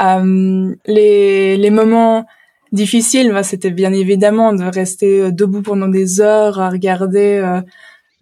Euh, 0.02 0.76
les 0.86 1.56
les 1.56 1.69
moments 1.69 2.26
difficiles, 2.74 3.32
bah, 3.32 3.43
c'était 3.43 3.72
bien 3.72 3.93
évidemment 3.93 4.52
de 4.52 4.63
rester 4.63 5.32
debout 5.32 5.62
pendant 5.62 5.88
des 5.88 6.19
heures 6.19 6.60
à 6.60 6.69
regarder 6.69 7.39
euh, 7.41 7.62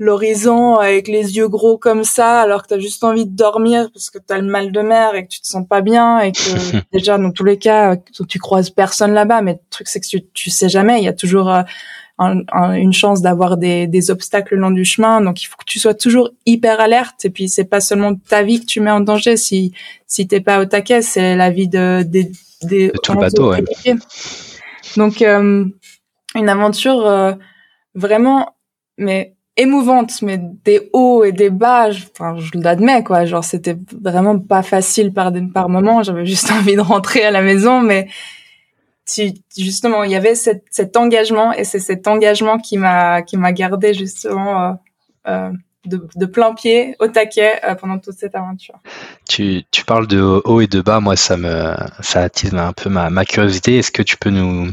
l'horizon 0.01 0.77
avec 0.77 1.07
les 1.07 1.37
yeux 1.37 1.47
gros 1.47 1.77
comme 1.77 2.03
ça 2.03 2.41
alors 2.41 2.63
que 2.63 2.69
tu 2.69 2.73
as 2.73 2.79
juste 2.79 3.03
envie 3.03 3.27
de 3.27 3.35
dormir 3.35 3.87
parce 3.93 4.09
que 4.09 4.17
tu 4.17 4.33
as 4.33 4.39
le 4.39 4.47
mal 4.47 4.71
de 4.71 4.81
mer 4.81 5.13
et 5.13 5.23
que 5.25 5.29
tu 5.29 5.39
te 5.41 5.45
sens 5.45 5.63
pas 5.67 5.81
bien 5.81 6.17
et 6.17 6.31
que 6.31 6.39
déjà 6.91 7.19
dans 7.19 7.31
tous 7.31 7.43
les 7.43 7.59
cas 7.59 7.95
tu 8.27 8.39
croises 8.39 8.71
personne 8.71 9.13
là-bas. 9.13 9.43
Mais 9.43 9.53
le 9.53 9.59
truc 9.69 9.87
c'est 9.87 9.99
que 9.99 10.07
tu, 10.07 10.23
tu 10.33 10.49
sais 10.49 10.69
jamais. 10.69 10.97
Il 10.97 11.03
y 11.03 11.07
a 11.07 11.13
toujours 11.13 11.49
euh, 11.49 11.61
une 12.17 12.93
chance 12.93 13.21
d'avoir 13.21 13.57
des, 13.57 13.85
des 13.85 14.09
obstacles 14.09 14.55
le 14.55 14.61
long 14.61 14.71
du 14.71 14.85
chemin. 14.85 15.21
Donc 15.21 15.43
il 15.43 15.45
faut 15.45 15.55
que 15.55 15.65
tu 15.67 15.77
sois 15.77 15.93
toujours 15.93 16.31
hyper 16.47 16.79
alerte. 16.79 17.23
Et 17.25 17.29
puis 17.29 17.47
c'est 17.47 17.65
pas 17.65 17.79
seulement 17.79 18.15
ta 18.15 18.41
vie 18.41 18.59
que 18.59 18.65
tu 18.65 18.79
mets 18.79 18.89
en 18.89 19.01
danger. 19.01 19.37
Si 19.37 19.71
si 20.07 20.27
t'es 20.27 20.41
pas 20.41 20.59
au 20.59 20.65
taquet 20.65 21.03
c'est 21.03 21.35
la 21.35 21.51
vie 21.51 21.67
de 21.67 22.01
des 22.01 22.31
des 22.63 22.91
tout 23.03 23.13
le 23.13 23.19
bateau 23.19 23.51
ouais. 23.51 23.63
donc 24.97 25.21
euh, 25.21 25.65
une 26.35 26.49
aventure 26.49 27.05
euh, 27.07 27.33
vraiment 27.95 28.55
mais 28.97 29.35
émouvante, 29.57 30.21
mais 30.21 30.39
des 30.63 30.89
hauts 30.93 31.23
et 31.23 31.31
des 31.31 31.49
bas. 31.49 31.91
Je, 31.91 32.05
enfin, 32.13 32.35
je 32.37 32.51
l'admets 32.59 33.03
quoi. 33.03 33.25
Genre, 33.25 33.43
c'était 33.43 33.77
vraiment 34.01 34.39
pas 34.39 34.63
facile 34.63 35.13
par 35.13 35.31
par 35.53 35.69
moments. 35.69 36.03
J'avais 36.03 36.25
juste 36.25 36.51
envie 36.59 36.75
de 36.75 36.81
rentrer 36.81 37.23
à 37.23 37.31
la 37.31 37.41
maison, 37.41 37.81
mais 37.81 38.07
si, 39.05 39.43
justement, 39.57 40.03
il 40.03 40.11
y 40.11 40.15
avait 40.15 40.35
cet, 40.35 40.63
cet 40.71 40.95
engagement 40.95 41.51
et 41.53 41.63
c'est 41.63 41.79
cet 41.79 42.07
engagement 42.07 42.57
qui 42.57 42.77
m'a 42.77 43.21
qui 43.21 43.35
m'a 43.37 43.51
gardé 43.51 43.93
justement 43.93 44.63
euh, 44.63 44.71
euh, 45.27 45.51
de, 45.85 46.07
de, 46.15 46.25
plein 46.25 46.53
pied 46.53 46.95
au 46.99 47.07
taquet 47.07 47.59
euh, 47.65 47.75
pendant 47.75 47.97
toute 47.97 48.15
cette 48.15 48.35
aventure. 48.35 48.75
Tu, 49.27 49.63
tu 49.71 49.83
parles 49.83 50.07
de 50.07 50.21
haut 50.21 50.61
et 50.61 50.67
de 50.67 50.81
bas. 50.81 50.99
Moi, 50.99 51.15
ça 51.15 51.35
me 51.35 51.75
ça 51.99 52.21
attise 52.21 52.53
un 52.53 52.73
peu 52.73 52.89
ma, 52.89 53.09
ma 53.09 53.25
curiosité. 53.25 53.79
Est-ce 53.79 53.91
que 53.91 54.03
tu 54.03 54.15
peux 54.17 54.29
nous 54.29 54.71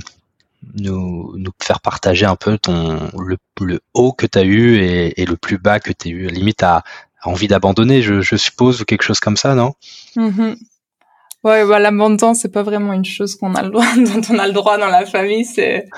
nous, 0.74 1.34
nous 1.36 1.50
faire 1.62 1.80
partager 1.80 2.26
un 2.26 2.36
peu 2.36 2.58
ton 2.58 2.98
le, 3.18 3.36
le 3.60 3.80
haut 3.94 4.12
que 4.12 4.26
tu 4.26 4.38
as 4.38 4.42
eu 4.42 4.76
et, 4.78 5.20
et, 5.20 5.24
le 5.24 5.36
plus 5.36 5.58
bas 5.58 5.80
que 5.80 5.92
tu 5.92 6.08
as 6.08 6.10
eu 6.10 6.26
limite 6.28 6.62
à, 6.62 6.82
envie 7.24 7.48
d'abandonner 7.48 8.02
je, 8.02 8.20
je, 8.20 8.36
suppose 8.36 8.80
ou 8.80 8.84
quelque 8.84 9.02
chose 9.02 9.20
comme 9.20 9.36
ça 9.36 9.54
non? 9.54 9.74
Mm-hmm. 10.16 10.56
ouais 11.44 11.64
bah, 11.64 11.78
l'abandon 11.78 12.34
c'est 12.34 12.50
pas 12.50 12.62
vraiment 12.62 12.92
une 12.92 13.04
chose 13.04 13.34
qu'on 13.34 13.54
a 13.54 13.62
le 13.62 13.70
droit 13.70 13.86
dont 13.96 14.20
on 14.30 14.38
a 14.38 14.46
le 14.46 14.52
droit 14.52 14.78
dans 14.78 14.88
la 14.88 15.06
famille 15.06 15.44
c'est 15.44 15.88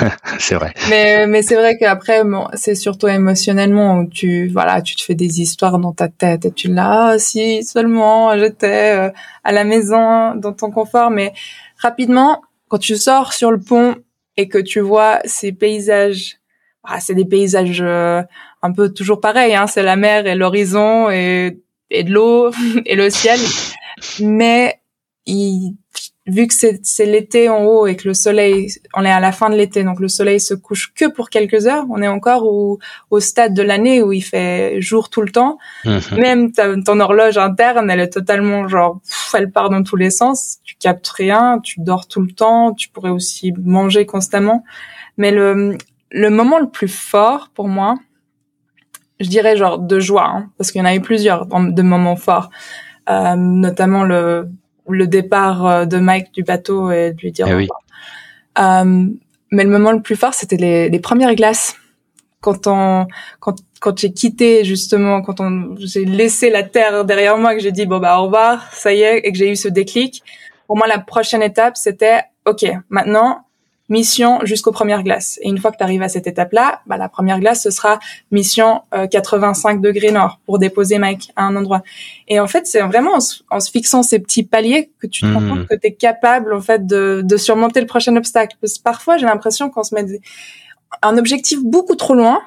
c'est 0.38 0.54
vrai. 0.54 0.72
Mais 0.88 1.26
mais 1.26 1.42
c'est 1.42 1.56
vrai 1.56 1.76
qu'après 1.76 2.24
bon, 2.24 2.48
c'est 2.54 2.74
surtout 2.74 3.08
émotionnellement 3.08 3.98
où 3.98 4.06
tu 4.06 4.48
voilà 4.48 4.82
tu 4.82 4.96
te 4.96 5.02
fais 5.02 5.14
des 5.14 5.40
histoires 5.40 5.78
dans 5.78 5.92
ta 5.92 6.08
tête 6.08 6.44
et 6.46 6.52
tu 6.52 6.68
l'as 6.68 7.08
ah, 7.08 7.18
si 7.18 7.62
seulement 7.64 8.36
j'étais 8.38 8.96
euh, 8.96 9.10
à 9.44 9.52
la 9.52 9.64
maison 9.64 10.34
dans 10.34 10.52
ton 10.52 10.70
confort. 10.70 11.10
Mais 11.10 11.32
rapidement 11.78 12.42
quand 12.68 12.78
tu 12.78 12.96
sors 12.96 13.32
sur 13.32 13.50
le 13.50 13.60
pont 13.60 13.96
et 14.36 14.48
que 14.48 14.58
tu 14.58 14.80
vois 14.80 15.20
ces 15.24 15.52
paysages, 15.52 16.38
ah, 16.84 17.00
c'est 17.00 17.14
des 17.14 17.24
paysages 17.24 17.82
euh, 17.82 18.22
un 18.62 18.72
peu 18.72 18.92
toujours 18.92 19.20
pareils, 19.20 19.54
hein, 19.54 19.66
c'est 19.66 19.82
la 19.82 19.96
mer 19.96 20.26
et 20.26 20.34
l'horizon 20.34 21.10
et 21.10 21.58
et 21.90 22.04
de 22.04 22.12
l'eau 22.12 22.50
et 22.86 22.94
le 22.94 23.10
ciel. 23.10 23.40
Mais 24.20 24.77
il, 25.28 25.76
vu 26.26 26.46
que 26.46 26.54
c'est 26.54 27.06
l'été 27.06 27.48
en 27.48 27.64
haut 27.64 27.86
et 27.86 27.96
que 27.96 28.08
le 28.08 28.14
soleil, 28.14 28.68
on 28.94 29.04
est 29.04 29.10
à 29.10 29.20
la 29.20 29.32
fin 29.32 29.50
de 29.50 29.54
l'été, 29.54 29.84
donc 29.84 30.00
le 30.00 30.08
soleil 30.08 30.40
se 30.40 30.54
couche 30.54 30.92
que 30.94 31.06
pour 31.06 31.30
quelques 31.30 31.66
heures. 31.66 31.84
On 31.90 32.02
est 32.02 32.08
encore 32.08 32.44
au, 32.44 32.78
au 33.10 33.20
stade 33.20 33.54
de 33.54 33.62
l'année 33.62 34.02
où 34.02 34.12
il 34.12 34.22
fait 34.22 34.80
jour 34.80 35.08
tout 35.08 35.22
le 35.22 35.30
temps. 35.30 35.58
Mhm. 35.84 36.00
Même 36.18 36.52
ton 36.84 37.00
horloge 37.00 37.38
interne, 37.38 37.90
elle 37.90 38.00
est 38.00 38.10
totalement 38.10 38.68
genre, 38.68 39.00
elle 39.34 39.50
part 39.50 39.70
dans 39.70 39.82
tous 39.82 39.96
les 39.96 40.10
sens. 40.10 40.58
Tu 40.64 40.76
captes 40.76 41.08
rien, 41.08 41.60
tu 41.62 41.80
dors 41.80 42.06
tout 42.06 42.20
le 42.20 42.32
temps. 42.32 42.74
Tu 42.74 42.88
pourrais 42.88 43.10
aussi 43.10 43.52
manger 43.52 44.06
constamment. 44.06 44.64
Mais 45.16 45.30
le 45.30 45.76
le 46.10 46.30
moment 46.30 46.58
le 46.58 46.68
plus 46.68 46.88
fort 46.88 47.50
pour 47.54 47.68
moi, 47.68 47.96
je 49.20 49.28
dirais 49.28 49.56
genre 49.56 49.78
de 49.78 50.00
joie, 50.00 50.26
hein, 50.26 50.50
parce 50.56 50.70
qu'il 50.70 50.78
y 50.78 50.82
en 50.82 50.86
a 50.86 50.94
eu 50.94 51.00
plusieurs 51.00 51.46
de 51.46 51.82
moments 51.82 52.16
forts, 52.16 52.50
euh, 53.10 53.34
notamment 53.36 54.04
le 54.04 54.48
le 54.88 55.06
départ 55.06 55.66
euh, 55.66 55.84
de 55.84 55.98
Mike 55.98 56.32
du 56.32 56.42
bateau 56.42 56.90
et 56.90 57.12
de 57.12 57.20
lui 57.20 57.32
dire. 57.32 57.46
Eh 57.48 57.68
euh, 58.60 59.06
mais 59.50 59.64
le 59.64 59.70
moment 59.70 59.92
le 59.92 60.02
plus 60.02 60.16
fort, 60.16 60.34
c'était 60.34 60.56
les, 60.56 60.88
les 60.88 61.00
premières 61.00 61.34
glaces. 61.34 61.76
Quand 62.40 62.66
on, 62.66 63.06
quand, 63.40 63.56
quand 63.80 63.98
j'ai 63.98 64.12
quitté 64.12 64.64
justement, 64.64 65.22
quand 65.22 65.40
on, 65.40 65.74
j'ai 65.78 66.04
laissé 66.04 66.50
la 66.50 66.62
terre 66.62 67.04
derrière 67.04 67.36
moi, 67.38 67.54
que 67.54 67.60
j'ai 67.60 67.72
dit 67.72 67.86
bon 67.86 67.98
bah 67.98 68.18
au 68.18 68.24
revoir, 68.24 68.72
ça 68.72 68.92
y 68.92 69.00
est, 69.00 69.18
et 69.18 69.32
que 69.32 69.38
j'ai 69.38 69.50
eu 69.50 69.56
ce 69.56 69.68
déclic. 69.68 70.22
Pour 70.66 70.76
moi, 70.76 70.86
la 70.86 70.98
prochaine 70.98 71.42
étape, 71.42 71.76
c'était 71.76 72.20
ok, 72.46 72.64
maintenant 72.90 73.47
mission 73.88 74.40
jusqu'aux 74.44 74.72
premières 74.72 75.02
glaces. 75.02 75.38
Et 75.42 75.48
une 75.48 75.58
fois 75.58 75.70
que 75.70 75.76
tu 75.78 75.82
arrives 75.82 76.02
à 76.02 76.08
cette 76.08 76.26
étape-là, 76.26 76.82
bah, 76.86 76.96
la 76.96 77.08
première 77.08 77.40
glace, 77.40 77.62
ce 77.62 77.70
sera 77.70 77.98
mission 78.30 78.82
85 79.10 79.78
euh, 79.78 79.80
degrés 79.80 80.12
nord 80.12 80.40
pour 80.46 80.58
déposer 80.58 80.98
Mike 80.98 81.32
à 81.36 81.44
un 81.44 81.56
endroit. 81.56 81.82
Et 82.28 82.40
en 82.40 82.46
fait, 82.46 82.66
c'est 82.66 82.80
vraiment 82.82 83.18
en 83.50 83.60
se, 83.60 83.70
fixant 83.70 84.02
ces 84.02 84.18
petits 84.18 84.42
paliers 84.42 84.90
que 84.98 85.06
tu 85.06 85.22
te 85.22 85.32
rends 85.32 85.40
hmm. 85.40 85.48
compte 85.48 85.66
que 85.68 85.74
tu 85.74 85.86
es 85.86 85.94
capable 85.94 86.52
en 86.52 86.60
fait 86.60 86.86
de, 86.86 87.22
de, 87.24 87.36
surmonter 87.36 87.80
le 87.80 87.86
prochain 87.86 88.14
obstacle. 88.16 88.56
Parce 88.60 88.78
que 88.78 88.82
parfois, 88.82 89.16
j'ai 89.16 89.26
l'impression 89.26 89.70
qu'on 89.70 89.82
se 89.82 89.94
met 89.94 90.04
un 91.02 91.18
objectif 91.18 91.60
beaucoup 91.62 91.96
trop 91.96 92.14
loin 92.14 92.40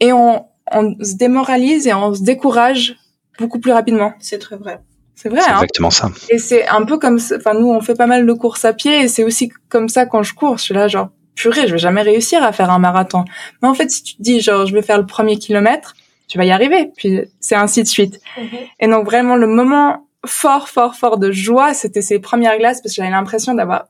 et 0.00 0.12
on, 0.12 0.46
on 0.70 0.96
se 1.02 1.14
démoralise 1.14 1.86
et 1.86 1.94
on 1.94 2.14
se 2.14 2.22
décourage 2.22 2.96
beaucoup 3.38 3.60
plus 3.60 3.72
rapidement. 3.72 4.12
C'est 4.20 4.38
très 4.38 4.56
vrai. 4.56 4.80
C'est 5.14 5.28
vrai. 5.28 5.40
C'est 5.40 5.50
hein. 5.50 5.54
exactement 5.54 5.90
ça. 5.90 6.10
Et 6.30 6.38
c'est 6.38 6.66
un 6.68 6.84
peu 6.84 6.98
comme, 6.98 7.18
enfin 7.36 7.54
nous 7.54 7.68
on 7.68 7.80
fait 7.80 7.94
pas 7.94 8.06
mal 8.06 8.26
de 8.26 8.32
courses 8.32 8.64
à 8.64 8.72
pied 8.72 9.02
et 9.02 9.08
c'est 9.08 9.24
aussi 9.24 9.50
comme 9.68 9.88
ça 9.88 10.06
quand 10.06 10.22
je 10.22 10.34
cours. 10.34 10.58
Je 10.58 10.64
suis 10.64 10.74
là 10.74 10.88
genre 10.88 11.10
purée, 11.34 11.66
je 11.66 11.72
vais 11.72 11.78
jamais 11.78 12.02
réussir 12.02 12.42
à 12.42 12.52
faire 12.52 12.70
un 12.70 12.78
marathon. 12.78 13.24
Mais 13.62 13.68
en 13.68 13.74
fait, 13.74 13.90
si 13.90 14.02
tu 14.02 14.16
te 14.16 14.22
dis 14.22 14.40
genre 14.40 14.66
je 14.66 14.74
vais 14.74 14.82
faire 14.82 14.98
le 14.98 15.06
premier 15.06 15.38
kilomètre, 15.38 15.94
tu 16.28 16.38
vas 16.38 16.44
y 16.44 16.50
arriver. 16.50 16.90
Puis 16.96 17.20
c'est 17.40 17.54
ainsi 17.54 17.82
de 17.82 17.88
suite. 17.88 18.20
Mhm. 18.38 18.48
Et 18.80 18.88
donc 18.88 19.04
vraiment 19.04 19.36
le 19.36 19.46
moment 19.46 20.08
fort, 20.26 20.68
fort, 20.68 20.94
fort 20.94 21.18
de 21.18 21.30
joie, 21.32 21.74
c'était 21.74 22.02
ces 22.02 22.18
premières 22.18 22.58
glaces 22.58 22.80
parce 22.80 22.94
que 22.94 23.02
j'avais 23.02 23.10
l'impression 23.10 23.54
d'avoir 23.54 23.86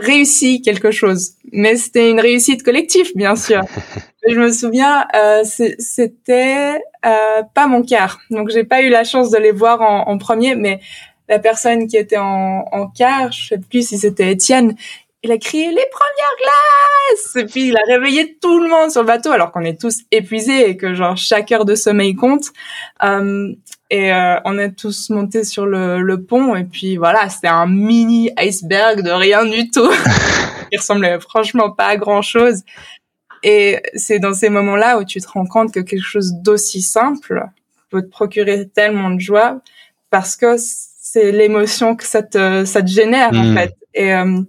réussi 0.00 0.62
quelque 0.62 0.90
chose. 0.90 1.32
Mais 1.52 1.76
c'était 1.76 2.10
une 2.10 2.20
réussite 2.20 2.62
collective, 2.62 3.10
bien 3.14 3.36
sûr. 3.36 3.62
je 4.28 4.34
me 4.38 4.50
souviens, 4.52 5.06
euh, 5.14 5.44
c'était 5.78 6.80
euh, 7.04 7.42
pas 7.54 7.66
mon 7.66 7.82
quart. 7.82 8.20
Donc 8.30 8.50
j'ai 8.50 8.64
pas 8.64 8.82
eu 8.82 8.88
la 8.88 9.04
chance 9.04 9.30
de 9.30 9.38
les 9.38 9.52
voir 9.52 9.80
en, 9.80 10.08
en 10.08 10.18
premier, 10.18 10.54
mais 10.54 10.80
la 11.28 11.38
personne 11.38 11.86
qui 11.86 11.96
était 11.96 12.18
en, 12.18 12.64
en 12.72 12.88
quart, 12.88 13.32
je 13.32 13.48
sais 13.48 13.58
plus 13.58 13.88
si 13.88 13.98
c'était 13.98 14.32
Étienne, 14.32 14.74
il 15.22 15.32
a 15.32 15.38
crié 15.38 15.68
les 15.68 15.86
premières 15.92 16.36
glaces 16.38 17.36
et 17.36 17.44
puis 17.44 17.68
il 17.68 17.76
a 17.76 17.82
réveillé 17.86 18.38
tout 18.40 18.58
le 18.58 18.68
monde 18.68 18.90
sur 18.90 19.02
le 19.02 19.06
bateau 19.06 19.30
alors 19.30 19.52
qu'on 19.52 19.64
est 19.64 19.78
tous 19.78 20.00
épuisés 20.10 20.70
et 20.70 20.76
que 20.76 20.94
genre 20.94 21.16
chaque 21.16 21.52
heure 21.52 21.64
de 21.64 21.74
sommeil 21.74 22.14
compte 22.14 22.46
euh, 23.04 23.52
et 23.90 24.12
euh, 24.12 24.38
on 24.44 24.58
est 24.58 24.72
tous 24.72 25.10
montés 25.10 25.44
sur 25.44 25.66
le, 25.66 26.00
le 26.00 26.22
pont 26.22 26.54
et 26.54 26.64
puis 26.64 26.96
voilà 26.96 27.28
c'était 27.28 27.48
un 27.48 27.66
mini 27.66 28.30
iceberg 28.38 29.02
de 29.02 29.10
rien 29.10 29.44
du 29.44 29.70
tout 29.70 29.90
il 30.72 30.78
ressemblait 30.78 31.18
franchement 31.20 31.70
pas 31.70 31.86
à 31.86 31.96
grand 31.96 32.22
chose 32.22 32.62
et 33.42 33.80
c'est 33.94 34.18
dans 34.18 34.34
ces 34.34 34.48
moments-là 34.48 34.98
où 34.98 35.04
tu 35.04 35.20
te 35.20 35.28
rends 35.28 35.46
compte 35.46 35.72
que 35.72 35.80
quelque 35.80 36.04
chose 36.04 36.32
d'aussi 36.34 36.82
simple 36.82 37.46
peut 37.88 38.02
te 38.02 38.08
procurer 38.08 38.68
tellement 38.68 39.10
de 39.10 39.20
joie 39.20 39.60
parce 40.10 40.36
que 40.36 40.56
c'est 40.58 41.32
l'émotion 41.32 41.96
que 41.96 42.04
ça 42.04 42.22
te, 42.22 42.64
ça 42.64 42.82
te 42.82 42.88
génère, 42.88 43.30
en 43.32 43.44
hmm. 43.44 43.56
fait. 43.56 43.76
Et 43.94 44.14
euh, 44.14 44.40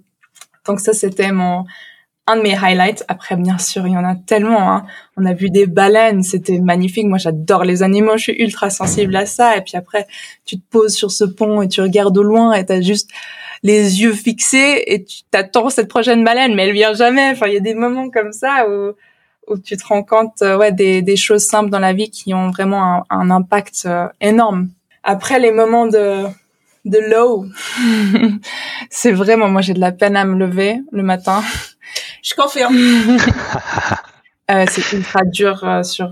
donc 0.66 0.80
ça, 0.80 0.94
c'était 0.94 1.32
mon 1.32 1.66
un 2.28 2.38
de 2.38 2.42
mes 2.42 2.56
highlights. 2.56 3.04
Après, 3.08 3.36
bien 3.36 3.58
sûr, 3.58 3.88
il 3.88 3.94
y 3.94 3.98
en 3.98 4.04
a 4.04 4.16
tellement. 4.16 4.72
Hein. 4.72 4.86
On 5.18 5.26
a 5.26 5.34
vu 5.34 5.50
des 5.50 5.68
baleines, 5.68 6.24
c'était 6.24 6.60
magnifique. 6.60 7.08
Moi, 7.08 7.18
j'adore 7.18 7.64
les 7.64 7.84
animaux, 7.84 8.18
je 8.18 8.24
suis 8.24 8.42
ultra 8.42 8.70
sensible 8.70 9.16
à 9.16 9.26
ça. 9.26 9.58
Et 9.58 9.62
puis 9.62 9.78
après, 9.78 10.08
tu 10.46 10.58
te 10.58 10.64
poses 10.70 10.94
sur 10.94 11.12
ce 11.12 11.24
pont 11.24 11.62
et 11.62 11.68
tu 11.68 11.82
regardes 11.82 12.18
au 12.18 12.24
loin 12.24 12.54
et 12.54 12.66
t'as 12.66 12.82
juste 12.82 13.10
les 13.64 14.02
yeux 14.02 14.14
fixés 14.14 14.84
et 14.88 15.04
tu 15.04 15.24
t'attends 15.30 15.70
cette 15.70 15.88
prochaine 15.88 16.24
baleine, 16.24 16.56
mais 16.56 16.68
elle 16.68 16.74
vient 16.74 16.94
jamais. 16.94 17.30
Enfin, 17.32 17.48
il 17.48 17.54
y 17.54 17.58
a 17.58 17.62
des 17.62 17.76
moments 17.76 18.10
comme 18.10 18.32
ça 18.32 18.68
où, 18.68 18.94
où 19.48 19.58
tu 19.58 19.78
te 19.78 19.86
rends 19.86 20.04
compte, 20.04 20.42
euh, 20.42 20.58
ouais, 20.58 20.72
des, 20.72 21.02
des 21.02 21.16
choses 21.16 21.46
simples 21.46 21.70
dans 21.70 21.80
la 21.80 21.94
vie 21.94 22.10
qui 22.10 22.34
ont 22.34 22.50
vraiment 22.50 23.04
un, 23.10 23.30
impact 23.30 23.84
euh, 23.86 24.08
énorme. 24.20 24.70
Après, 25.04 25.40
les 25.40 25.52
moments 25.52 25.88
de 25.88 26.26
de 26.84 26.98
low, 26.98 27.46
c'est 28.90 29.12
vraiment, 29.12 29.50
moi, 29.50 29.62
j'ai 29.62 29.76
de 29.76 29.80
la 29.80 29.92
peine 29.92 30.16
à 30.16 30.26
me 30.26 30.36
lever 30.36 30.80
le 30.92 31.04
matin. 31.04 31.44
Je 32.22 32.34
confirme. 32.36 32.76
euh, 34.52 34.66
c'est 34.70 34.92
ultra 34.94 35.24
dur 35.26 35.64
euh, 35.64 35.84
sur 35.84 36.12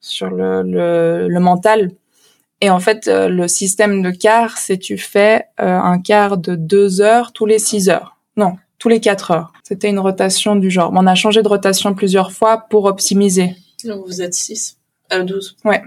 sur 0.00 0.30
le, 0.30 0.62
le, 0.62 1.28
le 1.28 1.40
mental 1.40 1.90
et 2.60 2.70
en 2.70 2.80
fait, 2.80 3.06
euh, 3.06 3.28
le 3.28 3.46
système 3.46 4.02
de 4.02 4.10
quart, 4.10 4.58
c'est 4.58 4.78
tu 4.78 4.98
fais 4.98 5.44
euh, 5.60 5.78
un 5.78 6.00
quart 6.00 6.38
de 6.38 6.56
deux 6.56 7.00
heures 7.00 7.32
tous 7.32 7.46
les 7.46 7.58
six 7.58 7.88
heures. 7.88 8.16
Non, 8.36 8.56
tous 8.78 8.88
les 8.88 9.00
quatre 9.00 9.30
heures. 9.30 9.52
C'était 9.62 9.88
une 9.88 10.00
rotation 10.00 10.56
du 10.56 10.70
genre. 10.70 10.90
On 10.94 11.06
a 11.06 11.14
changé 11.14 11.42
de 11.42 11.48
rotation 11.48 11.94
plusieurs 11.94 12.32
fois 12.32 12.66
pour 12.68 12.84
optimiser. 12.86 13.54
Donc 13.84 14.04
vous 14.06 14.22
êtes 14.22 14.34
six 14.34 14.76
à 15.10 15.22
12. 15.22 15.56
Ouais. 15.64 15.82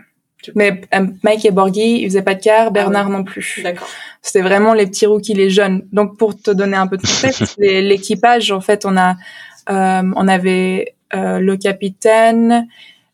Mais 0.56 0.82
euh, 0.94 1.08
Mike 1.24 1.46
et 1.46 1.52
Borghi, 1.52 2.02
ils 2.02 2.10
faisaient 2.10 2.22
pas 2.22 2.36
de 2.36 2.42
quart, 2.42 2.68
ah 2.68 2.72
Bernard 2.72 3.10
non 3.10 3.24
plus. 3.24 3.60
D'accord. 3.64 3.88
C'était 4.22 4.42
vraiment 4.42 4.74
les 4.74 4.88
petits 4.88 5.06
rookies, 5.06 5.34
les 5.34 5.50
jeunes. 5.50 5.84
Donc 5.92 6.18
pour 6.18 6.40
te 6.40 6.52
donner 6.52 6.78
un 6.78 6.88
peu 6.88 6.98
de 6.98 7.02
contexte, 7.02 7.56
l'équipage, 7.60 8.52
en 8.52 8.62
fait, 8.62 8.86
on 8.86 8.98
a, 8.98 9.16
on 9.68 10.28
avait 10.28 10.96
le 11.14 11.56
capitaine, 11.56 12.68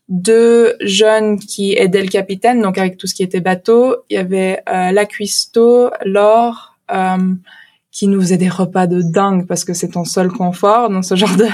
deux 0.08 0.76
jeunes 0.80 1.38
qui 1.38 1.74
aidaient 1.74 2.02
le 2.02 2.08
capitaine, 2.08 2.62
donc 2.62 2.78
avec 2.78 2.96
tout 2.96 3.06
ce 3.06 3.14
qui 3.14 3.22
était 3.22 3.40
bateau. 3.40 3.96
Il 4.08 4.14
y 4.14 4.16
avait 4.16 4.62
euh, 4.68 4.90
la 4.90 5.06
cuistot, 5.06 5.90
Laure, 6.04 6.78
euh, 6.90 7.34
qui 7.90 8.06
nous 8.06 8.20
faisait 8.20 8.38
des 8.38 8.48
repas 8.48 8.86
de 8.86 9.02
dingue 9.02 9.46
parce 9.46 9.64
que 9.64 9.74
c'est 9.74 9.88
ton 9.88 10.04
seul 10.04 10.28
confort 10.28 10.88
dans 10.88 11.02
ce 11.02 11.14
genre 11.14 11.36
de, 11.36 11.46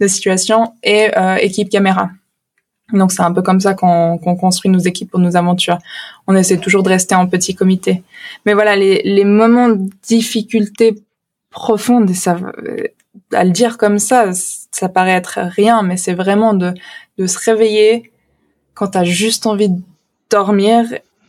de 0.00 0.06
situation, 0.06 0.74
et 0.82 1.16
euh, 1.16 1.36
équipe 1.36 1.70
caméra. 1.70 2.10
Donc 2.92 3.12
c'est 3.12 3.22
un 3.22 3.32
peu 3.32 3.42
comme 3.42 3.60
ça 3.60 3.74
qu'on 3.74 4.18
construit 4.18 4.70
nos 4.70 4.78
équipes 4.78 5.10
pour 5.10 5.20
nos 5.20 5.36
aventures. 5.36 5.78
On 6.26 6.36
essaie 6.36 6.58
toujours 6.58 6.82
de 6.82 6.90
rester 6.90 7.14
en 7.14 7.26
petit 7.26 7.54
comité. 7.54 8.02
Mais 8.44 8.54
voilà, 8.54 8.76
les, 8.76 9.02
les 9.04 9.24
moments 9.24 9.70
de 9.70 9.88
difficulté 10.02 10.94
profonde, 11.50 12.10
ça, 12.12 12.36
à 13.32 13.44
le 13.44 13.50
dire 13.50 13.78
comme 13.78 13.98
ça, 13.98 14.30
ça 14.32 14.88
paraît 14.88 15.12
être 15.12 15.38
rien, 15.40 15.82
mais 15.82 15.96
c'est 15.96 16.14
vraiment 16.14 16.52
de 16.52 16.74
de 17.18 17.26
se 17.26 17.38
réveiller 17.38 18.10
quand 18.74 18.88
tu 18.88 18.98
as 18.98 19.04
juste 19.04 19.46
envie 19.46 19.68
de 19.68 19.80
dormir 20.30 20.84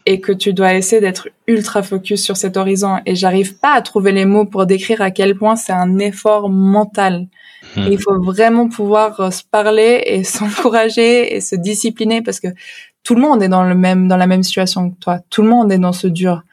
et 0.08 0.20
que 0.20 0.32
tu 0.32 0.54
dois 0.54 0.76
essayer 0.76 1.02
d'être 1.02 1.30
ultra 1.48 1.84
focus 1.84 2.24
sur 2.24 2.38
cet 2.38 2.58
horizon. 2.58 3.00
Et 3.06 3.16
j'arrive 3.16 3.58
pas 3.58 3.74
à 3.74 3.82
trouver 3.82 4.12
les 4.12 4.26
mots 4.26 4.46
pour 4.46 4.66
décrire 4.66 5.02
à 5.02 5.12
quel 5.12 5.36
point 5.36 5.56
c'est 5.56 5.74
un 5.74 5.98
effort 6.00 6.50
mental. 6.50 7.28
Hmm. 7.76 7.88
il 7.92 8.00
faut 8.00 8.22
vraiment 8.22 8.70
pouvoir 8.70 9.20
euh, 9.20 9.32
se 9.32 9.44
parler 9.44 10.04
et 10.06 10.24
s'encourager 10.36 11.36
et 11.36 11.42
se 11.42 11.56
discipliner 11.56 12.22
parce 12.22 12.40
que 12.40 12.48
tout 13.04 13.16
le 13.16 13.22
monde 13.22 13.44
est 13.44 13.50
dans 13.50 13.64
le 13.64 13.76
même 13.76 14.08
dans 14.08 14.18
la 14.18 14.28
même 14.28 14.44
situation 14.44 14.90
que 14.90 14.96
toi. 15.00 15.20
Tout 15.30 15.42
le 15.42 15.50
monde 15.50 15.72
est 15.72 15.78
dans 15.78 15.94
ce 15.94 16.08
dur. 16.08 16.44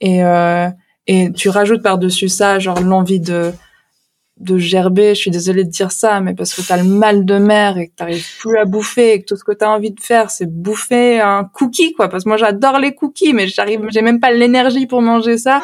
Et 0.00 0.22
euh, 0.24 0.68
et 1.06 1.32
tu 1.32 1.48
rajoutes 1.48 1.82
par-dessus 1.82 2.28
ça 2.28 2.58
genre 2.58 2.80
l'envie 2.80 3.20
de 3.20 3.52
de 4.38 4.58
gerber, 4.58 5.14
je 5.14 5.20
suis 5.20 5.30
désolée 5.30 5.64
de 5.64 5.70
dire 5.70 5.92
ça, 5.92 6.20
mais 6.20 6.34
parce 6.34 6.52
que 6.52 6.60
t'as 6.60 6.76
le 6.76 6.84
mal 6.84 7.24
de 7.24 7.38
mer 7.38 7.78
et 7.78 7.88
que 7.88 7.94
t'arrives 7.94 8.26
plus 8.38 8.58
à 8.58 8.66
bouffer 8.66 9.14
et 9.14 9.20
que 9.22 9.26
tout 9.26 9.36
ce 9.36 9.44
que 9.44 9.52
t'as 9.52 9.68
envie 9.68 9.92
de 9.92 10.00
faire, 10.00 10.30
c'est 10.30 10.46
bouffer 10.46 11.20
un 11.20 11.44
cookie, 11.44 11.94
quoi. 11.94 12.08
Parce 12.08 12.24
que 12.24 12.28
moi, 12.28 12.36
j'adore 12.36 12.78
les 12.78 12.94
cookies, 12.94 13.32
mais 13.32 13.48
j'arrive, 13.48 13.80
j'ai 13.88 14.02
même 14.02 14.20
pas 14.20 14.30
l'énergie 14.32 14.86
pour 14.86 15.00
manger 15.00 15.38
ça 15.38 15.62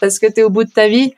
parce 0.00 0.18
que 0.18 0.26
t'es 0.26 0.42
au 0.42 0.50
bout 0.50 0.64
de 0.64 0.70
ta 0.70 0.88
vie. 0.88 1.12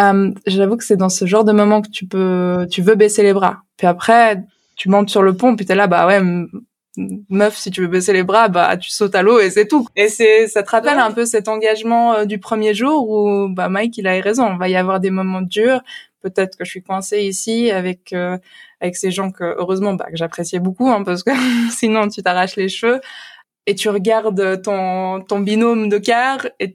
Euh, 0.00 0.30
J'avoue 0.46 0.76
que 0.76 0.84
c'est 0.84 0.96
dans 0.96 1.08
ce 1.08 1.26
genre 1.26 1.44
de 1.44 1.52
moment 1.52 1.82
que 1.82 1.90
tu 1.90 2.06
peux, 2.06 2.66
tu 2.70 2.82
veux 2.82 2.94
baisser 2.94 3.22
les 3.22 3.32
bras. 3.32 3.62
Puis 3.76 3.86
après, 3.86 4.42
tu 4.76 4.88
montes 4.88 5.10
sur 5.10 5.22
le 5.22 5.36
pont, 5.36 5.56
puis 5.56 5.66
t'es 5.66 5.74
là, 5.74 5.86
bah 5.86 6.06
ouais, 6.06 6.20
meuf, 7.28 7.56
si 7.56 7.70
tu 7.70 7.82
veux 7.82 7.86
baisser 7.86 8.12
les 8.12 8.22
bras, 8.22 8.48
bah 8.48 8.76
tu 8.76 8.90
sautes 8.90 9.14
à 9.14 9.22
l'eau 9.22 9.38
et 9.38 9.50
c'est 9.50 9.66
tout. 9.66 9.86
Et 9.96 10.08
c'est, 10.08 10.48
ça 10.48 10.62
te 10.62 10.70
rappelle 10.70 10.98
un 10.98 11.12
peu 11.12 11.24
cet 11.24 11.48
engagement 11.48 12.14
euh, 12.14 12.24
du 12.24 12.38
premier 12.38 12.74
jour 12.74 13.08
où 13.08 13.48
bah 13.48 13.68
Mike 13.68 13.98
il 13.98 14.06
a 14.06 14.20
raison, 14.20 14.52
il 14.52 14.58
va 14.58 14.68
y 14.68 14.76
avoir 14.76 15.00
des 15.00 15.10
moments 15.10 15.42
durs, 15.42 15.82
peut-être 16.22 16.56
que 16.56 16.64
je 16.64 16.70
suis 16.70 16.82
coincée 16.82 17.22
ici 17.22 17.70
avec 17.70 18.12
euh, 18.12 18.38
avec 18.80 18.96
ces 18.96 19.10
gens 19.10 19.30
que 19.30 19.44
heureusement 19.58 19.94
bah, 19.94 20.06
que 20.10 20.16
j'appréciais 20.16 20.60
beaucoup 20.60 20.88
hein, 20.88 21.04
parce 21.04 21.22
que 21.22 21.30
sinon 21.70 22.08
tu 22.08 22.22
t'arraches 22.22 22.56
les 22.56 22.68
cheveux 22.68 23.00
et 23.66 23.74
tu 23.74 23.88
regardes 23.88 24.62
ton 24.62 25.22
ton 25.22 25.40
binôme 25.40 25.88
de 25.88 25.98
car 25.98 26.46
et 26.58 26.74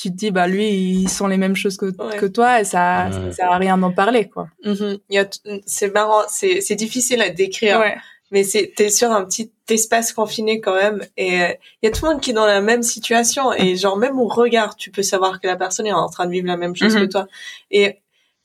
tu 0.00 0.10
te 0.10 0.16
dis 0.16 0.30
bah 0.30 0.46
lui 0.46 0.66
ils 0.66 1.10
sont 1.10 1.26
les 1.26 1.36
mêmes 1.36 1.54
choses 1.54 1.76
que 1.76 1.92
que 2.16 2.24
toi 2.24 2.62
et 2.62 2.64
ça 2.64 3.10
ça 3.12 3.32
sert 3.32 3.52
à 3.52 3.58
rien 3.58 3.76
d'en 3.76 3.92
parler 3.92 4.30
quoi. 4.30 4.48
Mm-hmm. 4.64 5.00
Il 5.10 5.14
y 5.14 5.18
a 5.18 5.28
c'est 5.66 5.92
marrant, 5.92 6.22
c'est 6.26 6.62
c'est 6.62 6.74
difficile 6.74 7.20
à 7.20 7.28
décrire. 7.28 7.78
Ouais. 7.80 7.96
Mais 8.30 8.42
c'est 8.42 8.72
t'es 8.74 8.88
sur 8.88 9.10
un 9.10 9.24
petit 9.26 9.52
espace 9.68 10.14
confiné 10.14 10.60
quand 10.60 10.74
même 10.74 11.04
et 11.18 11.34
il 11.34 11.42
euh, 11.42 11.52
y 11.82 11.86
a 11.86 11.90
tout 11.90 12.06
le 12.06 12.12
monde 12.12 12.22
qui 12.22 12.30
est 12.30 12.34
dans 12.34 12.46
la 12.46 12.62
même 12.62 12.82
situation 12.82 13.52
et 13.52 13.76
genre 13.82 13.98
même 13.98 14.18
au 14.18 14.26
regard 14.26 14.74
tu 14.74 14.90
peux 14.90 15.02
savoir 15.02 15.38
que 15.38 15.46
la 15.46 15.56
personne 15.56 15.86
est 15.86 15.92
en 15.92 16.08
train 16.08 16.26
de 16.26 16.30
vivre 16.30 16.46
la 16.46 16.56
même 16.56 16.74
chose 16.74 16.94
que 16.94 17.00
mm-hmm. 17.00 17.10
toi 17.10 17.26
et 17.70 17.98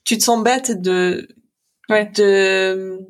tu 0.04 0.18
te 0.18 0.22
sens 0.22 0.44
bête 0.44 0.78
de 0.82 1.26
ouais. 1.88 2.10
de 2.14 3.00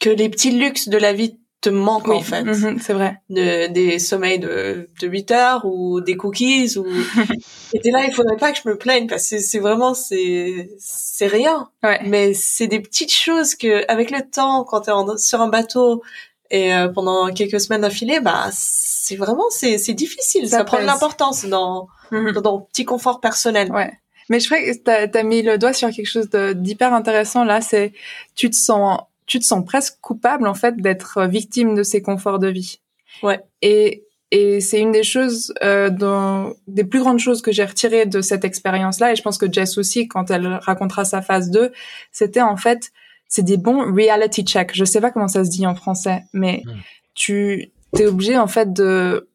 que 0.00 0.10
les 0.10 0.28
petits 0.28 0.50
luxes 0.50 0.88
de 0.88 0.98
la 0.98 1.12
vie 1.12 1.38
te 1.62 1.70
manquent 1.70 2.08
en 2.08 2.20
fait. 2.20 2.42
Mhm, 2.42 2.78
c'est 2.80 2.92
vrai. 2.92 3.22
De, 3.30 3.68
des 3.68 3.98
sommeils 3.98 4.40
de, 4.40 4.90
de 5.00 5.06
8 5.06 5.30
heures 5.30 5.64
ou 5.64 6.00
des 6.00 6.16
cookies 6.16 6.76
ou 6.76 6.84
et 7.72 7.90
là 7.90 8.04
il 8.04 8.12
faudrait 8.12 8.36
pas 8.36 8.52
que 8.52 8.58
je 8.62 8.68
me 8.68 8.76
plaigne 8.76 9.06
parce 9.06 9.30
que 9.30 9.38
c'est 9.38 9.60
vraiment 9.60 9.94
c'est 9.94 10.70
c'est 10.78 11.28
rien. 11.28 11.70
Ouais. 11.82 12.00
Mais 12.04 12.34
c'est 12.34 12.66
des 12.66 12.80
petites 12.80 13.14
choses 13.14 13.54
que 13.54 13.84
avec 13.90 14.10
le 14.10 14.28
temps 14.28 14.64
quand 14.64 14.82
tu 14.82 14.90
es 14.90 15.18
sur 15.18 15.40
un 15.40 15.48
bateau 15.48 16.02
et 16.50 16.74
euh, 16.74 16.88
pendant 16.88 17.32
quelques 17.32 17.60
semaines 17.60 17.82
d'affilée 17.82 18.18
bah 18.20 18.50
c'est 18.52 19.16
vraiment 19.16 19.48
c'est 19.50 19.78
c'est 19.78 19.94
difficile, 19.94 20.48
ça, 20.48 20.64
prend 20.64 20.80
de 20.80 20.86
l'importance 20.86 21.44
dans, 21.44 21.86
mhm. 22.10 22.32
dans 22.32 22.42
ton 22.42 22.60
petit 22.60 22.84
confort 22.84 23.20
personnel. 23.20 23.70
Ouais. 23.70 23.92
Mais 24.28 24.40
je 24.40 24.46
crois 24.46 24.58
que 24.58 25.10
tu 25.10 25.18
as, 25.18 25.22
mis 25.22 25.42
le 25.42 25.58
doigt 25.58 25.72
sur 25.72 25.90
quelque 25.90 26.06
chose 26.06 26.28
d'hyper 26.54 26.92
intéressant 26.92 27.44
là, 27.44 27.60
c'est 27.60 27.92
tu 28.34 28.50
te 28.50 28.56
sens 28.56 28.98
tu 29.32 29.38
te 29.38 29.46
sens 29.46 29.64
presque 29.64 29.98
coupable 30.02 30.46
en 30.46 30.52
fait 30.52 30.76
d'être 30.76 31.24
victime 31.26 31.74
de 31.74 31.82
ces 31.82 32.02
conforts 32.02 32.38
de 32.38 32.48
vie. 32.48 32.80
Ouais. 33.22 33.40
Et 33.62 34.04
et 34.30 34.60
c'est 34.60 34.80
une 34.80 34.92
des 34.92 35.02
choses, 35.02 35.52
euh, 35.62 35.90
dans, 35.90 36.54
des 36.66 36.84
plus 36.84 37.00
grandes 37.00 37.18
choses 37.18 37.42
que 37.42 37.52
j'ai 37.52 37.64
retirées 37.64 38.06
de 38.06 38.22
cette 38.22 38.46
expérience-là, 38.46 39.12
et 39.12 39.16
je 39.16 39.22
pense 39.22 39.36
que 39.36 39.50
Jess 39.50 39.76
aussi, 39.76 40.08
quand 40.08 40.30
elle 40.30 40.46
racontera 40.46 41.04
sa 41.04 41.20
phase 41.20 41.50
2, 41.50 41.70
c'était 42.12 42.40
en 42.40 42.56
fait, 42.56 42.92
c'est 43.28 43.42
des 43.42 43.58
bons 43.58 43.94
reality 43.94 44.42
checks. 44.42 44.70
Je 44.74 44.86
sais 44.86 45.02
pas 45.02 45.10
comment 45.10 45.28
ça 45.28 45.44
se 45.44 45.50
dit 45.50 45.66
en 45.66 45.74
français, 45.74 46.24
mais 46.32 46.62
hmm. 46.64 46.70
tu 47.14 47.72
es 47.98 48.06
obligé 48.06 48.38
en 48.38 48.46
fait 48.46 48.72
de 48.72 49.28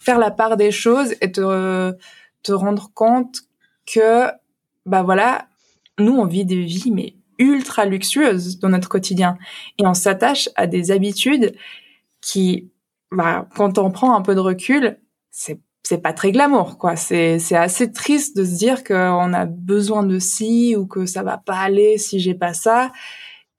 faire 0.00 0.18
la 0.18 0.30
part 0.30 0.56
des 0.56 0.70
choses 0.70 1.14
et 1.20 1.32
te, 1.32 1.92
te 2.44 2.52
rendre 2.52 2.90
compte 2.94 3.40
que, 3.86 4.26
bah 4.84 5.02
voilà, 5.02 5.48
nous 5.98 6.16
on 6.16 6.26
vit 6.26 6.44
des 6.44 6.62
vies 6.62 6.92
mais 6.92 7.15
ultra 7.38 7.84
luxueuses 7.84 8.58
dans 8.58 8.68
notre 8.68 8.88
quotidien 8.88 9.38
et 9.78 9.86
on 9.86 9.94
s'attache 9.94 10.48
à 10.54 10.66
des 10.66 10.90
habitudes 10.90 11.54
qui, 12.20 12.70
bah, 13.10 13.48
quand 13.54 13.78
on 13.78 13.90
prend 13.90 14.14
un 14.14 14.22
peu 14.22 14.34
de 14.34 14.40
recul, 14.40 14.98
c'est 15.30 15.60
c'est 15.82 16.02
pas 16.02 16.12
très 16.12 16.32
glamour 16.32 16.78
quoi. 16.78 16.96
C'est 16.96 17.38
c'est 17.38 17.56
assez 17.56 17.92
triste 17.92 18.36
de 18.36 18.44
se 18.44 18.56
dire 18.56 18.82
qu'on 18.82 19.32
a 19.32 19.46
besoin 19.46 20.02
de 20.02 20.18
ci 20.18 20.74
ou 20.76 20.86
que 20.86 21.06
ça 21.06 21.22
va 21.22 21.38
pas 21.38 21.58
aller 21.58 21.96
si 21.96 22.18
j'ai 22.18 22.34
pas 22.34 22.54
ça. 22.54 22.90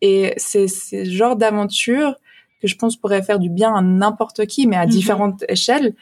Et 0.02 0.34
c'est 0.38 0.68
ce 0.68 1.06
genre 1.06 1.38
d'aventure 1.38 2.16
que 2.62 2.68
je 2.68 2.76
pense 2.76 2.98
pourrait 2.98 3.24
faire 3.24 3.40
du 3.40 3.50
bien 3.50 3.74
à 3.74 3.82
n'importe 3.82 4.46
qui, 4.46 4.68
mais 4.68 4.76
à 4.76 4.86
mm-hmm. 4.86 4.90
différentes 4.90 5.44
échelles 5.48 5.96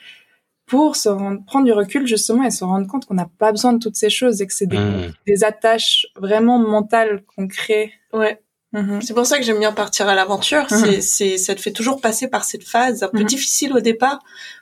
pour 0.66 0.95
se 0.95 1.09
rendre, 1.09 1.43
prendre 1.45 1.66
du 1.66 1.74
recul 1.74 2.07
justement 2.07 2.43
et 2.43 2.51
se 2.51 2.63
rendre 2.63 2.88
compte 2.88 3.05
qu'on 3.05 3.13
n'a 3.13 3.30
pas 3.38 3.51
besoin 3.51 3.74
de 3.74 3.80
toutes 3.80 3.95
ces 3.95 4.09
choses 4.09 4.41
et 4.41 4.47
que 4.47 4.53
c'est 4.53 4.66
des, 4.66 4.78
mmh. 4.78 5.13
des 5.28 5.43
attaches 5.43 6.07
vraiment 6.16 6.57
mentales 6.57 7.24
qu'on 7.36 7.47
crée. 7.47 7.91
Ouais. 8.13 8.41
Mmh. 8.74 9.01
C'est 9.01 9.13
pour 9.13 9.26
ça 9.26 9.38
que 9.38 9.43
j'aime 9.43 9.59
bien 9.59 9.72
partir 9.72 10.07
à 10.09 10.16
l'aventure. 10.16 10.63
Mmh. 10.63 10.76
C'est, 10.76 11.01
c'est, 11.01 11.38
ça 11.38 11.55
te 11.55 11.61
fait 11.61 11.72
toujours 11.72 12.01
passer 12.01 12.28
par 12.28 12.43
cette 12.45 12.63
phase 12.63 13.03
un 13.03 13.09
peu 13.09 13.24
difficile 13.24 13.74
au 13.74 13.80
départ 13.80 14.20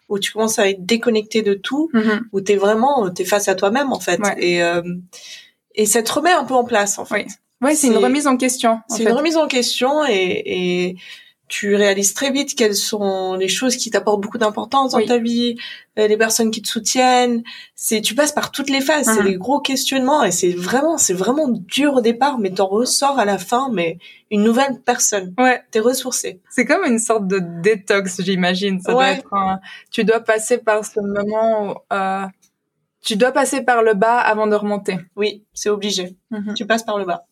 où 0.09 0.19
tu 0.19 0.31
commences 0.31 0.59
à 0.59 0.69
être 0.69 0.85
déconnecté 0.85 1.41
de 1.41 1.53
tout, 1.53 1.89
où 2.31 2.41
t'es 2.41 2.55
vraiment, 2.55 3.09
t'es 3.09 3.25
face 3.25 3.47
à 3.47 3.55
toi-même 3.55 3.91
en 3.93 3.99
fait. 3.99 4.19
Et, 4.37 4.61
euh, 4.61 4.81
et 5.73 5.85
ça 5.85 6.03
te 6.03 6.11
remet 6.11 6.31
un 6.31 6.43
peu 6.43 6.53
en 6.53 6.65
place 6.65 6.99
en 6.99 7.05
fait. 7.05 7.25
Oui. 7.25 7.33
Ouais, 7.61 7.75
c'est, 7.75 7.87
une 7.87 7.97
remise 7.97 8.27
en 8.27 8.35
question. 8.35 8.81
C'est 8.89 9.03
une 9.03 9.13
remise 9.13 9.37
en 9.37 9.47
question 9.47 10.05
et, 10.05 10.43
et 10.45 10.97
tu 11.53 11.75
réalises 11.75 12.15
très 12.15 12.31
vite 12.31 12.55
quelles 12.55 12.73
sont 12.73 13.35
les 13.35 13.47
choses 13.47 13.77
qui 13.77 13.91
t'apportent 13.91 14.21
beaucoup 14.21 14.39
d'importance 14.39 14.93
dans 14.93 15.05
ta 15.05 15.19
vie, 15.19 15.55
euh, 15.99 16.07
les 16.07 16.17
personnes 16.17 16.49
qui 16.49 16.63
te 16.63 16.67
soutiennent. 16.67 17.43
C'est, 17.75 18.01
tu 18.01 18.15
passes 18.15 18.31
par 18.31 18.49
toutes 18.49 18.71
les 18.71 18.81
phases. 18.81 19.05
C'est 19.05 19.21
mhm. 19.21 19.27
des 19.27 19.37
gros 19.37 19.59
questionnements 19.59 20.23
et 20.23 20.31
c'est 20.31 20.49
vraiment, 20.49 20.97
c'est 20.97 21.13
vraiment 21.13 21.47
dur 21.47 21.93
au 21.93 22.01
départ, 22.01 22.39
mais 22.39 22.49
t'en 22.49 22.65
ressors 22.65 23.19
à 23.19 23.25
la 23.25 23.37
fin, 23.37 23.69
mais 23.71 23.99
une 24.31 24.41
nouvelle 24.41 24.81
personne. 24.83 25.35
Ouais. 25.37 25.61
T'es 25.69 25.79
ressourcé. 25.79 26.41
C'est 26.49 26.65
comme 26.65 26.85
une 26.85 26.97
sorte 26.97 27.27
de 27.27 27.39
détox, 27.61 28.23
j'imagine. 28.23 28.79
Ça 28.79 28.93
doit 28.93 29.11
être 29.11 29.29
tu 29.91 30.03
dois 30.05 30.21
passer 30.21 30.57
par 30.57 30.83
ce 30.83 30.99
moment 31.01 31.69
où, 31.69 31.75
euh, 31.93 32.25
tu 33.03 33.15
dois 33.15 33.31
passer 33.31 33.61
par 33.61 33.83
le 33.83 33.93
bas 33.93 34.17
avant 34.17 34.47
de 34.47 34.55
remonter. 34.55 34.97
Oui, 35.15 35.45
c'est 35.53 35.69
obligé. 35.69 36.17
Mhm. 36.31 36.55
Tu 36.55 36.65
passes 36.65 36.83
par 36.83 36.97
le 36.97 37.05
bas. 37.05 37.27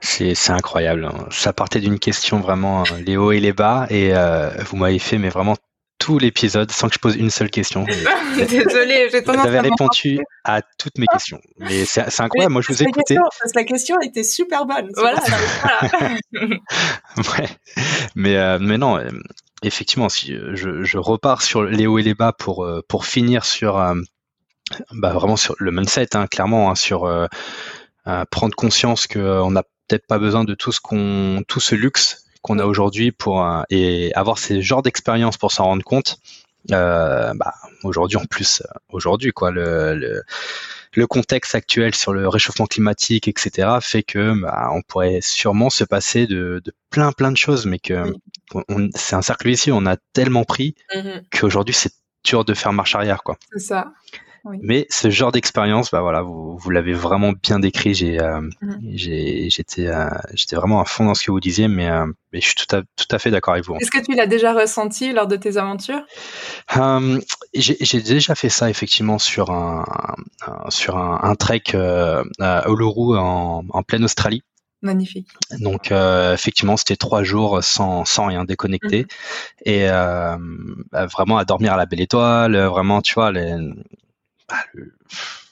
C'est 0.00 0.50
incroyable. 0.50 1.04
Hein. 1.04 1.26
Ça 1.30 1.52
partait 1.52 1.80
d'une 1.80 1.98
question 1.98 2.40
vraiment 2.40 2.82
euh, 2.82 2.98
les 3.04 3.16
hauts 3.16 3.32
et 3.32 3.40
les 3.40 3.52
bas 3.52 3.86
et 3.90 4.14
euh, 4.14 4.50
vous 4.64 4.76
m'avez 4.76 4.98
fait 4.98 5.18
mais 5.18 5.28
vraiment 5.28 5.56
tout 5.98 6.18
l'épisode 6.18 6.70
sans 6.70 6.88
que 6.88 6.94
je 6.94 6.98
pose 6.98 7.16
une 7.16 7.30
seule 7.30 7.50
question. 7.50 7.84
Désolée, 8.36 9.08
j'ai 9.10 9.22
tendance 9.22 9.42
Vous 9.42 9.48
avez 9.48 9.60
répondu 9.60 10.20
à 10.44 10.60
toutes 10.78 10.98
mes 10.98 11.06
questions. 11.06 11.40
Mais 11.58 11.84
c'est 11.86 12.20
incroyable. 12.20 12.52
Moi, 12.52 12.62
je 12.62 12.72
vous 12.72 12.82
ai 12.82 12.86
écouté. 12.86 13.16
la 13.54 13.64
question 13.64 13.98
était 14.00 14.22
super 14.22 14.66
bonne. 14.66 14.90
Voilà. 14.94 15.22
ouais. 17.16 17.48
Mais 18.14 18.36
euh, 18.36 18.58
mais 18.60 18.78
non. 18.78 19.00
Effectivement, 19.62 20.10
si 20.10 20.34
je, 20.52 20.82
je, 20.82 20.98
repars 20.98 21.40
sur 21.40 21.64
les 21.64 21.86
hauts 21.86 21.98
et 21.98 22.02
les 22.02 22.14
bas 22.14 22.32
pour 22.32 22.68
pour 22.88 23.06
finir 23.06 23.46
sur 23.46 23.76
bah, 24.92 25.12
vraiment 25.12 25.36
sur 25.36 25.56
le 25.58 25.70
mindset, 25.72 26.14
hein, 26.14 26.26
clairement, 26.26 26.70
hein, 26.70 26.74
sur 26.74 27.06
prendre 28.30 28.54
conscience 28.54 29.06
qu'on 29.06 29.50
n'a 29.50 29.62
peut-être 29.88 30.06
pas 30.06 30.18
besoin 30.18 30.44
de 30.44 30.54
tout 30.54 30.72
ce 30.72 30.80
qu'on, 30.80 31.42
tout 31.48 31.60
ce 31.60 31.74
luxe 31.74 32.24
qu'on 32.42 32.58
a 32.58 32.64
aujourd'hui 32.64 33.10
pour 33.12 33.44
et 33.70 34.12
avoir 34.14 34.38
ces 34.38 34.62
genres 34.62 34.82
d'expériences 34.82 35.36
pour 35.36 35.52
s'en 35.52 35.64
rendre 35.64 35.84
compte. 35.84 36.18
Euh, 36.72 37.32
bah, 37.34 37.54
aujourd'hui 37.84 38.16
en 38.16 38.24
plus, 38.24 38.62
aujourd'hui 38.88 39.32
quoi, 39.32 39.50
le, 39.50 39.94
le, 39.94 40.22
le, 40.94 41.06
contexte 41.06 41.54
actuel 41.54 41.94
sur 41.94 42.12
le 42.12 42.28
réchauffement 42.28 42.66
climatique, 42.66 43.28
etc., 43.28 43.68
fait 43.80 44.02
que 44.02 44.40
bah, 44.40 44.70
on 44.72 44.82
pourrait 44.82 45.20
sûrement 45.22 45.70
se 45.70 45.84
passer 45.84 46.26
de, 46.26 46.60
de 46.64 46.72
plein 46.90 47.12
plein 47.12 47.30
de 47.30 47.36
choses, 47.36 47.66
mais 47.66 47.78
que 47.78 48.12
c'est 48.96 49.14
un 49.14 49.22
cercle 49.22 49.48
ici, 49.48 49.70
on 49.70 49.86
a 49.86 49.96
tellement 50.12 50.44
pris 50.44 50.74
mm-hmm. 50.92 51.22
qu'aujourd'hui 51.30 51.74
c'est 51.74 51.92
dur 52.24 52.44
de 52.44 52.54
faire 52.54 52.72
marche 52.72 52.96
arrière 52.96 53.22
quoi. 53.22 53.38
C'est 53.52 53.60
ça. 53.60 53.92
Mais 54.62 54.86
ce 54.90 55.10
genre 55.10 55.32
d'expérience, 55.32 55.90
bah 55.90 56.00
voilà, 56.00 56.22
vous, 56.22 56.56
vous 56.56 56.70
l'avez 56.70 56.92
vraiment 56.92 57.32
bien 57.32 57.58
décrit. 57.58 57.94
J'ai, 57.94 58.20
euh, 58.20 58.40
mm. 58.40 58.78
j'étais, 58.94 59.86
euh, 59.88 60.08
j'étais 60.34 60.56
vraiment 60.56 60.80
à 60.80 60.84
fond 60.84 61.06
dans 61.06 61.14
ce 61.14 61.24
que 61.24 61.30
vous 61.30 61.40
disiez, 61.40 61.68
mais, 61.68 61.88
euh, 61.88 62.06
mais 62.32 62.40
je 62.40 62.46
suis 62.46 62.54
tout 62.54 62.76
à, 62.76 62.82
tout 62.82 63.06
à 63.10 63.18
fait 63.18 63.30
d'accord 63.30 63.54
avec 63.54 63.66
vous. 63.66 63.76
Est-ce 63.76 63.90
que 63.90 64.04
tu 64.04 64.14
l'as 64.14 64.26
déjà 64.26 64.52
ressenti 64.52 65.12
lors 65.12 65.26
de 65.26 65.36
tes 65.36 65.56
aventures? 65.56 66.02
J'ai 67.54 68.00
déjà 68.00 68.34
fait 68.34 68.48
ça 68.48 68.70
effectivement 68.70 69.18
sur 69.18 69.50
un, 69.50 69.84
sur 70.68 70.96
un, 70.96 71.20
un 71.22 71.34
trek 71.34 71.62
à 71.74 72.64
Uluru 72.68 73.18
en, 73.18 73.64
en 73.68 73.82
pleine 73.82 74.04
Australie. 74.04 74.42
Magnifique. 74.82 75.28
Donc 75.58 75.90
euh, 75.90 76.34
effectivement, 76.34 76.76
c'était 76.76 76.96
trois 76.96 77.22
jours 77.22 77.64
sans, 77.64 78.04
sans 78.04 78.26
rien 78.26 78.44
déconnecté 78.44 79.02
mm. 79.02 79.06
et 79.64 79.88
euh, 79.88 80.36
bah, 80.92 81.06
vraiment 81.06 81.38
à 81.38 81.44
dormir 81.44 81.72
à 81.72 81.76
la 81.76 81.86
belle 81.86 82.02
étoile, 82.02 82.56
vraiment 82.56 83.00
tu 83.00 83.14
vois 83.14 83.32
les, 83.32 83.56
bah, 84.48 84.56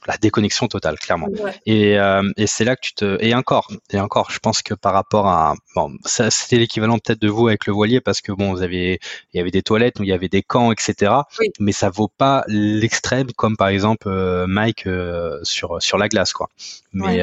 la 0.06 0.16
déconnexion 0.18 0.68
totale, 0.68 0.98
clairement. 0.98 1.28
Et, 1.66 1.98
euh, 1.98 2.30
et 2.36 2.46
c'est 2.46 2.64
là 2.64 2.76
que 2.76 2.82
tu 2.82 2.94
te 2.94 3.16
et 3.20 3.34
encore 3.34 3.72
et 3.90 3.98
encore, 3.98 4.30
je 4.30 4.38
pense 4.38 4.62
que 4.62 4.74
par 4.74 4.92
rapport 4.92 5.26
à 5.26 5.54
bon, 5.74 5.96
ça 6.04 6.30
c'était 6.30 6.56
l'équivalent 6.56 6.98
peut-être 6.98 7.20
de 7.20 7.28
vous 7.28 7.48
avec 7.48 7.66
le 7.66 7.72
voilier 7.72 8.00
parce 8.00 8.20
que 8.20 8.32
bon, 8.32 8.52
vous 8.52 8.62
avez 8.62 9.00
il 9.32 9.38
y 9.38 9.40
avait 9.40 9.50
des 9.50 9.62
toilettes, 9.62 9.96
il 10.00 10.06
y 10.06 10.12
avait 10.12 10.28
des 10.28 10.42
camps, 10.42 10.72
etc. 10.72 11.12
Mais 11.58 11.72
ça 11.72 11.90
vaut 11.90 12.08
pas 12.08 12.44
l'extrême 12.48 13.32
comme 13.32 13.56
par 13.56 13.68
exemple 13.68 14.08
euh, 14.08 14.46
Mike 14.46 14.86
euh, 14.86 15.40
sur 15.42 15.80
sur 15.80 15.96
la 15.98 16.08
glace, 16.08 16.32
quoi. 16.32 16.48
Mais 16.92 17.22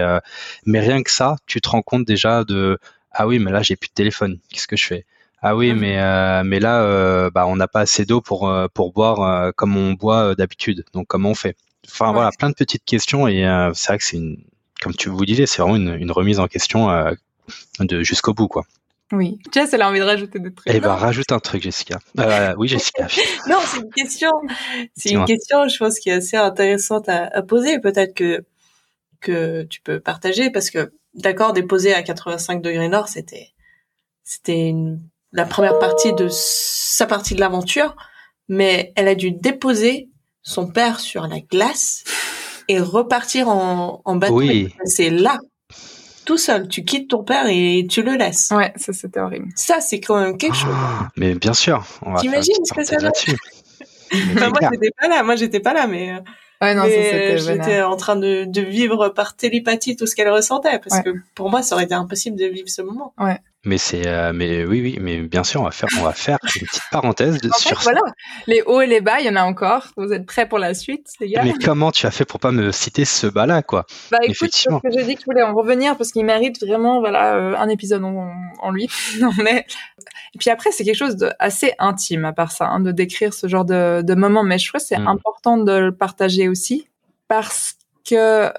mais 0.65 0.79
rien 0.79 1.03
que 1.03 1.11
ça, 1.11 1.35
tu 1.45 1.61
te 1.61 1.69
rends 1.69 1.81
compte 1.83 2.05
déjà 2.05 2.43
de 2.43 2.79
ah 3.11 3.27
oui, 3.27 3.39
mais 3.39 3.51
là 3.51 3.61
j'ai 3.61 3.75
plus 3.75 3.89
de 3.89 3.93
téléphone. 3.93 4.39
Qu'est-ce 4.49 4.67
que 4.67 4.77
je 4.77 4.85
fais? 4.85 5.05
Ah 5.41 5.55
oui, 5.55 5.73
mais 5.73 5.97
mais 6.43 6.59
là, 6.59 7.29
bah, 7.31 7.47
on 7.47 7.55
n'a 7.55 7.67
pas 7.67 7.81
assez 7.81 8.05
d'eau 8.05 8.21
pour 8.21 8.51
pour 8.73 8.93
boire 8.93 9.53
comme 9.55 9.75
on 9.75 9.93
boit 9.93 10.35
d'habitude. 10.35 10.85
Donc 10.93 11.07
comment 11.07 11.31
on 11.31 11.35
fait? 11.35 11.55
Enfin 11.87 12.11
voilà, 12.13 12.31
plein 12.31 12.49
de 12.49 12.55
petites 12.55 12.85
questions 12.85 13.27
et 13.27 13.45
euh, 13.45 13.71
c'est 13.73 13.89
vrai 13.89 13.97
que 13.97 14.03
c'est 14.03 14.17
une, 14.17 14.43
comme 14.81 14.93
tu 14.93 15.09
vous 15.09 15.25
disais, 15.25 15.45
c'est 15.45 15.61
vraiment 15.61 15.75
une, 15.75 16.11
remise 16.11 16.39
en 16.39 16.47
question 16.47 16.89
euh, 16.89 17.11
de 17.79 18.03
jusqu'au 18.03 18.33
bout 18.33 18.47
quoi. 18.47 18.63
Oui. 19.11 19.39
Jess, 19.51 19.73
elle 19.73 19.81
a 19.81 19.89
envie 19.89 19.99
de 19.99 20.05
rajouter 20.05 20.39
des 20.39 20.53
trucs. 20.53 20.73
Eh 20.73 20.79
ben, 20.79 20.93
rajoute 20.93 21.33
un 21.33 21.39
truc, 21.39 21.61
Jessica. 21.61 21.99
Euh, 22.17 22.55
oui, 22.57 22.69
Jessica. 22.69 23.07
non, 23.49 23.57
c'est 23.65 23.81
une 23.81 23.91
question. 23.91 24.31
C'est 24.95 25.11
une 25.11 25.25
question, 25.25 25.67
je 25.67 25.77
pense, 25.77 25.99
qui 25.99 26.09
est 26.09 26.13
assez 26.13 26.37
intéressante 26.37 27.09
à, 27.09 27.41
poser. 27.41 27.79
Peut-être 27.79 28.13
que 28.13 28.45
que 29.19 29.63
tu 29.63 29.81
peux 29.81 29.99
partager 29.99 30.49
parce 30.49 30.69
que 30.69 30.93
d'accord, 31.13 31.51
déposer 31.51 31.93
à 31.93 32.03
85 32.03 32.61
degrés 32.61 32.87
nord, 32.87 33.09
c'était 33.09 33.49
c'était 34.23 34.73
la 35.31 35.45
première 35.45 35.79
partie 35.79 36.13
de 36.13 36.27
sa 36.29 37.05
partie 37.05 37.35
de 37.35 37.39
l'aventure. 37.39 37.95
mais 38.49 38.91
elle 38.95 39.07
a 39.07 39.15
dû 39.15 39.31
déposer 39.31 40.09
son 40.43 40.67
père 40.67 40.99
sur 40.99 41.27
la 41.27 41.39
glace 41.39 42.03
et 42.67 42.79
repartir 42.79 43.47
en, 43.47 44.01
en 44.03 44.15
bateau. 44.15 44.35
Oui. 44.39 44.73
C'est 44.85 45.09
là, 45.09 45.39
tout 46.25 46.37
seul. 46.37 46.67
Tu 46.67 46.83
quittes 46.83 47.09
ton 47.09 47.23
père 47.23 47.45
et 47.47 47.85
tu 47.89 48.01
le 48.01 48.15
laisses. 48.15 48.49
Ouais, 48.51 48.73
ça 48.75 48.91
c'était 48.93 49.19
horrible. 49.19 49.47
Ça, 49.55 49.79
c'est 49.81 49.99
quand 50.01 50.19
même 50.19 50.37
quelque 50.37 50.55
chose. 50.55 50.73
Ah, 50.73 51.07
mais 51.15 51.33
bien 51.35 51.53
sûr, 51.53 51.85
T'imagines 52.19 52.65
ce 52.65 52.73
que 52.73 52.83
ça 52.83 52.97
donne. 52.97 53.11
Enfin, 54.13 54.49
moi, 54.49 54.59
j'étais 54.71 54.89
pas 54.99 55.07
là. 55.07 55.23
Moi, 55.23 55.35
j'étais 55.37 55.59
pas 55.61 55.73
là, 55.73 55.87
mais, 55.87 56.11
euh, 56.13 56.19
Ouais, 56.61 56.75
non, 56.75 56.83
mais 56.83 57.37
j'étais 57.39 57.81
en 57.81 57.95
train 57.95 58.15
de, 58.17 58.43
de 58.45 58.61
vivre 58.61 59.07
par 59.09 59.35
télépathie 59.37 59.95
tout 59.95 60.05
ce 60.05 60.15
qu'elle 60.15 60.29
ressentait, 60.29 60.77
parce 60.79 60.97
Ouais. 60.97 61.03
que 61.03 61.15
pour 61.33 61.49
moi, 61.49 61.61
ça 61.63 61.75
aurait 61.75 61.85
été 61.85 61.93
impossible 61.95 62.37
de 62.37 62.45
vivre 62.45 62.67
ce 62.69 62.81
moment. 62.81 63.13
Mais 63.63 63.77
c'est, 63.77 64.07
euh, 64.07 64.33
mais 64.33 64.65
oui, 64.65 64.81
oui, 64.81 64.97
mais 64.99 65.19
bien 65.19 65.43
sûr, 65.43 65.61
on 65.61 65.65
va 65.65 65.71
faire, 65.71 65.87
on 65.99 66.03
va 66.03 66.13
faire 66.13 66.39
une 66.59 66.65
petite 66.65 66.81
parenthèse 66.91 67.39
de, 67.41 67.47
En 67.49 67.53
fait, 67.53 67.69
sur 67.69 67.81
ça. 67.83 67.91
voilà, 67.91 68.01
les 68.47 68.63
hauts 68.63 68.81
et 68.81 68.87
les 68.87 69.01
bas, 69.01 69.19
il 69.19 69.27
y 69.27 69.29
en 69.29 69.35
a 69.35 69.43
encore. 69.43 69.89
Vous 69.97 70.11
êtes 70.13 70.25
prêts 70.25 70.47
pour 70.49 70.57
la 70.57 70.73
suite, 70.73 71.07
les 71.19 71.29
gars? 71.29 71.43
Mais 71.43 71.53
comment 71.63 71.91
tu 71.91 72.07
as 72.07 72.11
fait 72.11 72.25
pour 72.25 72.39
pas 72.39 72.51
me 72.51 72.71
citer 72.71 73.05
ce 73.05 73.27
bas-là, 73.27 73.61
quoi? 73.61 73.85
Bah 74.09 74.17
écoute, 74.23 74.31
Effectivement. 74.31 74.79
parce 74.79 74.95
que 74.95 74.99
j'ai 74.99 75.05
dit 75.05 75.13
que 75.13 75.21
je 75.21 75.25
voulais 75.25 75.43
en 75.43 75.53
revenir 75.53 75.95
parce 75.95 76.11
qu'il 76.11 76.25
mérite 76.25 76.59
vraiment 76.65 77.01
voilà 77.01 77.35
euh, 77.35 77.55
un 77.55 77.69
épisode 77.69 78.03
en, 78.03 78.33
en 78.59 78.71
lui. 78.71 78.89
non 79.19 79.29
mais 79.37 79.65
et 80.33 80.37
puis 80.39 80.49
après 80.49 80.71
c'est 80.71 80.83
quelque 80.83 80.95
chose 80.97 81.15
de 81.17 81.29
assez 81.37 81.73
intime 81.77 82.25
à 82.25 82.33
part 82.33 82.51
ça, 82.51 82.65
hein, 82.65 82.79
de 82.79 82.91
décrire 82.91 83.31
ce 83.33 83.47
genre 83.47 83.65
de, 83.65 84.01
de 84.01 84.15
moment. 84.15 84.43
Mais 84.43 84.57
je 84.57 84.67
trouve 84.69 84.81
que 84.81 84.87
c'est 84.87 84.97
Mm. 84.97 85.07
important 85.07 85.57
de 85.57 85.71
le 85.71 85.91
partager 85.95 86.47
aussi 86.49 86.87
parce 87.27 87.75
que 88.09 88.51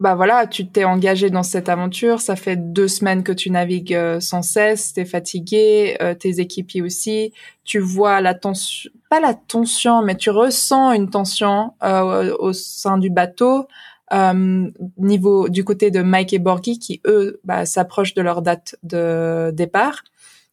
bah 0.00 0.14
voilà, 0.14 0.46
tu 0.46 0.66
t'es 0.66 0.84
engagé 0.84 1.28
dans 1.28 1.42
cette 1.42 1.68
aventure. 1.68 2.20
Ça 2.20 2.34
fait 2.34 2.56
deux 2.56 2.88
semaines 2.88 3.22
que 3.22 3.32
tu 3.32 3.50
navigues 3.50 3.94
euh, 3.94 4.18
sans 4.18 4.40
cesse. 4.42 4.94
T'es 4.94 5.04
fatigué, 5.04 5.98
euh, 6.00 6.14
tes 6.14 6.40
équipiers 6.40 6.80
aussi. 6.80 7.34
Tu 7.64 7.78
vois 7.78 8.22
la 8.22 8.34
tension, 8.34 8.90
pas 9.10 9.20
la 9.20 9.34
tension, 9.34 10.02
mais 10.02 10.16
tu 10.16 10.30
ressens 10.30 10.92
une 10.92 11.10
tension 11.10 11.74
euh, 11.82 12.34
au 12.38 12.54
sein 12.54 12.96
du 12.96 13.10
bateau 13.10 13.66
euh, 14.12 14.68
niveau 14.98 15.48
du 15.48 15.64
côté 15.64 15.90
de 15.90 16.02
Mike 16.02 16.32
et 16.32 16.38
Borghi 16.38 16.78
qui 16.78 17.00
eux 17.06 17.40
bah, 17.44 17.64
s'approchent 17.64 18.14
de 18.14 18.22
leur 18.22 18.42
date 18.42 18.76
de 18.82 19.52
départ. 19.52 20.02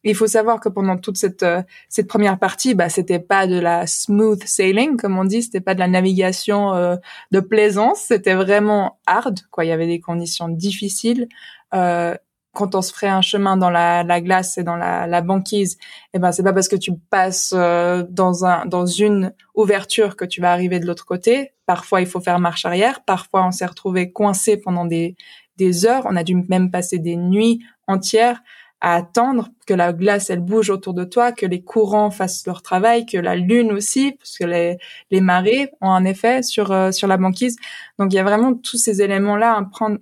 Il 0.04 0.14
faut 0.14 0.26
savoir 0.26 0.60
que 0.60 0.68
pendant 0.68 0.96
toute 0.96 1.16
cette 1.16 1.42
euh, 1.42 1.62
cette 1.88 2.06
première 2.08 2.38
partie, 2.38 2.74
bah 2.74 2.88
c'était 2.88 3.18
pas 3.18 3.46
de 3.46 3.58
la 3.58 3.86
smooth 3.86 4.42
sailing 4.44 4.96
comme 4.96 5.18
on 5.18 5.24
dit, 5.24 5.42
c'était 5.42 5.60
pas 5.60 5.74
de 5.74 5.80
la 5.80 5.88
navigation 5.88 6.74
euh, 6.74 6.96
de 7.32 7.40
plaisance, 7.40 8.00
c'était 8.00 8.34
vraiment 8.34 8.98
hard 9.06 9.40
quoi. 9.50 9.64
Il 9.64 9.68
y 9.68 9.72
avait 9.72 9.86
des 9.86 10.00
conditions 10.00 10.48
difficiles. 10.48 11.28
Euh, 11.74 12.14
quand 12.54 12.74
on 12.74 12.82
se 12.82 12.92
ferait 12.92 13.08
un 13.08 13.22
chemin 13.22 13.56
dans 13.56 13.70
la, 13.70 14.02
la 14.02 14.20
glace 14.20 14.58
et 14.58 14.64
dans 14.64 14.74
la, 14.76 15.06
la 15.06 15.20
banquise, 15.20 15.78
eh 16.12 16.18
ben 16.18 16.32
c'est 16.32 16.42
pas 16.42 16.52
parce 16.52 16.68
que 16.68 16.76
tu 16.76 16.92
passes 17.10 17.52
euh, 17.56 18.04
dans 18.08 18.44
un 18.44 18.66
dans 18.66 18.86
une 18.86 19.32
ouverture 19.54 20.16
que 20.16 20.24
tu 20.24 20.40
vas 20.40 20.52
arriver 20.52 20.80
de 20.80 20.86
l'autre 20.86 21.06
côté. 21.06 21.52
Parfois 21.66 22.00
il 22.00 22.06
faut 22.06 22.20
faire 22.20 22.40
marche 22.40 22.64
arrière. 22.64 23.04
Parfois 23.04 23.46
on 23.46 23.52
s'est 23.52 23.66
retrouvé 23.66 24.12
coincé 24.12 24.56
pendant 24.56 24.86
des 24.86 25.16
des 25.56 25.86
heures. 25.86 26.04
On 26.06 26.16
a 26.16 26.24
dû 26.24 26.34
même 26.48 26.70
passer 26.70 26.98
des 26.98 27.16
nuits 27.16 27.60
entières 27.86 28.40
à 28.80 28.94
attendre 28.94 29.48
que 29.66 29.74
la 29.74 29.92
glace 29.92 30.30
elle 30.30 30.40
bouge 30.40 30.70
autour 30.70 30.94
de 30.94 31.04
toi, 31.04 31.32
que 31.32 31.46
les 31.46 31.62
courants 31.62 32.10
fassent 32.10 32.46
leur 32.46 32.62
travail, 32.62 33.06
que 33.06 33.18
la 33.18 33.36
lune 33.36 33.72
aussi, 33.72 34.12
parce 34.12 34.38
que 34.38 34.44
les 34.44 34.78
les 35.10 35.20
marées 35.20 35.70
ont 35.80 35.90
un 35.90 36.04
effet 36.04 36.42
sur 36.42 36.70
euh, 36.72 36.92
sur 36.92 37.08
la 37.08 37.16
banquise. 37.16 37.56
Donc 37.98 38.12
il 38.12 38.16
y 38.16 38.18
a 38.20 38.24
vraiment 38.24 38.54
tous 38.54 38.78
ces 38.78 39.02
éléments 39.02 39.36
là 39.36 39.56
à 39.56 39.64
prendre 39.64 39.98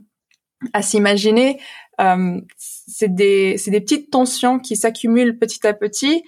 à 0.73 0.83
s'imaginer. 0.83 1.61
Euh, 2.01 2.41
c'est 2.57 3.15
des 3.15 3.57
c'est 3.59 3.71
des 3.71 3.81
petites 3.81 4.11
tensions 4.11 4.59
qui 4.59 4.77
s'accumulent 4.77 5.39
petit 5.39 5.67
à 5.67 5.73
petit. 5.73 6.23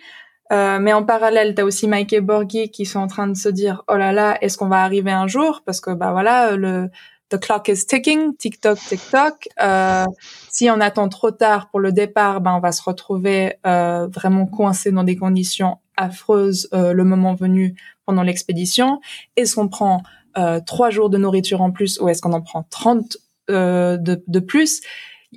Euh, 0.50 0.78
mais 0.80 0.94
en 0.94 1.04
parallèle, 1.04 1.54
tu 1.54 1.60
as 1.60 1.64
aussi 1.66 1.86
Mike 1.88 2.14
et 2.14 2.22
Borghi 2.22 2.70
qui 2.70 2.86
sont 2.86 3.00
en 3.00 3.06
train 3.06 3.28
de 3.28 3.36
se 3.36 3.50
dire 3.50 3.84
oh 3.88 3.96
là 3.96 4.12
là, 4.12 4.38
est-ce 4.42 4.56
qu'on 4.56 4.68
va 4.68 4.82
arriver 4.82 5.10
un 5.10 5.26
jour? 5.26 5.62
Parce 5.66 5.80
que 5.80 5.90
bah 5.90 6.12
voilà, 6.12 6.56
le 6.56 6.88
the 7.30 7.38
clock 7.38 7.68
is 7.68 7.86
ticking, 7.86 8.36
tic 8.36 8.60
toc 8.60 8.78
tic 8.78 9.00
toc. 9.10 9.48
Euh, 9.60 10.06
si 10.50 10.70
on 10.70 10.80
attend 10.80 11.08
trop 11.08 11.30
tard 11.30 11.68
pour 11.70 11.80
le 11.80 11.92
départ, 11.92 12.40
ben 12.40 12.54
on 12.54 12.60
va 12.60 12.72
se 12.72 12.82
retrouver 12.82 13.54
euh, 13.66 14.06
vraiment 14.08 14.46
coincé 14.46 14.92
dans 14.92 15.04
des 15.04 15.16
conditions 15.16 15.78
affreuses 15.96 16.68
euh, 16.72 16.92
le 16.92 17.04
moment 17.04 17.34
venu 17.34 17.76
pendant 18.06 18.22
l'expédition. 18.22 19.00
Est-ce 19.36 19.56
qu'on 19.56 19.68
prend 19.68 20.02
euh, 20.36 20.60
trois 20.64 20.90
jours 20.90 21.10
de 21.10 21.18
nourriture 21.18 21.60
en 21.60 21.70
plus 21.70 22.00
ou 22.00 22.08
est-ce 22.08 22.22
qu'on 22.22 22.32
en 22.32 22.40
prend 22.40 22.62
30 22.70 23.18
euh, 23.50 23.96
de, 23.96 24.22
de 24.26 24.40
plus? 24.40 24.80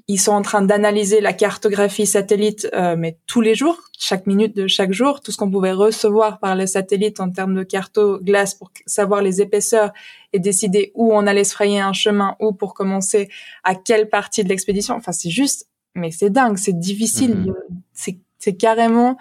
Ils 0.07 0.19
sont 0.19 0.31
en 0.31 0.41
train 0.41 0.61
d'analyser 0.61 1.19
la 1.19 1.33
cartographie 1.33 2.05
satellite, 2.05 2.67
euh, 2.73 2.95
mais 2.97 3.17
tous 3.27 3.41
les 3.41 3.55
jours, 3.55 3.77
chaque 3.99 4.25
minute 4.25 4.55
de 4.55 4.67
chaque 4.67 4.93
jour, 4.93 5.19
tout 5.21 5.31
ce 5.31 5.37
qu'on 5.37 5.51
pouvait 5.51 5.73
recevoir 5.73 6.39
par 6.39 6.55
les 6.55 6.67
satellites 6.67 7.19
en 7.19 7.29
termes 7.29 7.55
de 7.55 7.63
carto 7.63 8.19
glace 8.21 8.55
pour 8.55 8.71
savoir 8.85 9.21
les 9.21 9.41
épaisseurs 9.41 9.91
et 10.31 10.39
décider 10.39 10.91
où 10.95 11.13
on 11.13 11.27
allait 11.27 11.43
se 11.43 11.53
frayer 11.53 11.81
un 11.81 11.91
chemin 11.93 12.35
ou 12.39 12.53
pour 12.53 12.73
commencer 12.73 13.29
à 13.63 13.75
quelle 13.75 14.07
partie 14.09 14.43
de 14.43 14.49
l'expédition. 14.49 14.95
Enfin, 14.95 15.11
c'est 15.11 15.29
juste, 15.29 15.67
mais 15.93 16.11
c'est 16.11 16.29
dingue, 16.29 16.57
c'est 16.57 16.77
difficile, 16.79 17.35
Mhm. 17.35 17.53
c'est 17.93 18.17
c'est 18.39 18.55
carrément 18.55 19.17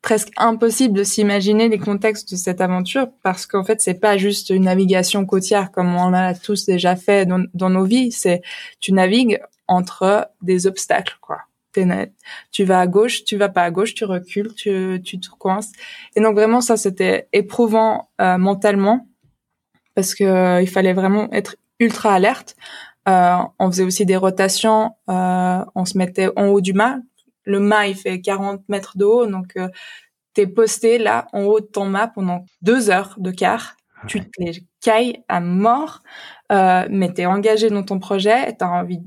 presque 0.00 0.30
impossible 0.38 0.94
de 0.96 1.04
s'imaginer 1.04 1.68
les 1.68 1.78
contextes 1.78 2.30
de 2.32 2.36
cette 2.36 2.60
aventure 2.62 3.08
parce 3.22 3.44
qu'en 3.46 3.64
fait 3.64 3.80
c'est 3.82 4.00
pas 4.00 4.16
juste 4.16 4.48
une 4.50 4.64
navigation 4.64 5.26
côtière 5.26 5.70
comme 5.70 5.94
on 5.94 6.08
l'a 6.10 6.34
tous 6.34 6.64
déjà 6.64 6.96
fait 6.96 7.26
dans, 7.26 7.44
dans 7.54 7.68
nos 7.70 7.84
vies 7.84 8.10
c'est 8.10 8.40
tu 8.80 8.92
navigues 8.92 9.38
entre 9.72 10.28
des 10.42 10.66
obstacles 10.66 11.16
quoi. 11.20 11.38
Net. 11.80 12.12
tu 12.50 12.64
vas 12.64 12.80
à 12.80 12.86
gauche 12.86 13.24
tu 13.24 13.36
vas 13.36 13.48
pas 13.48 13.62
à 13.62 13.70
gauche 13.70 13.94
tu 13.94 14.04
recules 14.04 14.54
tu 14.54 15.00
tu 15.02 15.18
te 15.18 15.28
coinces. 15.30 15.72
Et 16.14 16.20
donc 16.20 16.34
vraiment 16.34 16.60
ça 16.60 16.76
c'était 16.76 17.28
éprouvant 17.32 18.10
euh, 18.20 18.36
mentalement 18.36 19.06
parce 19.94 20.14
que 20.14 20.24
euh, 20.24 20.62
il 20.62 20.68
fallait 20.68 20.92
vraiment 20.92 21.30
être 21.32 21.56
ultra 21.78 22.14
alerte. 22.14 22.56
Euh, 23.08 23.36
on 23.58 23.70
faisait 23.70 23.84
aussi 23.84 24.06
des 24.06 24.16
rotations 24.16 24.92
euh, 25.08 25.64
on 25.74 25.84
se 25.84 25.96
mettait 25.98 26.28
en 26.36 26.48
haut 26.48 26.60
du 26.60 26.74
mât. 26.74 26.98
Le 27.44 27.58
mât 27.58 27.88
il 27.88 27.96
fait 27.96 28.20
40 28.20 28.68
mètres 28.68 28.98
de 28.98 29.04
haut 29.04 29.26
donc 29.26 29.58
t'es 30.34 30.46
posté 30.46 30.98
là 30.98 31.26
en 31.32 31.42
haut 31.44 31.60
de 31.60 31.66
ton 31.66 31.86
mât 31.86 32.08
pendant 32.08 32.44
deux 32.60 32.90
heures 32.90 33.14
de 33.18 33.30
quart. 33.30 33.76
Tu 34.08 34.20
te 34.20 34.42
les 34.42 34.64
cailles 34.80 35.22
à 35.28 35.40
mort. 35.40 36.02
Mais 36.50 37.12
t'es 37.14 37.24
engagé 37.26 37.70
dans 37.70 37.82
ton 37.82 37.98
projet 37.98 38.50
et 38.50 38.56
t'as 38.56 38.68
envie 38.68 39.00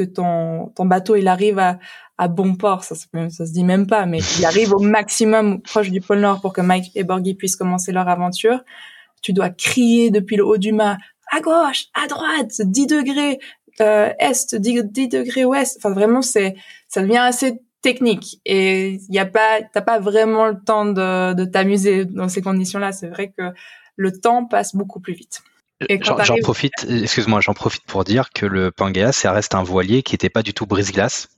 que 0.00 0.10
ton 0.10 0.68
ton 0.74 0.86
bateau 0.86 1.16
il 1.16 1.28
arrive 1.28 1.58
à 1.58 1.78
à 2.18 2.28
bon 2.28 2.54
port. 2.54 2.84
Ça 2.84 2.94
ça 2.94 3.46
se 3.46 3.52
dit 3.52 3.64
même 3.64 3.86
pas 3.86 4.06
mais 4.06 4.20
il 4.38 4.44
arrive 4.44 4.72
au 4.72 4.78
maximum 4.78 5.60
proche 5.62 5.90
du 5.90 6.00
pôle 6.00 6.20
Nord 6.20 6.40
pour 6.40 6.52
que 6.52 6.60
Mike 6.60 6.90
et 6.94 7.04
Borghi 7.04 7.34
puissent 7.34 7.56
commencer 7.56 7.92
leur 7.92 8.08
aventure. 8.08 8.60
Tu 9.22 9.32
dois 9.32 9.50
crier 9.50 10.10
depuis 10.10 10.36
le 10.36 10.46
haut 10.46 10.58
du 10.58 10.72
mât. 10.72 10.96
À 11.32 11.40
gauche 11.40 11.86
à 11.94 12.06
droite 12.06 12.60
10 12.60 12.86
degrés 12.86 13.38
euh, 13.80 14.12
est 14.18 14.54
10, 14.54 14.84
10 14.84 15.08
degrés 15.08 15.44
ouest. 15.44 15.76
Enfin 15.78 15.92
vraiment 15.92 16.22
c'est 16.22 16.56
ça 16.88 17.02
devient 17.02 17.18
assez 17.18 17.60
technique. 17.82 18.40
Et 18.44 19.00
il 19.08 19.14
y 19.14 19.18
a 19.18 19.26
pas 19.26 19.60
t'as 19.72 19.82
pas 19.82 19.98
vraiment 19.98 20.46
le 20.46 20.58
temps 20.64 20.86
de, 20.86 21.34
de 21.34 21.44
t'amuser 21.44 22.04
dans 22.06 22.28
ces 22.28 22.42
conditions 22.42 22.78
là 22.78 22.92
c'est 22.92 23.08
vrai 23.08 23.32
que 23.36 23.52
le 23.96 24.12
temps 24.18 24.46
passe 24.46 24.74
beaucoup 24.74 25.00
plus 25.00 25.14
vite 25.14 25.42
J'en 26.02 26.36
profite, 26.42 26.72
excuse-moi, 26.88 27.40
j'en 27.40 27.54
profite 27.54 27.84
pour 27.86 28.04
dire 28.04 28.30
que 28.34 28.44
le 28.46 28.70
Pangea, 28.70 29.12
ça 29.12 29.32
reste 29.32 29.54
un 29.54 29.62
voilier 29.62 30.02
qui 30.02 30.14
n'était 30.14 30.28
pas 30.30 30.42
du 30.42 30.52
tout 30.52 30.66
brise-glace. 30.66 31.28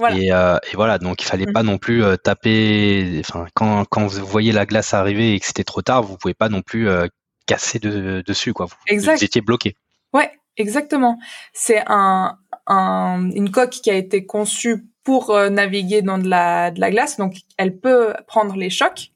Voilà. 0.00 0.16
Et, 0.18 0.32
euh, 0.32 0.56
et 0.72 0.74
voilà, 0.74 0.98
donc 0.98 1.22
il 1.22 1.26
fallait 1.26 1.46
Mhm. 1.46 1.52
pas 1.52 1.62
non 1.62 1.78
plus 1.78 2.02
euh, 2.02 2.16
taper. 2.16 3.20
Enfin, 3.20 3.46
quand, 3.54 3.84
quand 3.84 4.06
vous 4.06 4.26
voyez 4.26 4.50
la 4.50 4.66
glace 4.66 4.92
arriver 4.94 5.34
et 5.34 5.40
que 5.40 5.46
c'était 5.46 5.62
trop 5.62 5.82
tard, 5.82 6.02
vous 6.02 6.16
pouvez 6.16 6.34
pas 6.34 6.48
non 6.48 6.62
plus 6.62 6.88
euh, 6.88 7.06
casser 7.46 7.78
de- 7.78 8.22
dessus, 8.26 8.52
quoi. 8.52 8.66
Vous, 8.66 8.74
Exact. 8.88 9.18
vous 9.18 9.24
étiez 9.24 9.40
bloqué. 9.40 9.76
Ouais, 10.12 10.32
exactement. 10.56 11.18
C'est 11.52 11.82
un, 11.86 12.36
un, 12.66 13.30
une 13.34 13.52
coque 13.52 13.70
qui 13.70 13.90
a 13.90 13.94
été 13.94 14.26
conçue 14.26 14.84
pour 15.04 15.30
euh, 15.30 15.50
naviguer 15.50 16.02
dans 16.02 16.18
de 16.18 16.28
la, 16.28 16.72
de 16.72 16.80
la 16.80 16.90
glace, 16.90 17.16
donc 17.18 17.36
elle 17.58 17.78
peut 17.78 18.14
prendre 18.26 18.56
les 18.56 18.70
chocs 18.70 19.10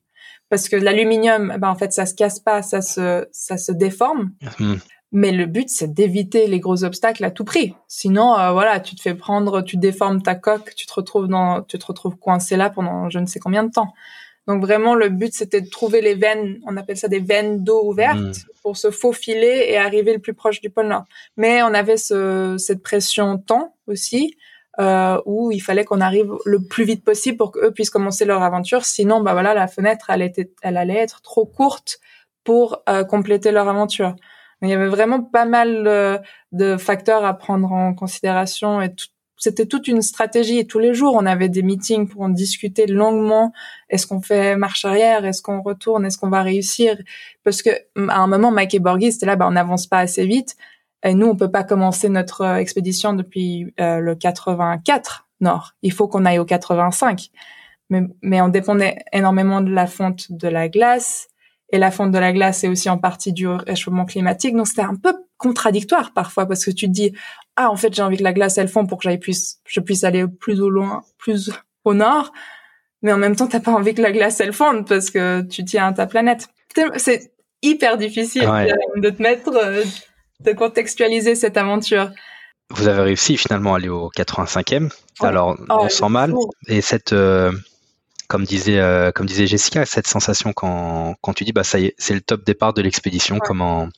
parce 0.49 0.69
que 0.69 0.77
l'aluminium, 0.77 1.57
ben 1.59 1.69
en 1.69 1.75
fait, 1.75 1.93
ça 1.93 2.07
se 2.07 2.15
casse 2.15 2.41
pas, 2.41 2.63
ça 2.63 2.83
se, 2.83 3.27
ça 3.33 3.59
se 3.59 3.73
déforme. 3.73 4.33
Hmm. 4.59 4.77
Mais 5.11 5.33
le 5.33 5.47
but, 5.47 5.71
c'est 5.71 5.95
d'éviter 5.95 6.47
les 6.49 6.61
gros 6.61 6.85
obstacles 6.85 7.25
à 7.25 7.31
tout 7.31 7.45
prix. 7.45 7.75
Sinon, 7.87 8.39
euh, 8.39 8.53
voilà, 8.53 8.79
tu 8.81 8.95
te 8.95 9.01
fais 9.01 9.15
prendre, 9.15 9.63
tu 9.63 9.79
déformes 9.79 10.23
ta 10.23 10.35
coque, 10.35 10.75
tu 10.75 10.87
te 10.87 10.93
retrouves 10.93 11.29
dans, 11.29 11.63
tu 11.63 11.79
te 11.79 11.87
retrouves 11.87 12.17
coincé 12.17 12.57
là 12.57 12.69
pendant 12.69 13.09
je 13.09 13.19
ne 13.19 13.27
sais 13.27 13.39
combien 13.39 13.63
de 13.63 13.71
temps. 13.71 13.95
Donc 14.47 14.63
vraiment, 14.63 14.95
le 14.95 15.11
but, 15.11 15.35
c'était 15.35 15.61
de 15.61 15.69
trouver 15.69 16.01
les 16.01 16.15
veines, 16.15 16.59
on 16.67 16.77
appelle 16.79 16.97
ça 16.97 17.09
des 17.09 17.21
veines 17.21 17.63
d'eau 17.65 17.83
ouvertes, 17.85 18.19
Mm. 18.19 18.33
pour 18.63 18.77
se 18.77 18.91
faufiler 18.91 19.67
et 19.69 19.77
arriver 19.77 20.13
le 20.15 20.19
plus 20.19 20.35
proche 20.35 20.61
du 20.61 20.71
pôle 20.71 20.89
Nord. 20.89 21.05
Mais 21.37 21.63
on 21.63 21.75
avait 21.75 21.99
ce, 21.99 22.57
cette 22.59 22.83
pression 22.83 23.39
temps 23.39 23.75
aussi, 23.87 24.37
euh, 24.81 25.21
où 25.27 25.51
il 25.51 25.61
fallait 25.61 25.85
qu'on 25.85 26.01
arrive 26.01 26.33
le 26.45 26.63
plus 26.63 26.85
vite 26.85 27.05
possible 27.05 27.37
pour 27.37 27.53
qu'eux 27.53 27.73
puissent 27.73 27.91
commencer 27.91 28.25
leur 28.25 28.43
aventure. 28.43 28.85
Sinon, 28.85 29.21
bah 29.21 29.33
voilà, 29.33 29.55
la 29.55 29.67
fenêtre, 29.67 30.11
elle 30.11 30.23
était, 30.23 30.51
elle 30.63 30.77
allait 30.77 30.97
être 30.99 31.21
trop 31.23 31.47
courte 31.47 31.99
pour 32.45 32.83
euh, 32.89 33.05
compléter 33.05 33.51
leur 33.51 33.69
aventure. 33.69 34.15
Il 34.63 34.69
y 34.69 34.73
avait 34.73 34.89
vraiment 34.89 35.23
pas 35.23 35.45
mal 35.45 35.87
euh, 35.87 36.19
de 36.53 36.77
facteurs 36.77 37.25
à 37.25 37.35
prendre 37.35 37.71
en 37.73 37.95
considération 37.95 38.81
et 38.81 38.95
tout- 38.95 39.07
c'était 39.41 39.67
toute 39.67 39.87
une 39.87 40.03
stratégie 40.03 40.59
et 40.59 40.67
tous 40.67 40.81
les 40.81 40.95
jours 40.95 41.15
on 41.15 41.25
avait 41.25 41.49
des 41.49 41.63
meetings 41.63 42.09
pour 42.09 42.23
en 42.23 42.29
discuter 42.29 42.89
longuement. 42.89 43.53
Est-ce 43.89 44.05
qu'on 44.09 44.21
fait 44.21 44.57
marche 44.57 44.85
arrière? 44.85 45.25
Est-ce 45.25 45.43
qu'on 45.43 45.63
retourne? 45.63 46.05
Est-ce 46.05 46.19
qu'on 46.19 46.29
va 46.29 46.43
réussir? 46.43 46.99
Parce 47.45 47.63
que 47.63 47.71
à 47.97 48.19
un 48.19 48.27
moment, 48.27 48.51
Mike 48.51 48.75
et 48.75 48.81
Borghi 48.81 49.13
c'était 49.13 49.27
là, 49.27 49.37
bah, 49.37 49.47
on 49.47 49.53
n'avance 49.53 49.87
pas 49.87 49.99
assez 49.99 50.27
vite. 50.27 50.57
Et 51.05 51.15
nous, 51.15 51.27
on 51.27 51.37
peut 51.37 51.51
pas 51.51 51.65
commencer 51.65 52.09
notre 52.09 52.43
euh, 52.43 52.57
expédition 52.57 53.13
depuis 53.13 53.73
euh, 53.81 53.99
le 53.99 54.15
84 54.15 55.29
nord. 55.41 55.75
Il 55.83 55.93
faut 55.93 56.09
qu'on 56.09 56.25
aille 56.25 56.39
au 56.39 56.45
85. 56.45 57.31
Mais, 57.91 58.03
mais 58.23 58.41
on 58.41 58.49
dépendait 58.49 58.99
énormément 59.13 59.61
de 59.61 59.71
la 59.71 59.87
fonte 59.87 60.33
de 60.33 60.49
la 60.49 60.69
glace. 60.69 61.29
Et 61.71 61.79
la 61.79 61.91
fonte 61.91 62.13
de 62.13 62.19
la 62.19 62.33
glace 62.33 62.65
est 62.65 62.69
aussi 62.69 62.91
en 62.91 62.99
partie 62.99 63.33
du 63.33 63.47
réchauffement 63.47 64.07
climatique. 64.07 64.57
Donc 64.57 64.67
c'était 64.67 64.83
un 64.83 64.97
peu 64.97 65.15
contradictoire 65.39 66.13
parfois 66.13 66.47
parce 66.47 66.65
que 66.65 66.71
tu 66.71 66.87
te 66.87 66.91
dis 66.91 67.13
ah 67.57 67.71
en 67.71 67.77
fait 67.77 67.95
j'ai 67.95 68.03
envie 68.03 68.19
que 68.19 68.25
la 68.25 68.33
glace 68.33 68.59
elle 68.59 68.69
fonde 68.69 68.89
pour 68.89 68.99
que 68.99 69.05
j'aille 69.05 69.19
plus 69.19 69.59
je 69.65 69.81
puisse 69.81 70.05
aller 70.05 70.27
plus 70.27 70.61
au 70.61 70.69
loin 70.69 71.03
plus 71.17 71.51
au 71.85 71.95
nord 71.95 72.33
mais 73.03 73.13
en 73.13 73.19
même 73.19 73.37
temps 73.37 73.47
t'as 73.47 73.61
pas 73.61 73.71
envie 73.71 73.95
que 73.95 74.03
la 74.03 74.11
glace 74.11 74.41
elle 74.41 74.53
fonde 74.53 74.87
parce 74.87 75.11
que 75.11 75.43
tu 75.43 75.65
tiens 75.65 75.87
à 75.87 75.93
ta 75.93 76.07
planète 76.07 76.49
c'est 76.97 77.33
hyper 77.63 77.97
difficile 77.97 78.49
de 78.97 79.11
te 79.11 79.23
mettre 79.23 79.57
euh, 79.57 79.85
de 80.41 80.53
contextualiser 80.53 81.35
cette 81.35 81.57
aventure. 81.57 82.11
Vous 82.71 82.89
avez 82.89 83.03
réussi 83.03 83.37
finalement 83.37 83.75
à 83.75 83.79
aller 83.79 83.89
au 83.89 84.11
85e 84.11 84.91
alors 85.21 85.57
oh, 85.59 85.79
on 85.81 85.89
sent 85.89 86.09
mal. 86.11 86.33
et 86.69 86.81
cette 86.81 87.13
euh, 87.13 87.51
comme 88.29 88.45
disait 88.45 88.79
euh, 88.79 89.11
comme 89.11 89.27
disait 89.27 89.47
Jessica 89.49 89.85
cette 89.85 90.07
sensation 90.07 90.53
quand 90.53 91.17
quand 91.23 91.33
tu 91.33 91.43
dis 91.43 91.53
bah 91.53 91.65
ça 91.65 91.81
y 91.81 91.87
est 91.87 91.95
c'est 91.99 92.15
le 92.15 92.21
top 92.21 92.45
départ 92.45 92.75
de 92.75 92.83
l'expédition 92.83 93.39
comment 93.41 93.89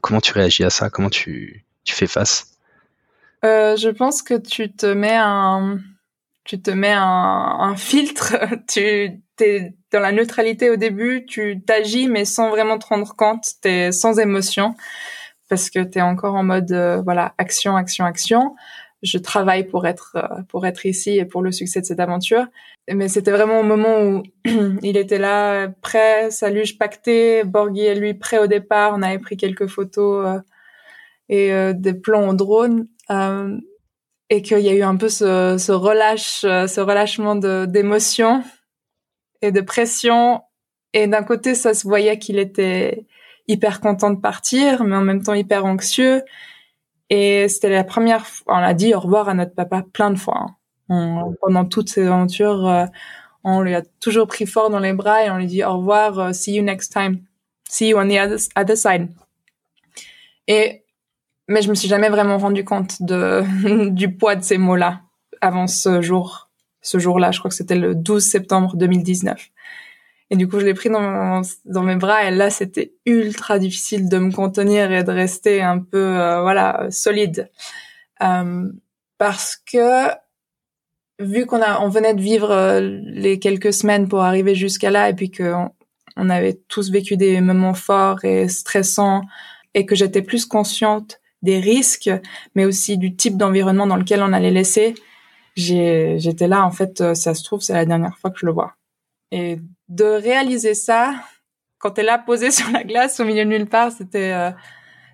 Comment, 0.00 0.20
tu 0.20 0.32
réagis 0.32 0.64
à 0.64 0.70
ça? 0.70 0.90
Comment 0.90 1.10
tu, 1.10 1.64
fais 1.86 2.06
face? 2.06 2.56
Euh, 3.44 3.76
Je 3.76 3.88
pense 3.88 4.22
que 4.22 4.34
tu 4.34 4.72
te 4.72 4.86
mets 4.86 5.16
un, 5.16 5.78
tu 6.44 6.60
te 6.60 6.70
mets 6.70 6.94
un, 6.94 7.74
filtre. 7.76 8.36
tu 8.68 8.80
es 9.40 9.74
dans 9.92 10.00
la 10.00 10.12
neutralité 10.12 10.70
au 10.70 10.76
début, 10.76 11.26
tu 11.26 11.60
t'agis 11.64 12.08
mais 12.08 12.24
sans 12.24 12.50
vraiment 12.50 12.78
te 12.78 12.86
rendre 12.86 13.14
compte. 13.14 13.44
Tu 13.62 13.68
es 13.68 13.92
sans 13.92 14.18
émotion 14.18 14.74
parce 15.48 15.70
que 15.70 15.82
tu 15.82 15.98
es 15.98 16.02
encore 16.02 16.34
en 16.34 16.44
mode 16.44 16.72
euh, 16.72 17.02
voilà 17.02 17.34
action, 17.38 17.76
action, 17.76 18.04
action 18.04 18.54
je 19.02 19.18
travaille 19.18 19.64
pour 19.64 19.86
être 19.86 20.16
euh, 20.16 20.42
pour 20.48 20.66
être 20.66 20.86
ici 20.86 21.18
et 21.18 21.24
pour 21.24 21.42
le 21.42 21.52
succès 21.52 21.80
de 21.80 21.86
cette 21.86 22.00
aventure. 22.00 22.46
Mais 22.92 23.08
c'était 23.08 23.30
vraiment 23.30 23.60
au 23.60 23.62
moment 23.62 24.00
où 24.02 24.22
il 24.82 24.96
était 24.96 25.18
là, 25.18 25.68
prêt, 25.68 26.30
salut, 26.30 26.64
je 26.64 26.76
pactais, 26.76 27.44
Borghi 27.44 27.82
et 27.82 27.94
lui 27.94 28.14
prêt 28.14 28.38
au 28.38 28.46
départ. 28.46 28.94
On 28.94 29.02
avait 29.02 29.18
pris 29.18 29.36
quelques 29.36 29.66
photos 29.66 30.26
euh, 30.26 30.40
et 31.28 31.52
euh, 31.52 31.72
des 31.72 31.94
plans 31.94 32.28
en 32.28 32.34
drone. 32.34 32.86
et 34.30 34.42
qu'il 34.42 34.58
y 34.58 34.68
a 34.68 34.74
eu 34.74 34.82
un 34.82 34.96
peu 34.96 35.08
ce, 35.08 35.56
ce 35.58 35.72
relâche, 35.72 36.40
ce 36.40 36.80
relâchement 36.80 37.36
d'émotion 37.36 38.42
et 39.42 39.52
de 39.52 39.60
pression. 39.60 40.42
Et 40.92 41.06
d'un 41.06 41.22
côté, 41.22 41.54
ça 41.54 41.74
se 41.74 41.86
voyait 41.86 42.18
qu'il 42.18 42.38
était 42.38 43.06
hyper 43.48 43.80
content 43.80 44.10
de 44.10 44.20
partir, 44.20 44.84
mais 44.84 44.96
en 44.96 45.02
même 45.02 45.22
temps 45.22 45.34
hyper 45.34 45.64
anxieux. 45.64 46.22
Et 47.10 47.48
c'était 47.48 47.70
la 47.70 47.84
première 47.84 48.26
fois, 48.26 48.54
on 48.56 48.62
a 48.62 48.74
dit 48.74 48.94
au 48.94 49.00
revoir 49.00 49.28
à 49.28 49.34
notre 49.34 49.54
papa 49.54 49.84
plein 49.92 50.10
de 50.10 50.18
fois. 50.18 50.46
Hein. 50.88 51.32
pendant 51.40 51.64
toutes 51.64 51.88
ces 51.88 52.06
aventures, 52.06 52.66
euh, 52.66 52.86
on 53.42 53.60
lui 53.60 53.74
a 53.74 53.82
toujours 54.00 54.26
pris 54.26 54.46
fort 54.46 54.70
dans 54.70 54.78
les 54.78 54.92
bras 54.92 55.24
et 55.24 55.30
on 55.30 55.36
lui 55.36 55.46
dit 55.46 55.64
au 55.64 55.78
revoir, 55.78 56.30
uh, 56.30 56.34
see 56.34 56.54
you 56.54 56.62
next 56.62 56.92
time, 56.92 57.20
see 57.68 57.88
you 57.88 57.98
on 57.98 58.08
the 58.08 58.18
other, 58.18 58.38
other 58.56 58.76
side. 58.76 59.08
Et 60.48 60.84
mais 61.48 61.62
je 61.62 61.70
me 61.70 61.74
suis 61.74 61.88
jamais 61.88 62.08
vraiment 62.08 62.38
rendu 62.38 62.64
compte 62.64 63.02
de 63.02 63.88
du 63.90 64.16
poids 64.16 64.36
de 64.36 64.42
ces 64.42 64.58
mots-là 64.58 65.02
avant 65.40 65.66
ce 65.66 66.00
jour, 66.02 66.50
ce 66.82 66.98
jour-là. 66.98 67.30
Je 67.30 67.38
crois 67.38 67.50
que 67.50 67.54
c'était 67.54 67.76
le 67.76 67.94
12 67.94 68.24
septembre 68.24 68.76
2019. 68.76 69.50
Et 70.30 70.36
du 70.36 70.48
coup, 70.48 70.58
je 70.58 70.66
l'ai 70.66 70.74
pris 70.74 70.90
dans, 70.90 71.82
mes 71.82 71.96
bras 71.96 72.24
et 72.24 72.30
là, 72.32 72.50
c'était 72.50 72.94
ultra 73.04 73.58
difficile 73.58 74.08
de 74.08 74.18
me 74.18 74.32
contenir 74.32 74.90
et 74.90 75.04
de 75.04 75.10
rester 75.10 75.62
un 75.62 75.78
peu, 75.78 76.18
euh, 76.18 76.42
voilà, 76.42 76.88
solide. 76.90 77.50
Euh, 78.22 78.68
parce 79.18 79.56
que 79.56 80.10
vu 81.20 81.46
qu'on 81.46 81.62
a, 81.62 81.80
on 81.80 81.88
venait 81.88 82.14
de 82.14 82.20
vivre 82.20 82.50
euh, 82.50 82.80
les 83.04 83.38
quelques 83.38 83.72
semaines 83.72 84.08
pour 84.08 84.22
arriver 84.22 84.54
jusqu'à 84.54 84.90
là 84.90 85.08
et 85.08 85.14
puis 85.14 85.30
que 85.30 85.54
on, 86.16 86.28
avait 86.28 86.54
tous 86.68 86.90
vécu 86.90 87.16
des 87.16 87.40
moments 87.40 87.74
forts 87.74 88.24
et 88.24 88.48
stressants 88.48 89.22
et 89.74 89.86
que 89.86 89.94
j'étais 89.94 90.22
plus 90.22 90.44
consciente 90.44 91.20
des 91.42 91.60
risques, 91.60 92.10
mais 92.54 92.64
aussi 92.64 92.98
du 92.98 93.14
type 93.14 93.36
d'environnement 93.36 93.86
dans 93.86 93.96
lequel 93.96 94.22
on 94.22 94.32
allait 94.32 94.50
laisser, 94.50 94.94
j'étais 95.54 96.48
là, 96.48 96.64
en 96.64 96.70
fait, 96.72 97.14
ça 97.14 97.34
se 97.34 97.44
trouve, 97.44 97.60
c'est 97.60 97.74
la 97.74 97.84
dernière 97.84 98.18
fois 98.18 98.30
que 98.30 98.38
je 98.40 98.46
le 98.46 98.52
vois. 98.52 98.74
De 99.88 100.04
réaliser 100.04 100.74
ça 100.74 101.14
quand 101.78 101.92
t'es 101.92 102.02
là 102.02 102.18
posé 102.18 102.50
sur 102.50 102.70
la 102.70 102.84
glace 102.84 103.20
au 103.20 103.24
milieu 103.24 103.44
de 103.44 103.50
nulle 103.50 103.66
part, 103.68 103.92
c'était 103.92 104.32
euh, 104.32 104.50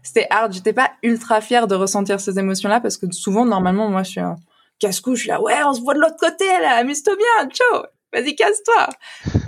c'était 0.03 0.27
hard. 0.31 0.53
J'étais 0.53 0.73
pas 0.73 0.93
ultra 1.03 1.41
fière 1.41 1.67
de 1.67 1.75
ressentir 1.75 2.21
ces 2.21 2.39
émotions-là 2.39 2.81
parce 2.81 2.97
que 2.97 3.11
souvent, 3.13 3.45
normalement, 3.45 3.89
moi, 3.89 4.03
je 4.03 4.11
suis 4.11 4.21
un 4.21 4.37
casse-cou, 4.79 5.15
je 5.15 5.21
suis 5.21 5.29
là, 5.29 5.41
ouais, 5.41 5.63
on 5.65 5.75
se 5.75 5.81
voit 5.81 5.95
de 5.95 6.01
l'autre 6.01 6.17
côté, 6.19 6.45
là, 6.61 6.77
amuse-toi 6.79 7.15
bien, 7.15 7.49
ciao, 7.51 7.85
vas-y, 8.13 8.35
casse-toi. 8.35 8.89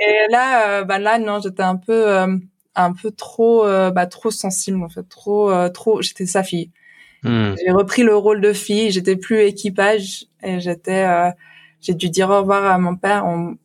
Et 0.01 0.31
là, 0.31 0.69
euh, 0.69 0.85
bah 0.85 1.01
là, 1.01 1.19
non, 1.19 1.41
j'étais 1.41 1.65
un 1.65 1.75
peu, 1.75 2.09
euh, 2.09 2.37
un 2.77 2.93
peu 2.93 3.11
trop, 3.11 3.65
bah, 3.65 4.07
trop 4.07 4.31
sensible, 4.31 4.81
en 4.85 4.89
fait, 4.89 5.03
trop, 5.09 5.51
trop, 5.71 6.03
j'étais 6.03 6.27
sa 6.27 6.45
fille. 6.45 6.71
Hmm. 7.25 7.55
J'ai 7.57 7.73
repris 7.73 8.05
le 8.05 8.15
rôle 8.15 8.41
de 8.41 8.53
fille, 8.53 8.93
j'étais 8.93 9.17
plus 9.17 9.41
équipage 9.41 10.27
et 10.45 10.61
j'étais, 10.61 11.33
j'ai 11.81 11.95
dû 11.95 12.11
dire 12.11 12.31
au 12.31 12.39
revoir 12.39 12.65
à 12.67 12.79
mon 12.79 12.95
père. 12.95 13.27
On, 13.27 13.57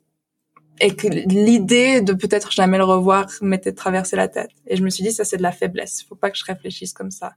et 0.79 0.95
que 0.95 1.07
l'idée 1.07 2.01
de 2.01 2.13
peut-être 2.13 2.51
jamais 2.51 2.77
le 2.77 2.83
revoir 2.83 3.27
m'était 3.41 3.73
traversé 3.73 4.15
la 4.15 4.27
tête. 4.27 4.51
Et 4.67 4.75
je 4.75 4.83
me 4.83 4.89
suis 4.89 5.03
dit, 5.03 5.11
ça 5.11 5.23
c'est 5.23 5.37
de 5.37 5.43
la 5.43 5.51
faiblesse. 5.51 6.03
Faut 6.07 6.15
pas 6.15 6.29
que 6.29 6.37
je 6.37 6.45
réfléchisse 6.45 6.93
comme 6.93 7.11
ça. 7.11 7.33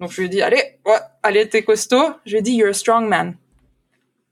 Donc 0.00 0.10
je 0.10 0.20
lui 0.20 0.26
ai 0.26 0.28
dit, 0.28 0.42
allez, 0.42 0.62
ouais, 0.86 0.98
allez, 1.22 1.48
t'es 1.48 1.62
costaud. 1.62 2.14
Je 2.24 2.32
lui 2.32 2.38
ai 2.38 2.42
dit, 2.42 2.52
you're 2.52 2.70
a 2.70 2.72
strong 2.72 3.08
man. 3.08 3.36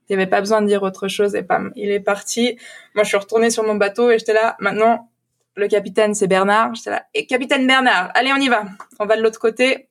Il 0.09 0.13
y 0.13 0.15
avait 0.15 0.27
pas 0.27 0.39
besoin 0.39 0.61
de 0.61 0.67
dire 0.67 0.83
autre 0.83 1.07
chose 1.07 1.35
et 1.35 1.43
pam, 1.43 1.71
il 1.75 1.91
est 1.91 1.99
parti. 1.99 2.57
Moi, 2.95 3.03
je 3.03 3.09
suis 3.09 3.17
retournée 3.17 3.49
sur 3.49 3.63
mon 3.63 3.75
bateau 3.75 4.09
et 4.09 4.17
j'étais 4.17 4.33
là. 4.33 4.55
Maintenant, 4.59 5.09
le 5.55 5.67
capitaine 5.67 6.13
c'est 6.13 6.27
Bernard. 6.27 6.73
J'étais 6.75 6.91
là, 6.91 7.05
et 7.13 7.25
capitaine 7.25 7.67
Bernard, 7.67 8.11
allez, 8.13 8.31
on 8.31 8.37
y 8.37 8.47
va. 8.47 8.63
On 8.99 9.05
va 9.05 9.17
de 9.17 9.21
l'autre 9.21 9.39
côté 9.39 9.89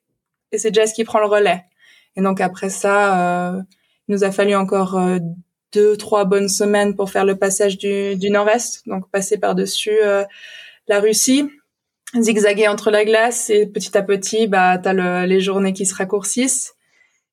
et 0.52 0.58
c'est 0.58 0.74
Jess 0.74 0.92
qui 0.92 1.04
prend 1.04 1.18
le 1.18 1.26
relais. 1.26 1.64
Et 2.16 2.22
donc 2.22 2.40
après 2.40 2.70
ça, 2.70 3.52
euh, 3.54 3.62
il 4.08 4.14
nous 4.14 4.24
a 4.24 4.30
fallu 4.30 4.54
encore 4.54 4.96
euh, 4.96 5.18
deux, 5.72 5.96
trois 5.96 6.24
bonnes 6.24 6.48
semaines 6.48 6.96
pour 6.96 7.10
faire 7.10 7.24
le 7.24 7.36
passage 7.36 7.78
du, 7.78 8.16
du 8.16 8.30
nord-est, 8.30 8.86
donc 8.86 9.08
passer 9.10 9.38
par-dessus 9.38 9.98
euh, 10.02 10.24
la 10.88 11.00
Russie, 11.00 11.50
zigzaguer 12.18 12.68
entre 12.68 12.90
la 12.90 13.04
glace 13.04 13.50
et 13.50 13.66
petit 13.66 13.96
à 13.96 14.02
petit, 14.02 14.46
bah, 14.46 14.78
t'as 14.78 14.92
le, 14.92 15.26
les 15.26 15.40
journées 15.40 15.72
qui 15.72 15.86
se 15.86 15.94
raccourcissent. 15.94 16.74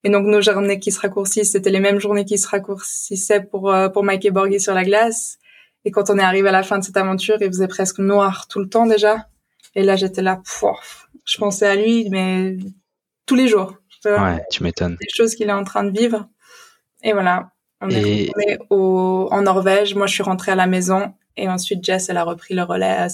Et 0.03 0.09
donc 0.09 0.25
nos 0.25 0.41
journées 0.41 0.79
qui 0.79 0.91
se 0.91 0.99
raccourcissent, 0.99 1.51
c'était 1.51 1.69
les 1.69 1.79
mêmes 1.79 1.99
journées 1.99 2.25
qui 2.25 2.37
se 2.37 2.47
raccourcissaient 2.47 3.41
pour 3.41 3.71
euh, 3.71 3.87
pour 3.87 4.03
Mike 4.03 4.25
et 4.25 4.31
Borghi 4.31 4.59
sur 4.59 4.73
la 4.73 4.83
glace. 4.83 5.37
Et 5.85 5.91
quand 5.91 6.09
on 6.09 6.17
est 6.17 6.23
arrivé 6.23 6.49
à 6.49 6.51
la 6.51 6.63
fin 6.63 6.79
de 6.79 6.83
cette 6.83 6.97
aventure, 6.97 7.37
il 7.39 7.47
faisait 7.47 7.67
presque 7.67 7.99
noir 7.99 8.47
tout 8.47 8.59
le 8.59 8.67
temps 8.67 8.85
déjà. 8.85 9.27
Et 9.75 9.83
là, 9.83 9.95
j'étais 9.95 10.21
là, 10.21 10.41
je 11.25 11.37
pensais 11.37 11.67
à 11.67 11.75
lui, 11.75 12.09
mais 12.09 12.57
tous 13.25 13.35
les 13.35 13.47
jours. 13.47 13.75
Ouais, 14.05 14.43
tu 14.51 14.63
m'étonnes. 14.63 14.97
Des 14.99 15.07
choses 15.09 15.35
qu'il 15.35 15.49
est 15.49 15.53
en 15.53 15.63
train 15.63 15.83
de 15.83 15.97
vivre. 15.97 16.27
Et 17.03 17.13
voilà. 17.13 17.52
On 17.83 17.89
est 17.89 18.59
au, 18.69 19.27
en 19.31 19.41
Norvège. 19.41 19.95
Moi, 19.95 20.07
je 20.07 20.13
suis 20.13 20.23
rentrée 20.23 20.51
à 20.51 20.55
la 20.55 20.67
maison 20.67 21.13
et 21.35 21.47
ensuite 21.49 21.83
Jess, 21.83 22.09
elle 22.09 22.17
a 22.17 22.23
repris 22.23 22.53
le 22.53 22.63
relais 22.63 23.07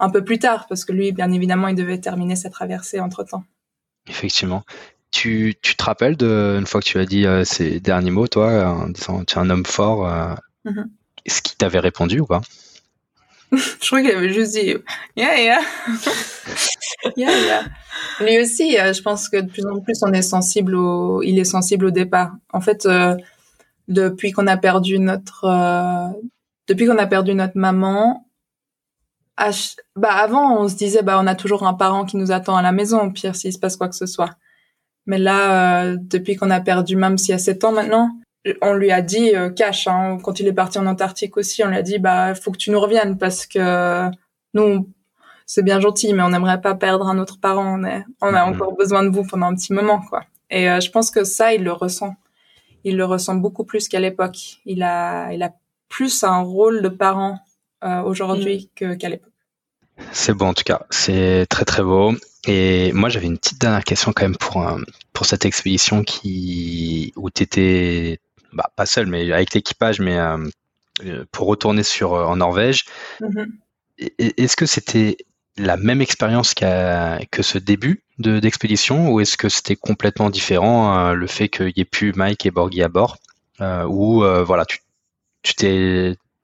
un 0.00 0.10
peu 0.10 0.22
plus 0.22 0.38
tard 0.38 0.66
parce 0.68 0.84
que 0.84 0.92
lui, 0.92 1.12
bien 1.12 1.32
évidemment, 1.32 1.68
il 1.68 1.74
devait 1.74 1.98
terminer 1.98 2.36
sa 2.36 2.50
traversée 2.50 3.00
entre 3.00 3.24
temps. 3.24 3.44
Effectivement. 4.08 4.62
Tu, 5.10 5.54
tu 5.62 5.74
te 5.74 5.84
rappelles 5.84 6.16
de 6.16 6.56
une 6.58 6.66
fois 6.66 6.80
que 6.80 6.86
tu 6.86 6.98
as 6.98 7.06
dit 7.06 7.26
euh, 7.26 7.42
ces 7.44 7.80
derniers 7.80 8.10
mots, 8.10 8.28
toi, 8.28 8.66
en 8.68 8.88
disant 8.88 9.24
tu 9.24 9.36
es 9.36 9.38
un 9.38 9.48
homme 9.48 9.64
fort, 9.64 10.06
euh, 10.06 10.34
mm-hmm. 10.66 10.84
est-ce 11.24 11.40
qu'il 11.40 11.56
t'avait 11.56 11.78
répondu 11.78 12.20
ou 12.20 12.26
pas? 12.26 12.42
Je 13.52 13.86
crois 13.86 14.02
qu'il 14.02 14.10
avait 14.10 14.32
juste 14.32 14.52
dit 14.52 14.74
yeah 15.16 15.40
yeah. 15.40 15.60
yeah 17.16 17.38
yeah. 17.38 17.64
Lui 18.20 18.38
aussi, 18.38 18.78
euh, 18.78 18.92
je 18.92 19.00
pense 19.00 19.30
que 19.30 19.38
de 19.38 19.50
plus 19.50 19.64
en 19.64 19.80
plus 19.80 20.02
on 20.02 20.12
est 20.12 20.20
sensible 20.20 20.74
au, 20.74 21.22
il 21.22 21.38
est 21.38 21.44
sensible 21.44 21.86
au 21.86 21.90
départ. 21.90 22.32
En 22.52 22.60
fait, 22.60 22.86
depuis 23.88 24.32
qu'on 24.32 24.46
a 24.46 24.56
perdu 24.56 24.98
notre 24.98 25.44
euh, 25.44 26.08
depuis 26.68 26.86
qu'on 26.86 26.98
a 26.98 27.06
perdu 27.06 27.34
notre 27.34 27.56
maman 27.56 28.24
bah 29.96 30.12
avant 30.12 30.60
on 30.60 30.68
se 30.68 30.74
disait 30.74 31.02
bah 31.02 31.18
on 31.20 31.26
a 31.26 31.34
toujours 31.34 31.66
un 31.66 31.74
parent 31.74 32.04
qui 32.04 32.16
nous 32.16 32.32
attend 32.32 32.56
à 32.56 32.62
la 32.62 32.72
maison 32.72 33.00
au 33.00 33.10
pire 33.10 33.34
s'il 33.34 33.52
se 33.52 33.58
passe 33.58 33.76
quoi 33.76 33.88
que 33.88 33.94
ce 33.94 34.06
soit. 34.06 34.36
Mais 35.06 35.18
là 35.18 35.84
euh, 35.84 35.96
depuis 35.98 36.36
qu'on 36.36 36.50
a 36.50 36.60
perdu 36.60 36.96
même 36.96 37.16
s'il 37.18 37.30
y 37.30 37.34
a 37.34 37.38
sept 37.38 37.64
ans 37.64 37.72
maintenant 37.72 38.10
on 38.62 38.74
lui 38.74 38.90
a 38.90 39.00
dit 39.00 39.34
euh, 39.34 39.50
cash 39.50 39.86
hein, 39.86 40.18
quand 40.22 40.40
il 40.40 40.46
est 40.48 40.52
parti 40.52 40.78
en 40.78 40.86
Antarctique 40.86 41.36
aussi 41.36 41.62
on 41.64 41.68
lui 41.68 41.76
a 41.76 41.82
dit 41.82 41.98
bah 41.98 42.34
faut 42.34 42.50
que 42.50 42.58
tu 42.58 42.70
nous 42.70 42.80
reviennes 42.80 43.16
parce 43.16 43.46
que 43.46 44.10
nous 44.54 44.88
c'est 45.46 45.62
bien 45.62 45.80
gentil 45.80 46.12
mais 46.12 46.22
on 46.22 46.30
n'aimerait 46.30 46.60
pas 46.60 46.74
perdre 46.74 47.06
un 47.06 47.18
autre 47.18 47.38
parent. 47.40 47.78
On, 47.78 47.84
est, 47.84 48.04
on 48.20 48.34
a 48.34 48.44
mhm. 48.44 48.54
encore 48.54 48.74
besoin 48.76 49.02
de 49.04 49.08
vous 49.08 49.24
pendant 49.24 49.46
un 49.46 49.54
petit 49.54 49.72
moment 49.72 50.02
quoi. 50.02 50.24
Et 50.50 50.64
je 50.64 50.90
pense 50.90 51.10
que 51.10 51.24
ça 51.24 51.54
il 51.54 51.62
le 51.62 51.72
ressent 51.72 52.16
il 52.88 52.96
le 52.96 53.04
ressent 53.04 53.34
beaucoup 53.34 53.64
plus 53.64 53.88
qu'à 53.88 54.00
l'époque. 54.00 54.58
Il 54.64 54.82
a, 54.82 55.32
il 55.32 55.42
a 55.42 55.52
plus 55.88 56.24
un 56.24 56.40
rôle 56.40 56.82
de 56.82 56.88
parent 56.88 57.38
euh, 57.84 58.02
aujourd'hui 58.02 58.70
mm. 58.80 58.96
qu'à 58.96 59.08
l'époque. 59.08 59.32
C'est 60.12 60.32
beau 60.32 60.44
en 60.44 60.54
tout 60.54 60.62
cas, 60.64 60.86
c'est 60.90 61.46
très 61.48 61.64
très 61.64 61.82
beau. 61.82 62.12
Et 62.46 62.92
moi 62.92 63.08
j'avais 63.08 63.26
une 63.26 63.38
petite 63.38 63.60
dernière 63.60 63.84
question 63.84 64.12
quand 64.12 64.24
même 64.24 64.36
pour 64.36 64.66
euh, 64.66 64.78
pour 65.12 65.26
cette 65.26 65.44
expédition 65.44 66.04
qui 66.04 67.12
où 67.16 67.30
tu 67.30 67.42
étais 67.42 68.20
bah, 68.52 68.70
pas 68.76 68.86
seul 68.86 69.06
mais 69.06 69.30
avec 69.32 69.54
l'équipage 69.54 69.98
mais 69.98 70.16
euh, 70.16 71.24
pour 71.32 71.48
retourner 71.48 71.82
sur 71.82 72.12
en 72.12 72.36
Norvège. 72.36 72.84
Mm-hmm. 73.20 73.46
Est-ce 74.36 74.56
que 74.56 74.66
c'était 74.66 75.16
la 75.56 75.76
même 75.76 76.00
expérience 76.00 76.54
que 76.54 77.42
ce 77.42 77.58
début 77.58 78.04
d'expédition 78.18 79.10
ou 79.10 79.20
est-ce 79.20 79.36
que 79.36 79.48
c'était 79.48 79.76
complètement 79.76 80.30
différent 80.30 81.12
le 81.12 81.26
fait 81.26 81.48
qu'il 81.48 81.66
n'y 81.66 81.82
ait 81.82 81.84
plus 81.84 82.12
Mike 82.12 82.46
et 82.46 82.50
Borghi 82.50 82.82
à 82.82 82.88
bord 82.88 83.16
ou 83.60 84.22
voilà 84.44 84.64
tu 84.64 84.78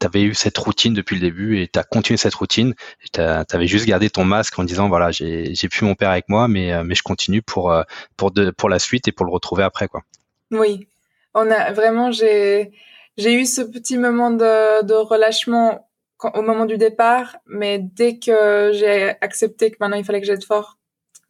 tu 0.05 0.07
avais 0.07 0.23
eu 0.23 0.35
cette 0.35 0.59
routine 0.59 0.93
depuis 0.93 1.15
le 1.15 1.21
début 1.21 1.61
et 1.61 1.69
tu 1.69 1.79
as 1.79 1.83
continué 1.83 2.17
cette 2.17 2.35
routine. 2.35 2.75
Tu 3.13 3.21
avais 3.21 3.67
juste 3.67 3.87
gardé 3.87 4.11
ton 4.11 4.25
masque 4.25 4.59
en 4.59 4.65
disant 4.65 4.89
voilà, 4.89 5.11
j'ai 5.11 5.69
plus 5.71 5.85
mon 5.85 5.95
père 5.95 6.11
avec 6.11 6.29
moi, 6.29 6.49
mais, 6.49 6.73
euh, 6.73 6.85
mais 6.85 6.95
je 6.95 7.03
continue 7.03 7.43
pour, 7.43 7.73
euh, 7.73 7.83
pour, 8.17 8.31
de, 8.31 8.51
pour 8.51 8.69
la 8.69 8.79
suite 8.79 9.09
et 9.09 9.13
pour 9.13 9.27
le 9.27 9.33
retrouver 9.33 9.63
après. 9.63 9.89
quoi. 9.89 10.03
Oui, 10.51 10.89
on 11.35 11.51
a 11.51 11.73
vraiment, 11.73 12.13
j'ai 12.13 12.71
eu 13.17 13.47
ce 13.47 13.63
petit 13.63 13.97
moment 13.97 14.31
de, 14.31 14.85
de 14.85 14.95
relâchement 14.95 15.89
au 16.35 16.43
moment 16.43 16.65
du 16.65 16.79
départ, 16.79 17.37
mais 17.47 17.79
dès 17.79 18.19
que 18.19 18.71
j'ai 18.73 19.15
accepté 19.21 19.71
que 19.71 19.77
maintenant 19.81 19.97
il 19.97 20.05
fallait 20.05 20.21
que 20.21 20.27
j'aide 20.27 20.45
fort, 20.45 20.79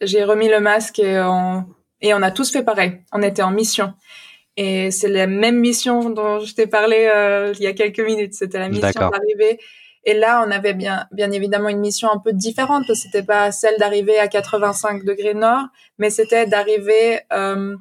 j'ai 0.05 0.25
remis 0.25 0.49
le 0.49 0.61
masque 0.61 0.99
et 0.99 1.21
on, 1.21 1.65
et 2.01 2.15
on 2.15 2.23
a 2.23 2.31
tous 2.31 2.51
fait 2.51 2.63
pareil. 2.63 3.01
On 3.13 3.23
était 3.23 3.43
en 3.43 3.51
mission. 3.51 3.95
Et 4.57 4.91
c'est 4.91 5.09
la 5.09 5.27
même 5.27 5.59
mission 5.59 6.11
dont 6.11 6.39
je 6.41 6.55
t'ai 6.55 6.67
parlé 6.67 7.11
euh, 7.13 7.53
il 7.57 7.63
y 7.63 7.67
a 7.67 7.73
quelques 7.73 8.01
minutes. 8.01 8.35
C'était 8.35 8.59
la 8.59 8.69
mission 8.69 9.11
d'arriver. 9.11 9.59
Et 10.05 10.15
là, 10.15 10.45
on 10.47 10.51
avait 10.51 10.75
bien, 10.75 11.07
bien 11.13 11.31
évidemment 11.31 11.69
une 11.69 11.81
mission 11.81 12.09
un 12.13 12.19
peu 12.19 12.33
différente. 12.33 12.85
C'était 12.95 13.23
pas 13.23 13.51
celle 13.53 13.79
d'arriver 13.79 14.19
à 14.19 14.29
85 14.29 15.05
degrés 15.05 15.35
nord, 15.35 15.65
mais 15.99 16.11
c'était 16.11 16.47
d'arriver, 16.47 17.21
euh, 17.33 17.75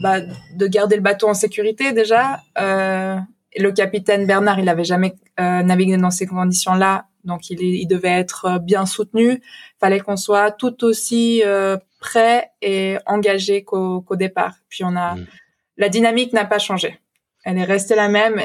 bah, 0.00 0.20
de 0.20 0.66
garder 0.66 0.96
le 0.96 1.02
bateau 1.02 1.28
en 1.28 1.34
sécurité 1.34 1.92
déjà. 1.92 2.40
Euh, 2.58 3.16
le 3.56 3.70
capitaine 3.70 4.26
Bernard, 4.26 4.58
il 4.58 4.68
avait 4.68 4.84
jamais 4.84 5.14
euh, 5.40 5.62
navigué 5.62 5.96
dans 5.96 6.10
ces 6.10 6.26
conditions-là, 6.26 7.06
donc 7.24 7.50
il, 7.50 7.62
il, 7.62 7.86
devait 7.86 8.08
être 8.08 8.58
bien 8.60 8.86
soutenu. 8.86 9.42
Fallait 9.80 10.00
qu'on 10.00 10.16
soit 10.16 10.50
tout 10.50 10.84
aussi 10.84 11.42
euh, 11.44 11.76
prêt 12.00 12.50
et 12.62 12.98
engagé 13.06 13.62
qu'au 13.62 14.04
départ. 14.16 14.54
Puis 14.68 14.84
on 14.84 14.96
a, 14.96 15.14
mm 15.14 15.26
la 15.76 15.88
dynamique 15.88 16.32
n'a 16.32 16.44
pas 16.44 16.58
changé. 16.58 16.98
Elle 17.44 17.58
est 17.58 17.64
restée 17.64 17.94
la 17.94 18.08
même. 18.08 18.40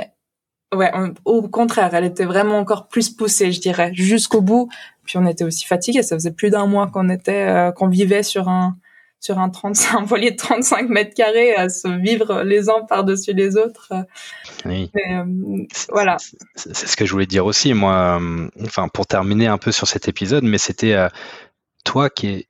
Ouais, 0.76 0.91
au 1.24 1.47
contraire, 1.47 1.93
elle 1.93 2.05
était 2.05 2.26
vraiment 2.26 2.58
encore 2.58 2.88
plus 2.88 3.10
poussée, 3.10 3.51
je 3.51 3.62
dirais, 3.62 3.91
jusqu'au 3.93 4.41
bout. 4.41 4.70
Puis 5.05 5.18
on 5.18 5.26
était 5.26 5.43
aussi 5.43 5.66
fatigués. 5.66 6.03
Ça 6.03 6.16
faisait 6.16 6.32
plus 6.32 6.49
d'un 6.49 6.66
mois 6.66 6.88
qu'on 6.88 7.10
était, 7.10 7.47
euh, 7.47 7.72
qu'on 7.72 7.88
vivait 7.88 8.24
sur 8.24 8.49
un 8.49 8.76
sur 9.20 9.39
un 9.39 9.49
35 9.49 10.05
voilier 10.05 10.32
de 10.32 10.36
35 10.36 10.89
mètres 10.89 11.13
carrés 11.15 11.55
à 11.55 11.70
se 11.70 11.88
vivre 11.88 12.43
les 12.43 12.70
uns 12.70 12.82
par-dessus 12.88 13.34
les 13.34 13.57
autres. 13.57 13.93
Oui. 14.65 14.91
Euh, 15.09 15.26
voilà. 15.89 16.18
C'est 16.55 16.76
ce 16.76 16.95
que 16.95 17.05
je 17.05 17.11
voulais 17.11 17.26
dire 17.26 17.45
aussi, 17.45 17.74
moi. 17.74 18.20
Euh, 18.22 18.49
enfin, 18.63 18.88
pour 18.88 19.07
terminer 19.07 19.47
un 19.47 19.57
peu 19.57 19.72
sur 19.72 19.88
cet 19.88 20.07
épisode, 20.07 20.43
mais 20.43 20.57
c'était 20.57 20.95
toi 21.84 22.09
qui 22.09 22.28
est 22.28 22.47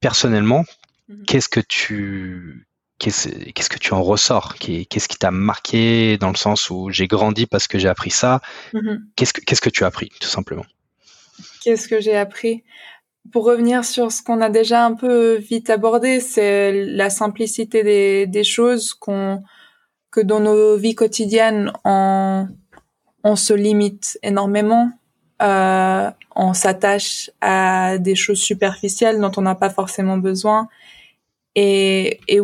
personnellement, 0.00 0.64
mhm. 1.08 1.24
qu'est-ce 1.26 1.48
que 1.48 1.60
tu 1.60 2.68
qu'est-ce 2.98 3.68
que 3.68 3.78
tu 3.78 3.94
en 3.94 4.02
ressors 4.02 4.54
Qu'est-ce 4.56 5.08
qui 5.08 5.18
t'a 5.18 5.30
marqué 5.30 6.18
dans 6.18 6.30
le 6.30 6.36
sens 6.36 6.68
où 6.70 6.90
j'ai 6.90 7.06
grandi 7.06 7.46
parce 7.46 7.68
que 7.68 7.78
j'ai 7.78 7.88
appris 7.88 8.10
ça? 8.10 8.40
Que 8.72 8.78
Qu'est-ce 9.16 9.60
que 9.60 9.70
tu 9.70 9.84
as 9.84 9.86
appris, 9.86 10.10
tout 10.20 10.28
simplement? 10.28 10.66
Qu'est-ce 11.62 11.88
que 11.88 12.00
j'ai 12.00 12.16
appris? 12.16 12.64
Pour 13.32 13.44
revenir 13.44 13.84
sur 13.84 14.12
ce 14.12 14.22
qu'on 14.22 14.40
a 14.40 14.48
déjà 14.48 14.84
un 14.84 14.94
peu 14.94 15.36
vite 15.36 15.70
abordé, 15.70 16.20
c'est 16.20 16.72
la 16.72 17.10
simplicité 17.10 17.82
des, 17.82 18.26
des 18.26 18.44
choses 18.44 18.94
qu'on 18.94 19.42
que 20.10 20.20
dans 20.20 20.40
nos 20.40 20.76
vies 20.76 20.94
quotidiennes, 20.94 21.70
on, 21.84 22.48
on 23.24 23.36
se 23.36 23.52
limite 23.52 24.18
énormément. 24.22 24.90
Euh, 25.42 26.10
on 26.34 26.54
s'attache 26.54 27.30
à 27.40 27.98
des 27.98 28.14
choses 28.14 28.40
superficielles 28.40 29.20
dont 29.20 29.30
on 29.36 29.42
n'a 29.42 29.54
pas 29.54 29.70
forcément 29.70 30.16
besoin 30.16 30.68
et, 31.54 32.20
et 32.28 32.40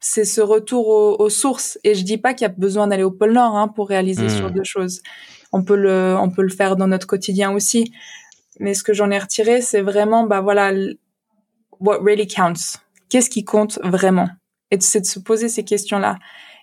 c'est 0.00 0.24
ce 0.24 0.40
retour 0.40 0.88
aux, 1.18 1.30
sources. 1.30 1.78
Et 1.84 1.94
je 1.94 2.04
dis 2.04 2.18
pas 2.18 2.34
qu'il 2.34 2.46
y 2.46 2.50
a 2.50 2.54
besoin 2.54 2.86
d'aller 2.88 3.04
au 3.04 3.10
pôle 3.10 3.32
Nord 3.32 3.56
hein, 3.56 3.68
pour 3.68 3.88
réaliser 3.88 4.28
ce 4.28 4.38
genre 4.38 4.50
hmm. 4.50 4.58
de 4.58 4.64
choses. 4.64 5.02
On 5.52 5.62
peut 5.62 5.76
le, 5.76 6.16
on 6.18 6.28
peut 6.28 6.42
le 6.42 6.48
faire 6.50 6.76
dans 6.76 6.88
notre 6.88 7.06
quotidien 7.06 7.52
aussi. 7.52 7.92
Mais 8.60 8.74
ce 8.74 8.82
que 8.82 8.92
j'en 8.92 9.10
ai 9.10 9.18
retiré, 9.18 9.60
c'est 9.62 9.80
vraiment, 9.80 10.24
bah 10.24 10.40
voilà, 10.40 10.72
what 11.80 11.98
really 12.00 12.26
counts. 12.26 12.78
Qu'est-ce 13.08 13.30
qui 13.30 13.44
compte 13.44 13.78
vraiment? 13.82 14.28
Et 14.70 14.80
c'est 14.80 15.00
de 15.00 15.06
se 15.06 15.18
poser 15.18 15.48
ces 15.48 15.64
questions-là 15.64 16.18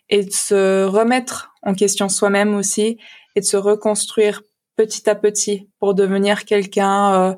et 0.10 0.26
de 0.26 0.32
se 0.32 0.84
remettre 0.86 1.54
en 1.62 1.74
question 1.74 2.10
soi-même 2.10 2.56
aussi 2.56 2.98
et 3.36 3.42
de 3.42 3.46
se 3.46 3.58
reconstruire 3.58 4.42
petit 4.76 5.10
à 5.10 5.16
petit 5.16 5.70
pour 5.80 5.94
devenir 5.94 6.46
quelqu'un, 6.46 7.14
euh, 7.14 7.36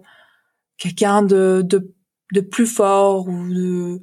quelqu'un 0.78 1.22
de, 1.24 1.62
de, 1.66 1.94
de 2.34 2.42
plus 2.42 2.68
fort 2.68 3.28
ou 3.28 3.50
de 3.50 4.02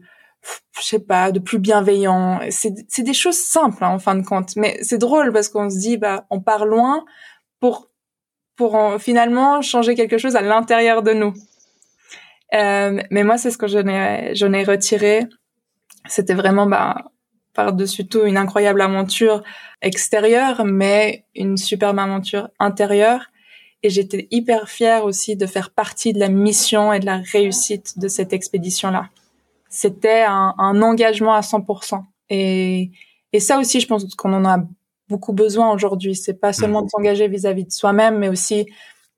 je 0.78 0.82
sais 0.82 1.00
pas, 1.00 1.32
de 1.32 1.40
plus 1.40 1.58
bienveillant. 1.58 2.40
C'est, 2.50 2.74
c'est 2.88 3.02
des 3.02 3.14
choses 3.14 3.38
simples 3.38 3.82
hein, 3.84 3.90
en 3.90 3.98
fin 3.98 4.14
de 4.14 4.24
compte, 4.24 4.56
mais 4.56 4.78
c'est 4.82 4.98
drôle 4.98 5.32
parce 5.32 5.48
qu'on 5.48 5.70
se 5.70 5.78
dit 5.78 5.96
bah 5.96 6.26
on 6.30 6.40
part 6.40 6.64
loin 6.64 7.04
pour 7.60 7.90
pour 8.58 9.00
finalement 9.00 9.62
changer 9.62 9.94
quelque 9.94 10.18
chose 10.18 10.36
à 10.36 10.42
l'intérieur 10.42 11.02
de 11.02 11.12
nous. 11.12 11.32
Euh, 12.54 13.00
mais 13.10 13.24
moi 13.24 13.38
c'est 13.38 13.50
ce 13.50 13.56
que 13.56 13.66
j'en 13.66 13.86
ai 13.86 14.34
j'en 14.34 14.52
ai 14.52 14.64
retiré. 14.64 15.26
C'était 16.06 16.34
vraiment 16.34 16.66
bah 16.66 17.04
par-dessus 17.54 18.06
tout 18.06 18.24
une 18.24 18.36
incroyable 18.36 18.82
aventure 18.82 19.42
extérieure, 19.80 20.64
mais 20.66 21.24
une 21.34 21.56
superbe 21.56 21.98
aventure 21.98 22.50
intérieure. 22.58 23.26
Et 23.82 23.90
j'étais 23.90 24.28
hyper 24.30 24.68
fière 24.68 25.04
aussi 25.04 25.36
de 25.36 25.46
faire 25.46 25.70
partie 25.70 26.12
de 26.12 26.18
la 26.18 26.28
mission 26.28 26.92
et 26.92 27.00
de 27.00 27.06
la 27.06 27.20
réussite 27.32 27.98
de 27.98 28.08
cette 28.08 28.32
expédition-là 28.32 29.08
c'était 29.68 30.22
un, 30.22 30.54
un, 30.58 30.82
engagement 30.82 31.34
à 31.34 31.40
100%. 31.40 32.02
Et, 32.30 32.90
et 33.32 33.40
ça 33.40 33.58
aussi, 33.58 33.80
je 33.80 33.86
pense 33.86 34.04
qu'on 34.14 34.32
en 34.32 34.44
a 34.44 34.58
beaucoup 35.08 35.32
besoin 35.32 35.72
aujourd'hui. 35.72 36.14
C'est 36.14 36.40
pas 36.40 36.52
seulement 36.52 36.82
de 36.82 36.88
s'engager 36.88 37.28
vis-à-vis 37.28 37.64
de 37.64 37.72
soi-même, 37.72 38.18
mais 38.18 38.28
aussi 38.28 38.66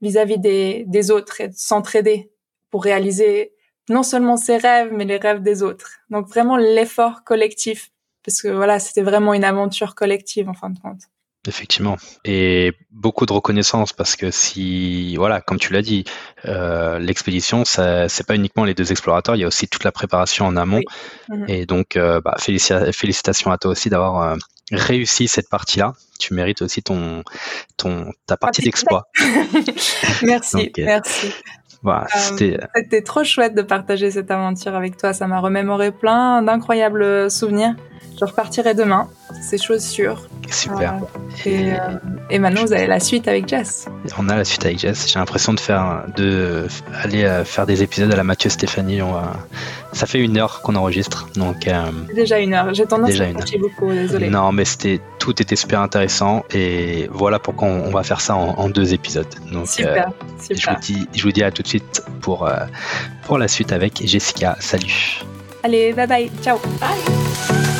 vis-à-vis 0.01 0.39
des, 0.39 0.85
des 0.87 1.11
autres 1.11 1.41
et 1.41 1.49
de 1.49 1.55
s'entraider 1.57 2.31
pour 2.71 2.85
réaliser 2.85 3.53
non 3.89 4.03
seulement 4.03 4.37
ses 4.37 4.57
rêves, 4.57 4.91
mais 4.93 5.05
les 5.05 5.17
rêves 5.17 5.43
des 5.43 5.63
autres. 5.63 5.99
Donc 6.11 6.29
vraiment 6.29 6.57
l'effort 6.57 7.25
collectif, 7.25 7.91
parce 8.25 8.41
que 8.41 8.49
voilà, 8.49 8.79
c'était 8.79 9.03
vraiment 9.03 9.35
une 9.35 9.45
aventure 9.45 9.95
collective 9.95 10.49
en 10.49 10.55
fin 10.55 10.71
de 10.71 10.79
compte. 10.79 11.03
Effectivement. 11.49 11.97
Et 12.27 12.75
beaucoup 12.91 13.25
de 13.25 13.33
reconnaissance 13.33 13.95
parce 13.95 14.15
que 14.15 14.31
si, 14.31 15.17
voilà, 15.17 15.41
comme 15.41 15.59
tu 15.59 15.73
l'as 15.73 15.81
dit, 15.81 16.05
euh, 16.45 16.99
l'expédition, 16.99 17.65
c'est 17.65 18.27
pas 18.27 18.35
uniquement 18.35 18.65
les 18.65 18.75
deux 18.75 18.93
explorateurs, 18.93 19.37
il 19.37 19.41
y 19.41 19.45
a 19.45 19.47
aussi 19.47 19.67
toute 19.67 19.85
la 19.85 19.91
préparation 19.91 20.45
en 20.45 20.57
amont. 20.57 20.83
Mhm. 21.31 21.45
Et 21.49 21.65
donc, 21.65 21.97
euh, 21.97 22.21
bah, 22.21 22.37
félicitations 22.39 23.51
à 23.51 23.57
toi 23.57 23.71
aussi 23.71 23.89
d'avoir 23.89 24.23
euh, 24.23 24.37
réussi 24.73 25.29
cette 25.29 25.49
partie-là. 25.49 25.93
Tu 26.19 26.35
mérites 26.35 26.63
aussi 26.63 26.83
ton, 26.83 27.23
ton, 27.77 28.13
ta 28.27 28.37
partie 28.37 28.63
d'exploit. 28.63 29.09
merci, 30.23 30.73
merci. 30.79 31.33
Voilà, 31.83 32.07
C'était 32.09 33.03
trop 33.03 33.25
chouette 33.25 33.55
de 33.55 33.63
partager 33.63 34.11
cette 34.11 34.31
aventure 34.31 34.75
avec 34.75 34.99
toi. 34.99 35.15
Ça 35.15 35.27
m'a 35.27 35.41
remémoré 35.41 35.93
plein 35.93 36.43
d'incroyables 36.43 37.31
souvenirs. 37.31 37.75
Je 38.21 38.27
repartirai 38.27 38.75
demain, 38.75 39.09
c'est 39.41 39.57
chose 39.57 39.83
sûre. 39.83 40.29
Super. 40.51 40.97
Euh, 41.47 41.79
et, 42.29 42.39
maintenant, 42.39 42.67
vous 42.67 42.73
avez 42.75 42.87
la 42.87 43.01
suite 43.01 43.27
avec 43.29 43.49
Jess. 43.49 43.87
On 44.19 44.29
a 44.29 44.37
la 44.37 44.45
suite 44.45 44.67
avec 44.67 44.79
Jess. 44.79 45.11
J'ai 45.11 45.19
l'impression 45.19 45.55
de 45.55 45.61
faire, 45.61 46.05
de 46.17 46.67
aller 47.03 47.25
euh, 47.25 47.47
faire 47.47 47.65
des 47.65 47.83
épisodes 47.83 48.13
à 48.13 48.17
la 48.17 48.25
Mathieu 48.25 48.51
Stéphanie. 48.51 49.01
On 49.01 49.15
Ça 49.93 50.07
fait 50.07 50.21
une 50.21 50.37
heure 50.37 50.61
qu'on 50.61 50.75
enregistre, 50.75 51.29
donc. 51.35 51.67
Euh, 51.67 51.83
déjà 52.15 52.39
une 52.41 52.53
heure. 52.53 52.75
J'ai 52.75 52.85
tendance 52.85 53.09
déjà 53.09 53.25
à 53.25 53.29
une 53.29 53.39
beaucoup. 53.59 53.91
Désolé. 53.91 54.29
Non, 54.29 54.53
mais 54.53 54.67
c'était 54.67 55.01
tout 55.19 55.41
était 55.41 55.57
super 55.57 55.81
intéressant 55.81 56.45
et 56.53 57.09
voilà 57.13 57.39
pourquoi 57.39 57.69
on, 57.69 57.91
va 57.91 58.03
faire 58.03 58.21
ça 58.21 58.35
en, 58.35 58.69
deux 58.69 58.93
épisodes. 58.93 59.35
Donc, 59.51 59.67
super, 59.67 60.11
super. 60.39 60.57
Je 60.59 60.71
vous 60.71 60.77
dis, 60.81 61.09
je 61.15 61.23
vous 61.23 61.33
dis 61.33 61.43
à 61.43 61.51
tout 61.51 61.63
de 61.63 61.69
suite 61.69 62.03
pour 62.21 62.51
pour 63.23 63.39
la 63.39 63.49
suite 63.49 63.73
avec 63.73 64.07
Jessica. 64.07 64.57
Salut. 64.61 65.23
Allez, 65.63 65.93
bye 65.95 66.07
bye. 66.07 66.31
Ciao. 66.43 66.59
Bye. 66.81 67.80